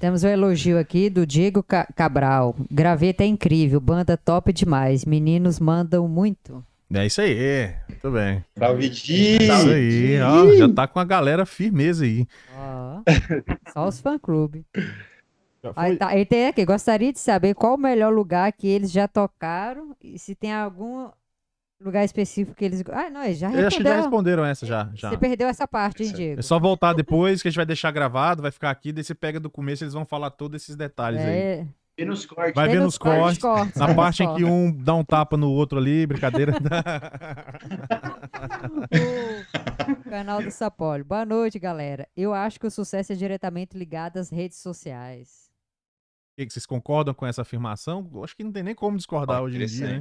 [0.00, 2.54] Temos o elogio aqui do Diego Ca- Cabral.
[2.70, 5.04] Graveta é incrível, banda top demais.
[5.04, 6.64] Meninos mandam muito.
[6.92, 7.74] É isso aí.
[7.88, 8.44] Muito bem.
[8.56, 10.56] Salve, É Isso aí, ó.
[10.56, 12.26] Já tá com a galera firmeza aí.
[12.56, 13.02] Ó,
[13.72, 14.64] só os fã-clube.
[15.74, 19.08] Aí tá, ele tem aqui, gostaria de saber qual o melhor lugar que eles já
[19.08, 21.08] tocaram e se tem algum
[21.80, 22.82] lugar específico que eles.
[22.90, 24.02] Ah, não, eles já Eu acho que já responderam.
[24.02, 24.90] responderam essa já.
[24.94, 25.10] já.
[25.10, 26.40] Você perdeu essa parte, hein, Diego?
[26.40, 29.14] É só voltar depois, que a gente vai deixar gravado, vai ficar aqui, daí você
[29.14, 31.36] pega do começo, eles vão falar todos esses detalhes aí.
[31.36, 31.66] É,
[31.98, 32.54] Vê nos cortes.
[32.54, 33.38] Vai ver nos cortes.
[33.38, 36.52] cortes, Na parte em que um dá um tapa no outro ali, brincadeira.
[39.88, 41.04] O canal do Sapólio.
[41.04, 42.08] Boa noite, galera.
[42.16, 45.46] Eu acho que o sucesso é diretamente ligado às redes sociais.
[46.38, 48.08] E aí, Vocês concordam com essa afirmação?
[48.12, 50.00] Eu Acho que não tem nem como discordar Ó, hoje em dia, né?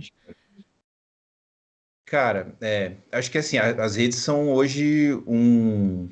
[2.05, 6.07] Cara, é, acho que assim, as redes são hoje um,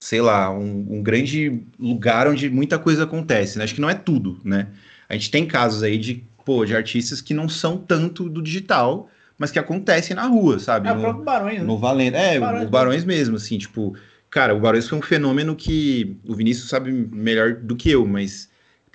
[0.00, 3.64] sei lá, um, um grande lugar onde muita coisa acontece, né?
[3.64, 4.68] Acho que não é tudo, né?
[5.08, 9.10] A gente tem casos aí de, pô, de artistas que não são tanto do digital,
[9.38, 10.88] mas que acontecem na rua, sabe?
[10.88, 11.64] É o No- próprio Barões, né?
[11.64, 12.14] No Valendo.
[12.16, 13.96] É, Barões o Barões mesmo, assim, tipo,
[14.30, 18.48] cara, o Barões foi um fenômeno que o Vinícius sabe melhor do que eu, mas.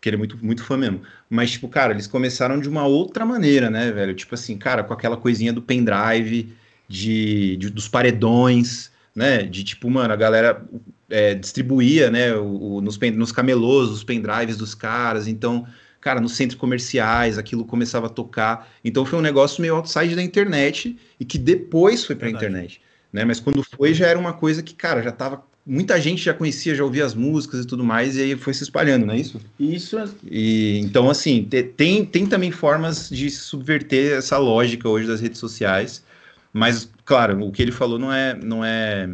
[0.04, 1.02] Porque ele é muito, muito fã mesmo.
[1.30, 4.14] Mas, tipo, cara, eles começaram de uma outra maneira, né, velho?
[4.14, 6.54] Tipo assim, cara, com aquela coisinha do pendrive,
[6.90, 9.44] de, de- dos paredões, né?
[9.44, 10.62] De tipo, mano, a galera
[11.10, 15.26] é, distribuía, né, o, o- nos, nos camelôs, os pendrives dos caras.
[15.28, 15.66] Então,
[16.02, 18.70] cara, nos centros comerciais, aquilo começava a tocar.
[18.84, 22.36] Então foi um negócio meio outside da internet e que depois foi pra Verdade.
[22.52, 22.82] internet,
[23.12, 23.24] né?
[23.26, 26.76] Mas quando foi já era uma coisa que, cara, já tava muita gente já conhecia,
[26.76, 29.40] já ouvia as músicas e tudo mais e aí foi se espalhando, não é isso?
[29.60, 35.08] Isso é E então assim, te- tem tem também formas de subverter essa lógica hoje
[35.08, 36.04] das redes sociais,
[36.52, 39.10] mas claro, o que ele falou não é não é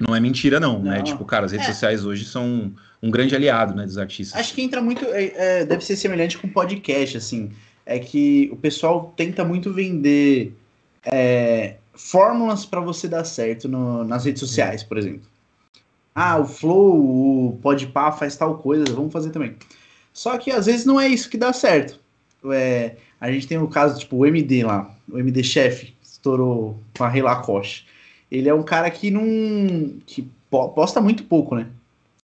[0.00, 0.98] não é mentira não, né?
[0.98, 1.04] Não.
[1.04, 1.72] Tipo, cara, as redes É.
[1.72, 2.72] sociais hoje são
[3.02, 4.38] um grande aliado, né, dos artistas.
[4.40, 5.04] Acho que entra muito.
[5.06, 7.50] é, é, deve ser semelhante com podcast, assim.
[7.86, 10.52] É que o pessoal tenta muito vender
[11.04, 15.22] é, fórmulas para você dar certo no- nas redes sociais, por exemplo.
[16.14, 19.56] Ah, o Flow, o Podpah faz tal coisa, vamos fazer também.
[20.12, 21.98] Só que às vezes não é isso que dá certo.
[22.52, 26.78] É, a gente tem o caso, tipo, o MD lá, o MD chefe, que estourou
[26.96, 27.86] com a Rei Lacoste.
[28.30, 29.96] Ele é um cara que não.
[30.06, 31.66] que po- posta muito pouco, né?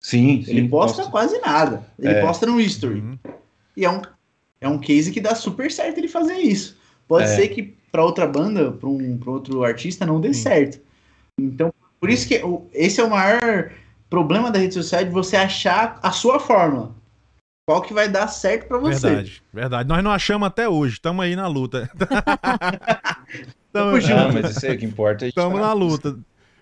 [0.01, 1.11] Sim, Ele sim, posta posta.
[1.11, 1.84] quase nada.
[1.99, 2.20] Ele É.
[2.20, 3.01] posta no history.
[3.01, 3.18] Uhum.
[3.76, 4.03] E é um,
[4.61, 6.76] é um case que dá super certo ele fazer isso.
[7.09, 7.36] Pode É.
[7.36, 10.43] ser que pra outra banda, pra um pra outro artista, não dê Sim.
[10.43, 10.80] certo.
[11.38, 13.72] Então, por isso que o- esse é o maior
[14.11, 16.95] problema da rede social de você achar a sua fórmula.
[17.67, 19.07] Qual que vai dar certo pra você.
[19.07, 19.89] Verdade, verdade.
[19.89, 21.89] Nós não achamos até hoje, estamos aí na luta.
[23.73, 24.13] Tamo junto.
[24.13, 25.25] Ah, mas isso aí é o que importa.
[25.25, 26.19] gente Estamos tá na luta.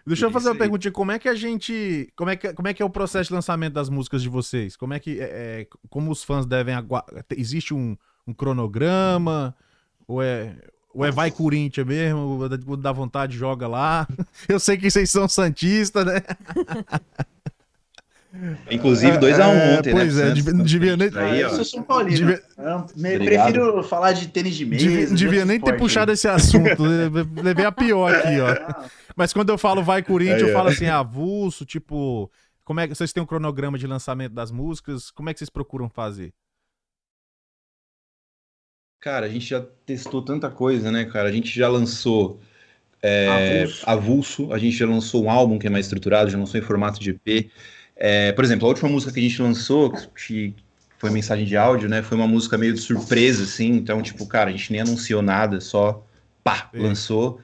[0.07, 0.59] Deixa eu fazer uma aí.
[0.59, 0.93] perguntinha.
[0.93, 2.13] Como é que a gente.
[2.15, 4.77] Como é que, como é que é o processo de lançamento das músicas de vocês?
[4.77, 5.19] Como é que.
[5.19, 5.25] É,
[5.61, 7.25] é, como os fãs devem aguardar?
[7.37, 7.97] Existe um,
[8.27, 9.55] um cronograma?
[10.07, 10.57] Ou é.
[10.95, 12.49] Ou é vai Corinthians mesmo?
[12.77, 14.07] Dá vontade, joga lá.
[14.49, 16.23] Eu sei que vocês são Santistas, né?
[18.71, 20.23] Inclusive 2x1 É, ontem, pois né?
[20.33, 22.17] é, Santos, devia- nem- Ah, Aí, eu sou São Paulino.
[22.17, 22.43] Devia-
[23.17, 23.25] Obrigado.
[23.25, 24.85] prefiro falar de tênis de mesa.
[24.85, 25.79] Devia, de devia nem ter esporte.
[25.79, 26.83] puxado esse assunto.
[26.85, 28.49] Le- Levei a pior aqui, ó.
[28.51, 28.85] Ah,
[29.17, 32.31] Mas quando eu falo vai Corinthians, Aí, eu falo assim, avulso, tipo.
[32.65, 35.11] Como é que vocês têm um cronograma de lançamento das músicas?
[35.11, 36.35] Como é que vocês procuram fazer?
[39.01, 41.29] Cara, a gente já testou tanta coisa, né, cara?
[41.29, 42.41] A gente já lançou
[43.01, 43.29] é,
[43.63, 43.85] Avulso.
[43.91, 46.99] avulso, a gente já lançou um álbum que é mais estruturado, já lançou em formato
[47.01, 47.51] de EP.
[47.99, 50.55] É, por exemplo, a última música que a gente lançou, que
[50.99, 52.03] foi mensagem de áudio, né?
[52.03, 53.69] Foi uma música meio de surpresa, assim.
[53.73, 56.05] Então, tipo, cara, a gente nem anunciou nada, só
[56.45, 56.81] pá, Sim.
[56.81, 57.41] lançou.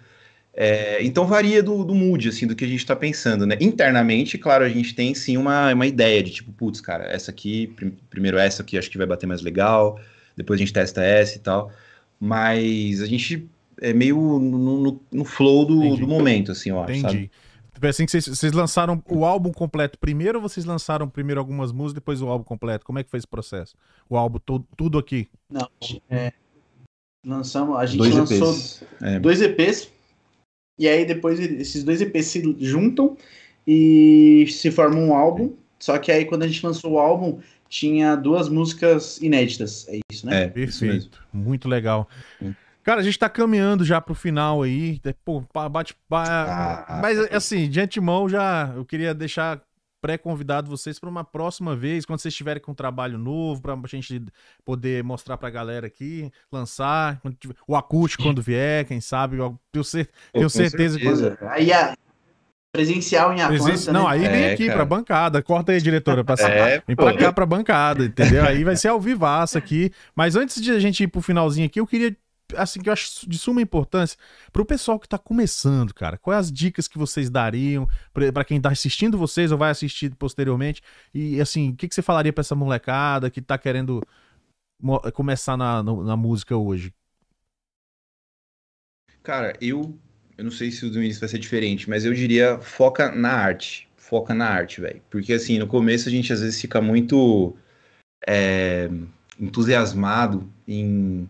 [0.57, 3.57] É, então varia do, do mood, assim, do que a gente tá pensando, né?
[3.61, 7.69] Internamente, claro, a gente tem sim uma, uma ideia de tipo, putz, cara, essa aqui,
[7.69, 10.01] prim- primeiro essa aqui acho que vai bater mais legal,
[10.37, 11.73] depois a gente testa essa e tal.
[12.21, 13.49] Mas a gente
[13.81, 16.01] é meio no, no- no flow do, Entendi.
[16.03, 17.31] do momento, assim, eu acho, sabe?
[17.75, 21.73] Tipo assim que vocês, vocês lançaram o álbum completo primeiro ou vocês lançaram primeiro algumas
[21.73, 22.85] músicas, depois o álbum completo?
[22.85, 23.77] Como é que foi esse processo?
[24.09, 25.29] O álbum todo, tudo aqui.
[25.51, 25.69] Não,
[26.09, 26.33] é,
[27.27, 28.85] lançamos, a gente Dois lançou EPs.
[29.03, 29.91] É, dois EPs,
[30.79, 33.17] e aí depois esses dois EPs se juntam
[33.67, 35.53] e se formam um álbum.
[35.81, 39.87] Só que aí quando a gente lançou o álbum, tinha duas músicas inéditas.
[39.89, 40.45] É isso, né?
[40.45, 40.55] é, isso.
[40.55, 41.27] Perfeito.
[41.33, 42.09] Muito legal.
[42.85, 45.01] Cara, a gente tá caminhando já pro final aí.
[45.25, 45.97] Pô, pa- bate.
[46.11, 49.61] Ah, Mas assim, de antemão já eu queria deixar
[50.03, 54.23] pré-convidado vocês para uma próxima vez, quando vocês estiverem com um trabalho novo, pra gente
[54.63, 57.21] poder mostrar pra galera aqui, lançar.
[57.67, 59.39] O acústico quando vier, quem sabe.
[59.39, 61.09] Eu tenho, cer- Pô, tenho certeza que.
[61.49, 61.97] Aí a
[62.71, 64.11] presencial em Atlanta, Presença- Não, né?
[64.11, 64.77] aí vem É, aqui cara.
[64.79, 65.43] pra bancada.
[65.43, 66.23] Corta aí, diretora.
[66.25, 66.35] Pra...
[66.49, 67.05] É, Vem pô.
[67.05, 68.45] pra cá pra bancada, entendeu?
[68.45, 69.91] Aí vai ser ao vivaço aqui.
[70.15, 72.15] Mas antes de a gente ir pro finalzinho aqui, eu queria,
[72.57, 74.19] assim, que eu acho de suma importância,
[74.53, 77.89] pro pessoal que tá começando, cara, quais as dicas que vocês dariam
[78.33, 80.83] pra quem tá assistindo vocês ou vai assistir posteriormente?
[81.13, 84.03] E, assim, o que, que você falaria pra essa molecada que tá querendo
[85.15, 86.93] começar na, na música hoje?
[89.23, 89.99] Cara, eu,
[90.37, 93.33] eu não sei se o do início vai ser diferente, mas eu diria foca na
[93.33, 93.89] arte.
[93.97, 95.03] Foca na arte, velho.
[95.11, 97.57] Porque assim, no começo a gente às vezes fica muito.
[98.27, 98.89] é,
[99.39, 101.29] entusiasmado em,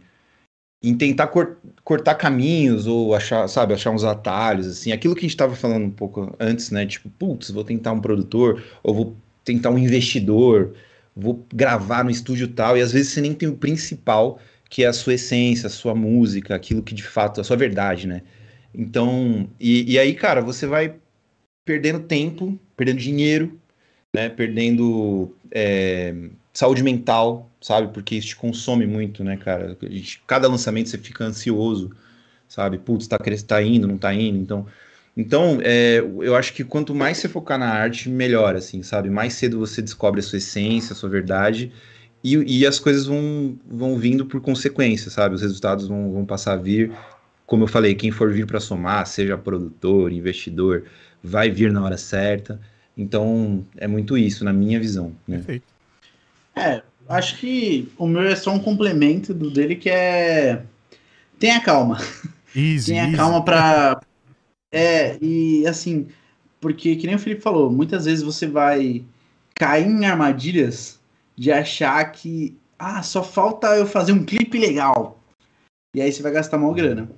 [0.88, 5.22] em tentar cor, cortar caminhos ou achar, sabe, achar uns atalhos, assim, aquilo que a
[5.22, 6.84] gente estava falando um pouco antes, né?
[6.84, 10.74] Tipo, putz, vou tentar um produtor, ou vou tentar um investidor,
[11.16, 14.86] vou gravar no estúdio tal, e às vezes você nem tem o principal, que é
[14.86, 18.22] a sua essência, a sua música, aquilo que de fato, a sua verdade, né?
[18.74, 20.96] Então, e, e aí, cara, você vai
[21.64, 23.58] perdendo tempo, perdendo dinheiro,
[24.14, 24.28] né?
[24.28, 26.14] Perdendo é,
[26.52, 27.88] saúde mental, sabe?
[27.94, 29.74] Porque isso te consome muito, né, cara?
[30.26, 31.90] Cada lançamento você fica ansioso,
[32.46, 32.76] sabe?
[32.76, 33.16] Putz, tá,
[33.48, 34.66] tá indo, não tá indo, então...
[35.16, 39.08] Então, é, eu acho que quanto mais você focar na arte, melhor, assim, sabe?
[39.08, 41.72] Mais cedo você descobre a sua essência, a sua verdade,
[42.22, 45.36] e, e as coisas vão, vão vindo por consequência, sabe?
[45.36, 46.92] Os resultados vão, vão passar a vir.
[47.46, 50.84] Como eu falei, quem for vir para somar, seja produtor, investidor,
[51.22, 52.60] vai vir na hora certa.
[52.96, 55.14] Então, é muito isso, na minha visão.
[55.28, 55.36] Né?
[55.36, 55.72] Perfeito.
[56.56, 60.62] É, acho que o meu é só um complemento do dele que é.
[61.38, 61.98] Tenha calma.
[62.54, 63.16] Easy, Tenha easy.
[63.16, 64.00] calma para
[64.74, 66.08] é, e assim,
[66.60, 69.04] porque que nem o Felipe falou, muitas vezes você vai
[69.54, 70.98] cair em armadilhas
[71.36, 75.22] de achar que ah, só falta eu fazer um clipe legal.
[75.94, 77.08] E aí você vai gastar mal grana.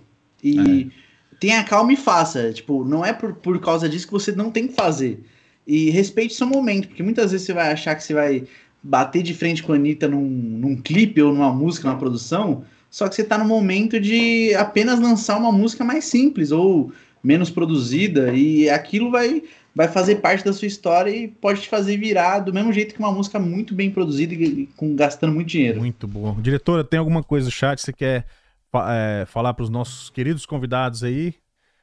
[0.44, 1.36] E é.
[1.40, 2.52] tenha calma e faça.
[2.52, 5.24] Tipo, não é por, por causa disso que você não tem que fazer.
[5.66, 8.46] E respeite seu momento, porque muitas vezes você vai achar que você vai
[8.86, 13.08] bater de frente com a Anitta num, num clipe ou numa música, numa produção, só
[13.08, 18.32] que você tá no momento de apenas lançar uma música mais simples, ou menos produzida
[18.32, 19.42] e aquilo vai
[19.74, 22.98] vai fazer parte da sua história e pode te fazer virar do mesmo jeito que
[22.98, 25.80] uma música muito bem produzida e com gastando muito dinheiro.
[25.80, 26.34] Muito bom.
[26.40, 28.24] Diretora, tem alguma coisa no chat que você quer
[28.88, 31.34] é, falar para os nossos queridos convidados aí?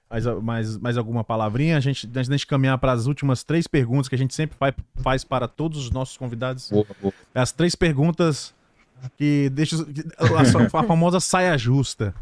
[0.09, 1.77] Mais, mais, mais alguma palavrinha?
[1.77, 4.73] A gente, antes de caminhar para as últimas três perguntas que a gente sempre faz,
[5.01, 6.69] faz para todos os nossos convidados.
[6.69, 7.13] Boa, boa.
[7.33, 8.53] As três perguntas
[9.17, 9.85] que deixam
[10.17, 12.13] a, a famosa saia justa.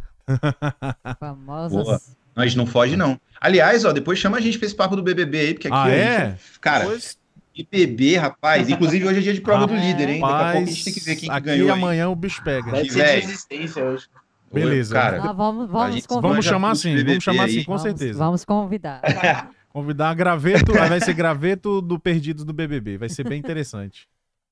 [1.19, 2.01] Famosa boa.
[2.35, 3.19] Nós não foge, não.
[3.39, 5.89] Aliás, ó, depois chama a gente pra esse papo do BBB aí, porque aqui ah,
[5.89, 6.29] é?
[6.29, 7.17] Gente, cara, depois...
[7.55, 8.69] BBB, rapaz.
[8.69, 10.21] Inclusive, hoje é dia de prova do líder, hein?
[10.21, 11.67] Daqui a pouco a gente tem que ver quem que ganhou.
[11.67, 12.71] E amanhã o bicho pega.
[12.71, 14.07] Vai ser resistência hoje.
[14.51, 14.93] Beleza.
[14.93, 18.19] Cara, ah, vamos, vamos, vamos chamar assim, vamos chamar assim, com vamos, certeza.
[18.19, 19.01] Vamos convidar.
[19.69, 22.97] convidar a graveto, vai ser graveto do Perdidos do BBB.
[22.97, 24.07] Vai ser bem interessante.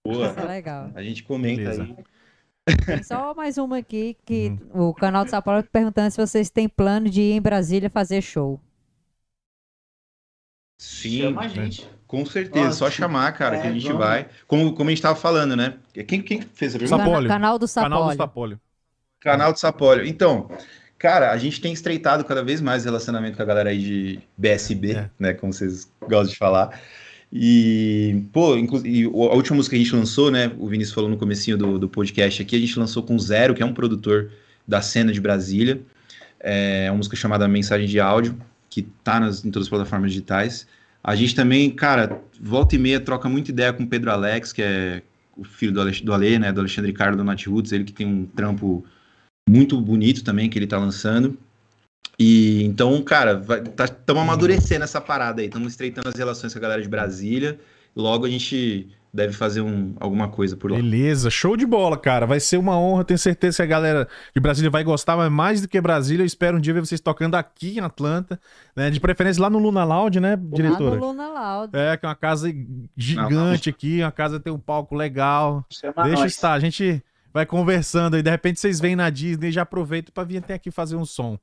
[0.06, 0.32] Boa.
[0.32, 0.92] Vai ser legal.
[0.96, 1.84] A gente comenta Beleza.
[1.84, 1.96] aí.
[2.86, 4.90] Tem só mais uma aqui que uhum.
[4.90, 7.90] o canal de São Paulo tá perguntando se vocês têm plano de ir em Brasília
[7.90, 8.60] fazer show.
[10.78, 11.90] Sim, Chama a gente.
[12.08, 14.00] Com certeza, Nossa, só chamar, cara, é, que a gente vamos.
[14.00, 14.30] vai.
[14.48, 15.78] Como, como a gente tava falando, né?
[16.08, 17.04] Quem, quem fez a pergunta?
[17.04, 17.28] Sapólio.
[17.28, 17.98] Canal do Sapólio.
[17.98, 18.62] Canal do Sapólio.
[19.20, 20.06] Canal do Sapólio.
[20.06, 20.50] Então,
[20.98, 24.20] cara, a gente tem estreitado cada vez mais o relacionamento com a galera aí de
[24.38, 25.10] BSB, é.
[25.20, 25.34] né?
[25.34, 26.80] Como vocês gostam de falar.
[27.32, 30.52] E, pô, inclusive, a última música que a gente lançou, né?
[30.58, 33.62] O Vinícius falou no comecinho do, do podcast aqui, a gente lançou com Zero, que
[33.62, 34.32] é um produtor
[34.68, 35.82] da cena de Brasília.
[36.40, 38.40] É uma música chamada Mensagem de Áudio,
[38.70, 40.66] que tá nas, em todas as plataformas digitais.
[41.04, 44.62] A gente também, cara, volta e meia troca muita ideia com o Pedro Alex, que
[44.62, 45.02] é
[45.36, 46.52] o filho do, Ale, do Ale, né?
[46.52, 48.86] Do Alexandre Ricardo do Nat Roots, ele que tem um trampo
[49.50, 51.36] muito bonito também que ele tá lançando.
[52.20, 56.62] E então, cara, estamos tá, amadurecendo essa parada aí, estamos estreitando as relações com a
[56.62, 57.60] galera de Brasília.
[57.96, 60.78] Logo a gente deve fazer um, alguma coisa por lá.
[60.78, 62.28] Beleza, show de bola, cara.
[62.28, 65.62] Vai ser uma honra, tenho certeza que a galera de Brasília vai gostar, mas mais
[65.62, 68.40] do que Brasília, eu espero um dia ver vocês tocando aqui em Atlanta,
[68.76, 68.92] né?
[68.92, 70.92] De preferência lá no Luna Loud, né, diretora?
[70.92, 71.76] Lá no Luna Loud.
[71.76, 72.54] É, que é uma casa
[72.96, 75.66] gigante não, aqui, uma casa tem um palco legal.
[75.72, 76.32] Chama Deixa nós.
[76.32, 77.04] estar, a gente
[77.34, 80.54] vai conversando e de repente vocês vêm na Disney e já aproveitam para vir até
[80.54, 81.38] aqui fazer um som.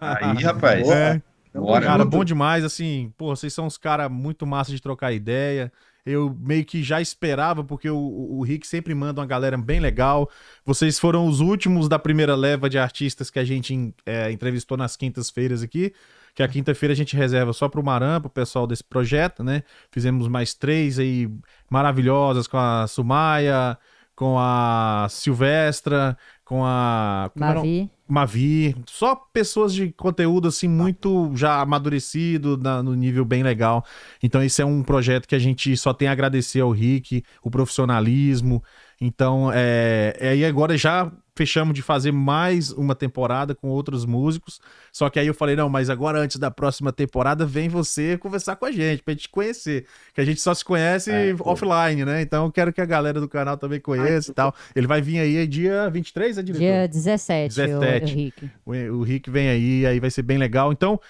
[0.00, 0.88] Aí, rapaz.
[0.88, 1.22] É.
[1.54, 5.70] Bora, cara, bom demais, assim, pô, vocês são uns caras muito massa de trocar ideia.
[6.04, 10.28] Eu meio que já esperava, porque o, o Rick sempre manda uma galera bem legal.
[10.64, 14.96] Vocês foram os últimos da primeira leva de artistas que a gente é, entrevistou nas
[14.96, 15.92] quintas-feiras aqui.
[16.34, 19.62] Que a quinta-feira a gente reserva só pro Maran, pro pessoal desse projeto, né?
[19.90, 21.30] Fizemos mais três aí
[21.70, 23.78] maravilhosas com a Sumaya,
[24.14, 27.30] com a Silvestra, com a.
[27.34, 27.90] Mavi.
[28.06, 28.76] Mavi.
[28.86, 33.84] Só pessoas de conteúdo, assim, muito já amadurecido, na, no nível bem legal.
[34.22, 37.50] Então, esse é um projeto que a gente só tem a agradecer ao Rick, o
[37.50, 38.62] profissionalismo.
[39.00, 44.60] Então, é, é, e agora já fechamos de fazer mais uma temporada com outros músicos.
[44.92, 48.56] Só que aí eu falei, não, mas agora antes da próxima temporada, vem você conversar
[48.56, 49.86] com a gente, pra gente conhecer.
[50.14, 52.22] Que a gente só se conhece é, offline, né?
[52.22, 54.54] Então eu quero que a galera do canal também conheça Ai, e tal.
[54.76, 56.60] Ele vai vir aí dia 23, é, diretor?
[56.60, 58.04] Dia 17, 17.
[58.04, 58.50] O, o Rick.
[58.64, 60.72] O, o Rick vem aí, aí vai ser bem legal.
[60.72, 61.00] Então...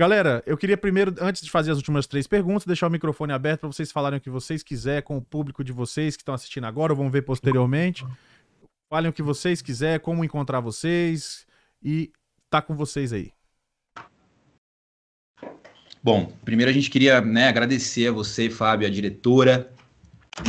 [0.00, 3.62] Galera, eu queria primeiro, antes de fazer as últimas três perguntas, deixar o microfone aberto
[3.62, 6.68] para vocês falarem o que vocês quiserem com o público de vocês que estão assistindo
[6.68, 8.06] agora ou vão ver posteriormente.
[8.90, 11.46] Falem o que vocês quiserem, como encontrar vocês
[11.82, 12.10] e
[12.48, 13.30] tá com vocês aí.
[16.02, 19.70] Bom, primeiro a gente queria né, agradecer a você, Fábio, a diretora,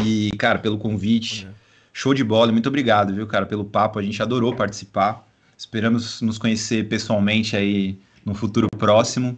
[0.04, 1.48] e, cara, pelo convite.
[1.48, 1.60] É.
[1.92, 4.00] Show de bola, muito obrigado, viu, cara, pelo papo.
[4.00, 5.28] A gente adorou participar.
[5.58, 9.38] Esperamos nos conhecer pessoalmente aí no futuro próximo,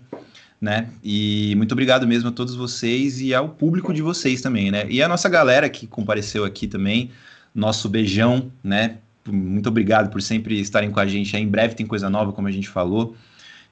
[0.60, 0.90] né?
[1.03, 4.86] E muito obrigado mesmo a todos vocês e ao público de vocês também, né?
[4.90, 7.10] E a nossa galera que compareceu aqui também,
[7.53, 8.98] nosso beijão, né?
[9.28, 11.36] Muito obrigado por sempre estarem com a gente.
[11.36, 13.15] Aí em breve tem coisa nova, como a gente falou.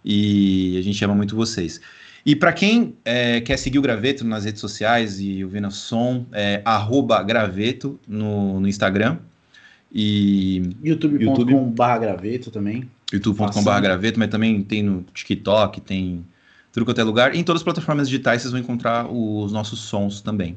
[0.03, 1.81] E a gente ama muito vocês.
[2.25, 6.25] E para quem é, quer seguir o Graveto nas redes sociais e ouvir no som,
[6.31, 9.17] é arroba graveto no, no Instagram.
[9.91, 12.89] E youtube.com.br graveto também.
[13.11, 16.23] youtube.com.br graveto, mas também tem no TikTok, tem
[16.71, 17.33] tudo quanto é lugar.
[17.33, 20.55] E em todas as plataformas digitais vocês vão encontrar os nossos sons também.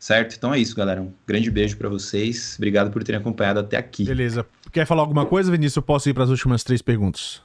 [0.00, 0.34] Certo?
[0.34, 1.02] Então é isso, galera.
[1.02, 2.54] Um grande beijo para vocês.
[2.56, 4.06] Obrigado por terem acompanhado até aqui.
[4.06, 4.46] Beleza.
[4.72, 5.76] Quer falar alguma coisa, Vinícius?
[5.76, 7.42] Eu posso ir para as últimas três perguntas.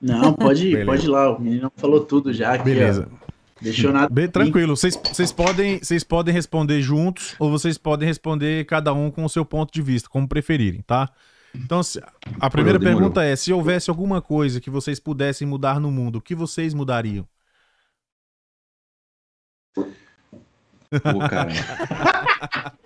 [0.00, 1.36] Não, pode ir, pode ir lá.
[1.36, 2.52] O menino falou tudo já.
[2.52, 3.08] Aqui, Beleza.
[3.12, 3.28] Ó.
[3.60, 4.08] Deixou nada.
[4.08, 4.76] Bem, tranquilo.
[4.76, 4.96] Vocês,
[5.32, 9.82] podem, podem responder juntos ou vocês podem responder cada um com o seu ponto de
[9.82, 11.10] vista, como preferirem, tá?
[11.52, 12.00] Então, se,
[12.38, 16.16] a primeira Demorou, pergunta é: se houvesse alguma coisa que vocês pudessem mudar no mundo,
[16.16, 17.26] o que vocês mudariam?
[20.90, 21.52] Pô, cara.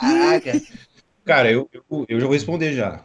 [0.00, 0.52] Caraca.
[1.24, 3.04] cara, eu, eu, eu já vou responder já.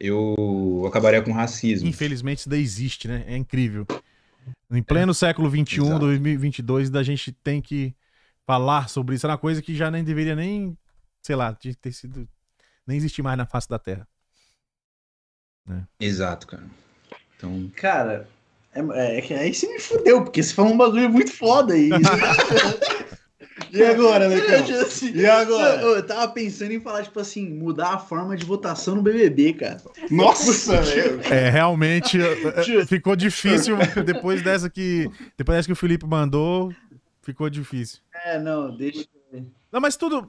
[0.00, 1.88] Eu acabaria com racismo.
[1.88, 3.24] Infelizmente, isso daí existe, né?
[3.26, 3.86] É incrível.
[4.70, 5.98] Em pleno século XXI, Exato.
[6.00, 7.94] 2022, da gente tem que
[8.46, 9.26] falar sobre isso.
[9.26, 10.76] É uma coisa que já nem deveria nem,
[11.22, 12.28] sei lá, de ter sido.
[12.86, 14.08] nem existir mais na face da Terra.
[16.00, 16.64] Exato, cara.
[17.36, 18.28] Então, Cara,
[18.74, 21.90] é, é aí você me fudeu, porque você falou um bagulho muito foda aí.
[23.72, 24.80] E agora, Lecão?
[24.80, 25.80] Assim, E agora?
[25.82, 29.54] Eu, eu tava pensando em falar, tipo assim, mudar a forma de votação no BBB,
[29.54, 29.80] cara.
[30.10, 31.20] Nossa, velho.
[31.30, 35.10] É, realmente é, ficou difícil depois dessa que.
[35.36, 36.72] Depois dessa que o Felipe mandou,
[37.22, 37.98] ficou difícil.
[38.24, 39.04] É, não, deixa.
[39.70, 40.28] Não, mas tudo.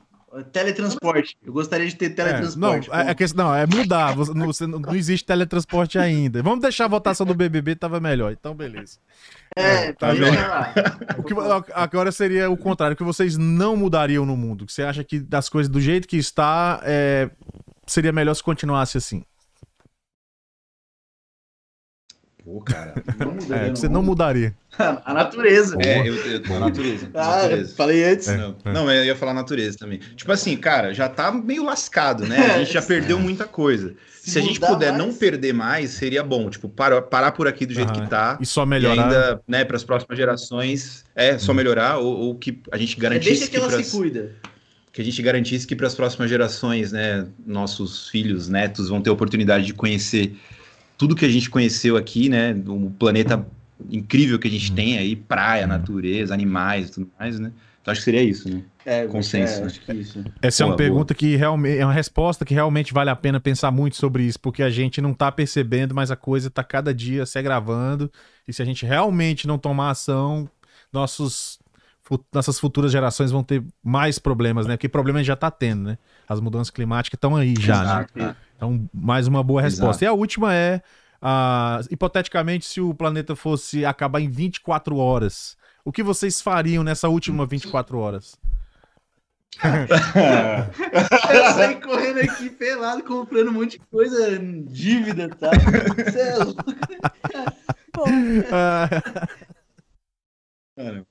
[0.52, 1.38] Teletransporte.
[1.46, 2.90] Eu gostaria de ter É, não, teletransporte.
[2.92, 4.16] é, é que- não, é mudar.
[4.16, 6.42] Você- não, você não- não existe teletransporte ainda.
[6.42, 8.32] Vamos deixar a votação do BBB, tava melhor.
[8.32, 8.98] Então, beleza.
[9.56, 10.40] É, tá deixa bem.
[10.40, 10.74] lá.
[11.18, 11.34] O que,
[11.74, 14.66] agora seria o contrário, o que vocês não mudariam no mundo.
[14.66, 17.30] Que você acha que das coisas do jeito que está, é,
[17.86, 19.24] seria melhor se continuasse assim.
[22.44, 22.94] Pô, cara.
[23.20, 24.54] Não mudaria É, que você não mudaria.
[25.06, 25.78] A natureza.
[25.80, 27.08] É, eu, eu, a natureza.
[27.14, 27.76] Ah, natureza.
[27.76, 28.28] falei antes.
[28.28, 30.00] Não, não, mas eu ia falar natureza também.
[30.16, 32.38] Tipo assim, cara, já tá meio lascado, né?
[32.56, 33.94] A gente já perdeu muita coisa.
[34.10, 36.50] Se a gente puder mais- não perder mais, seria bom.
[36.50, 38.02] Tipo, parar, parar por aqui do jeito Aham.
[38.04, 38.38] que tá.
[38.42, 39.04] E só E melhorar.
[39.04, 43.00] ainda, né, para as próximas gerações, é só melhorar ou, ou que a gente É,
[43.02, 44.32] garantisse deixa que que, ela pras- se cuida.
[44.92, 49.10] que a gente garantisse que para as próximas gerações, né, nossos filhos, netos vão ter
[49.12, 50.36] oportunidade de conhecer
[51.04, 53.46] tudo que a gente conheceu aqui, né, o planeta
[53.90, 57.52] incrível que a gente tem aí, praia, natureza, animais, e tudo mais, né?
[57.82, 58.64] Então acho que seria isso, né?
[58.86, 60.24] É, Consenso, é, acho que isso.
[60.42, 63.38] Essa é uma Boa, pergunta que realmente é uma resposta que realmente vale a pena
[63.38, 66.94] pensar muito sobre isso, porque a gente não tá percebendo, mas a coisa tá cada
[66.94, 68.10] dia se agravando.
[68.48, 70.50] E se a gente realmente não tomar ação,
[70.94, 71.60] nossos,
[72.34, 74.76] nossas futuras gerações vão ter mais problemas, né?
[74.76, 75.98] Porque problema a gente já tá tendo, né?
[76.28, 78.08] As mudanças climáticas estão aí já, né?
[78.16, 78.38] Exato.
[78.56, 80.04] Então, mais uma boa resposta.
[80.04, 80.04] Exato.
[80.04, 80.82] E a última é,
[81.22, 87.08] ah, hipoteticamente, se o planeta fosse acabar em 24 horas, o que vocês fariam nessa
[87.08, 88.38] última 24 horas?
[91.34, 95.52] Eu saí correndo aqui pelado, comprando um monte de coisa, dívida e tal.
[96.12, 96.64] Cê é louco.
[98.52, 98.90] Ah,
[100.76, 101.06] Cara,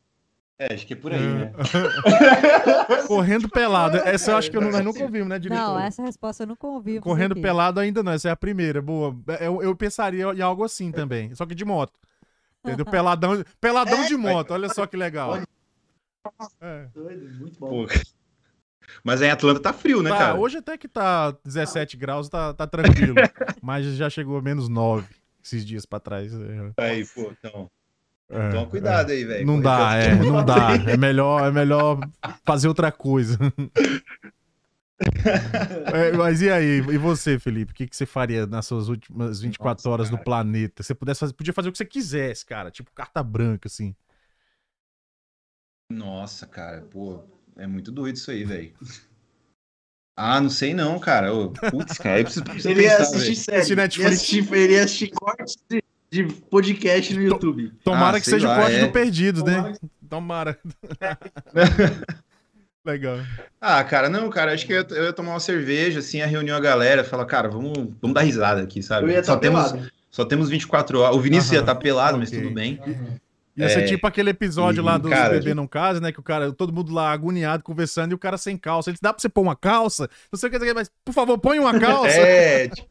[0.71, 1.53] é, acho que é por aí, né?
[3.07, 3.97] Correndo pelado.
[3.99, 5.61] Essa eu acho que eu não- nós nunca ouvimos, né, diretor?
[5.63, 7.01] não, essa resposta eu nunca ouvi.
[7.01, 7.43] Correndo aqui.
[7.43, 8.81] pelado ainda não, essa é a primeira.
[8.83, 9.17] Boa.
[9.41, 11.93] Eu, eu pensaria em algo assim também, só que de moto.
[12.65, 12.85] Entendeu?
[12.91, 15.39] Peladão, peladão de moto, olha só que legal.
[16.61, 16.87] É.
[16.95, 17.87] Doido, muito bom.
[17.87, 17.87] Pô,
[19.03, 20.39] Mas aí em Atlanta tá frio, né, Tá, cara?
[20.39, 23.15] hoje até que tá 17 graus, tá, tá tranquilo.
[23.61, 25.09] mas já chegou a menos 9
[25.43, 26.33] esses dias pra trás.
[26.33, 27.69] É, Aí, pô, então,
[28.31, 29.47] é, toma cuidado aí, velho.
[29.47, 30.71] Não dá, é, não dá.
[30.89, 32.01] É melhor, é melhor
[32.45, 33.39] fazer outra coisa.
[35.93, 36.79] É, mas e aí?
[36.79, 37.73] E você, Felipe?
[37.73, 40.25] O que, que você faria nas suas últimas 24 Nossa, horas no cara.
[40.25, 40.83] planeta?
[40.83, 42.71] Você pudesse fazer, podia fazer o que você quisesse, cara.
[42.71, 43.95] Tipo carta branca, assim.
[45.91, 47.23] Nossa, cara, pô,
[47.57, 48.75] é muito doido isso aí, velho.
[50.17, 51.33] Ah, não sei não, cara.
[51.35, 53.61] Ô, Putz, cara, aí preciso, preciso Ele ia assistir série.
[53.61, 54.13] Esse Ele ia Netflix.
[54.17, 55.83] assistir, ele ia assistir cortes de,
[56.13, 57.73] de podcast no YouTube.
[57.83, 58.81] Tomara Ah, que seja o lá, corte é.
[58.81, 59.73] do Perdidos, né?
[60.11, 60.59] Tomara.
[62.85, 63.21] Legal.
[63.59, 66.27] Ah, cara, não, cara, acho que eu, ia- eu ia tomar uma cerveja, assim, a
[66.27, 69.07] reunião a galera, falar, cara, vamos, vamos dar risada aqui, sabe?
[69.07, 71.17] Eu ia só, estar temos, só temos 24 horas.
[71.17, 72.43] O Vinícius ia Aham, estar pelado, mas ok.
[72.43, 72.79] tudo bem.
[73.57, 76.11] Ia ser É, tipo aquele episódio e, lá do cara, Bebê Não Casa, né?
[76.13, 78.91] Que o cara, todo mundo lá agoniado, conversando, e o cara sem calça.
[78.91, 80.11] Ele disse, dá pra você pôr uma calça?
[80.33, 82.21] Não sei o que, não sei o que, mas por favor, põe uma calça.
[82.21, 82.89] É, tipo,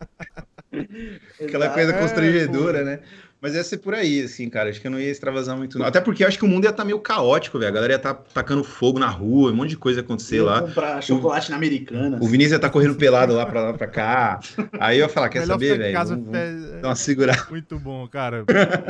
[1.41, 1.73] aquela Exato.
[1.73, 2.99] coisa É, constrangedora, né?
[3.43, 4.69] Mas ia ser por aí, assim, cara.
[4.69, 5.85] Acho que eu não ia extravasar muito, não.
[5.87, 7.71] Até porque eu acho que o mundo ia estar meio caótico, velho.
[7.71, 10.45] A galera ia estar tacando fogo na rua, um monte de coisa ia acontecer Eu
[10.45, 10.61] lá.
[10.61, 12.19] comprar chocolate na Americana.
[12.21, 14.39] O Vinícius ia estar correndo pelado lá pra lá pra cá.
[14.79, 15.91] Aí eu ia falar, quer Melhor saber, velho?
[15.91, 17.47] casa, Vamos, vamos é, uma segurada.
[17.49, 18.45] Muito bom, cara.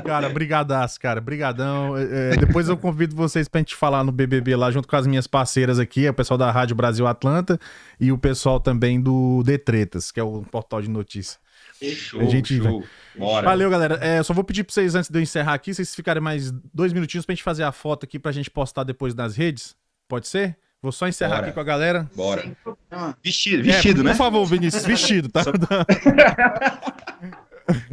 [0.06, 1.22] Cara, brigadaço, cara.
[1.22, 1.98] Brigadão.
[1.98, 5.08] É, é, depois eu convido vocês pra gente falar no BBB lá, junto com as
[5.08, 7.58] minhas parceiras aqui, o pessoal da Rádio Brasil Atlanta
[8.02, 11.40] e o pessoal também do Detretas, que é o portal de notícias.
[11.82, 12.84] Show, A gente show.
[13.18, 13.46] Bora.
[13.46, 13.98] Valeu, galera.
[14.02, 16.94] É, só vou pedir pra vocês, antes de eu encerrar aqui, vocês ficarem mais dois
[16.94, 19.76] minutinhos pra gente fazer a foto aqui pra gente postar depois nas redes.
[20.08, 20.58] Pode ser?
[20.82, 21.46] Vou só encerrar Bora.
[21.48, 22.10] aqui com a galera.
[22.16, 22.44] Bora.
[22.64, 23.18] Problema.
[23.24, 24.12] Vestido, É, vestido, né?
[24.12, 25.42] Por favor, Vinícius, vestido, tá?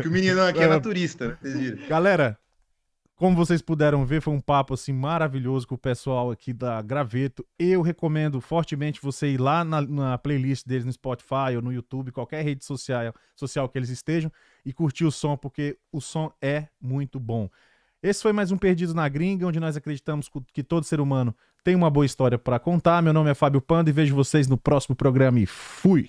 [0.01, 0.69] Que o menino aqui é É.
[0.69, 1.37] naturista, né?
[1.41, 1.89] Vocês viram?
[1.89, 2.39] Galera,
[3.19, 7.45] como vocês puderam ver, foi um papo assim maravilhoso com o pessoal aqui da Graveto.
[7.59, 12.13] Eu recomendo fortemente você ir lá na, na playlist deles no Spotify ou no YouTube,
[12.13, 14.31] qualquer rede social, social que eles estejam,
[14.65, 17.51] e curtir o som, porque o som é muito bom.
[18.01, 21.35] Esse foi mais um Perdidos na Gringa, onde nós acreditamos que todo ser humano
[21.65, 23.03] tem uma boa história para contar.
[23.03, 26.09] Meu nome é Fábio Panda e vejo vocês no próximo programa e fui!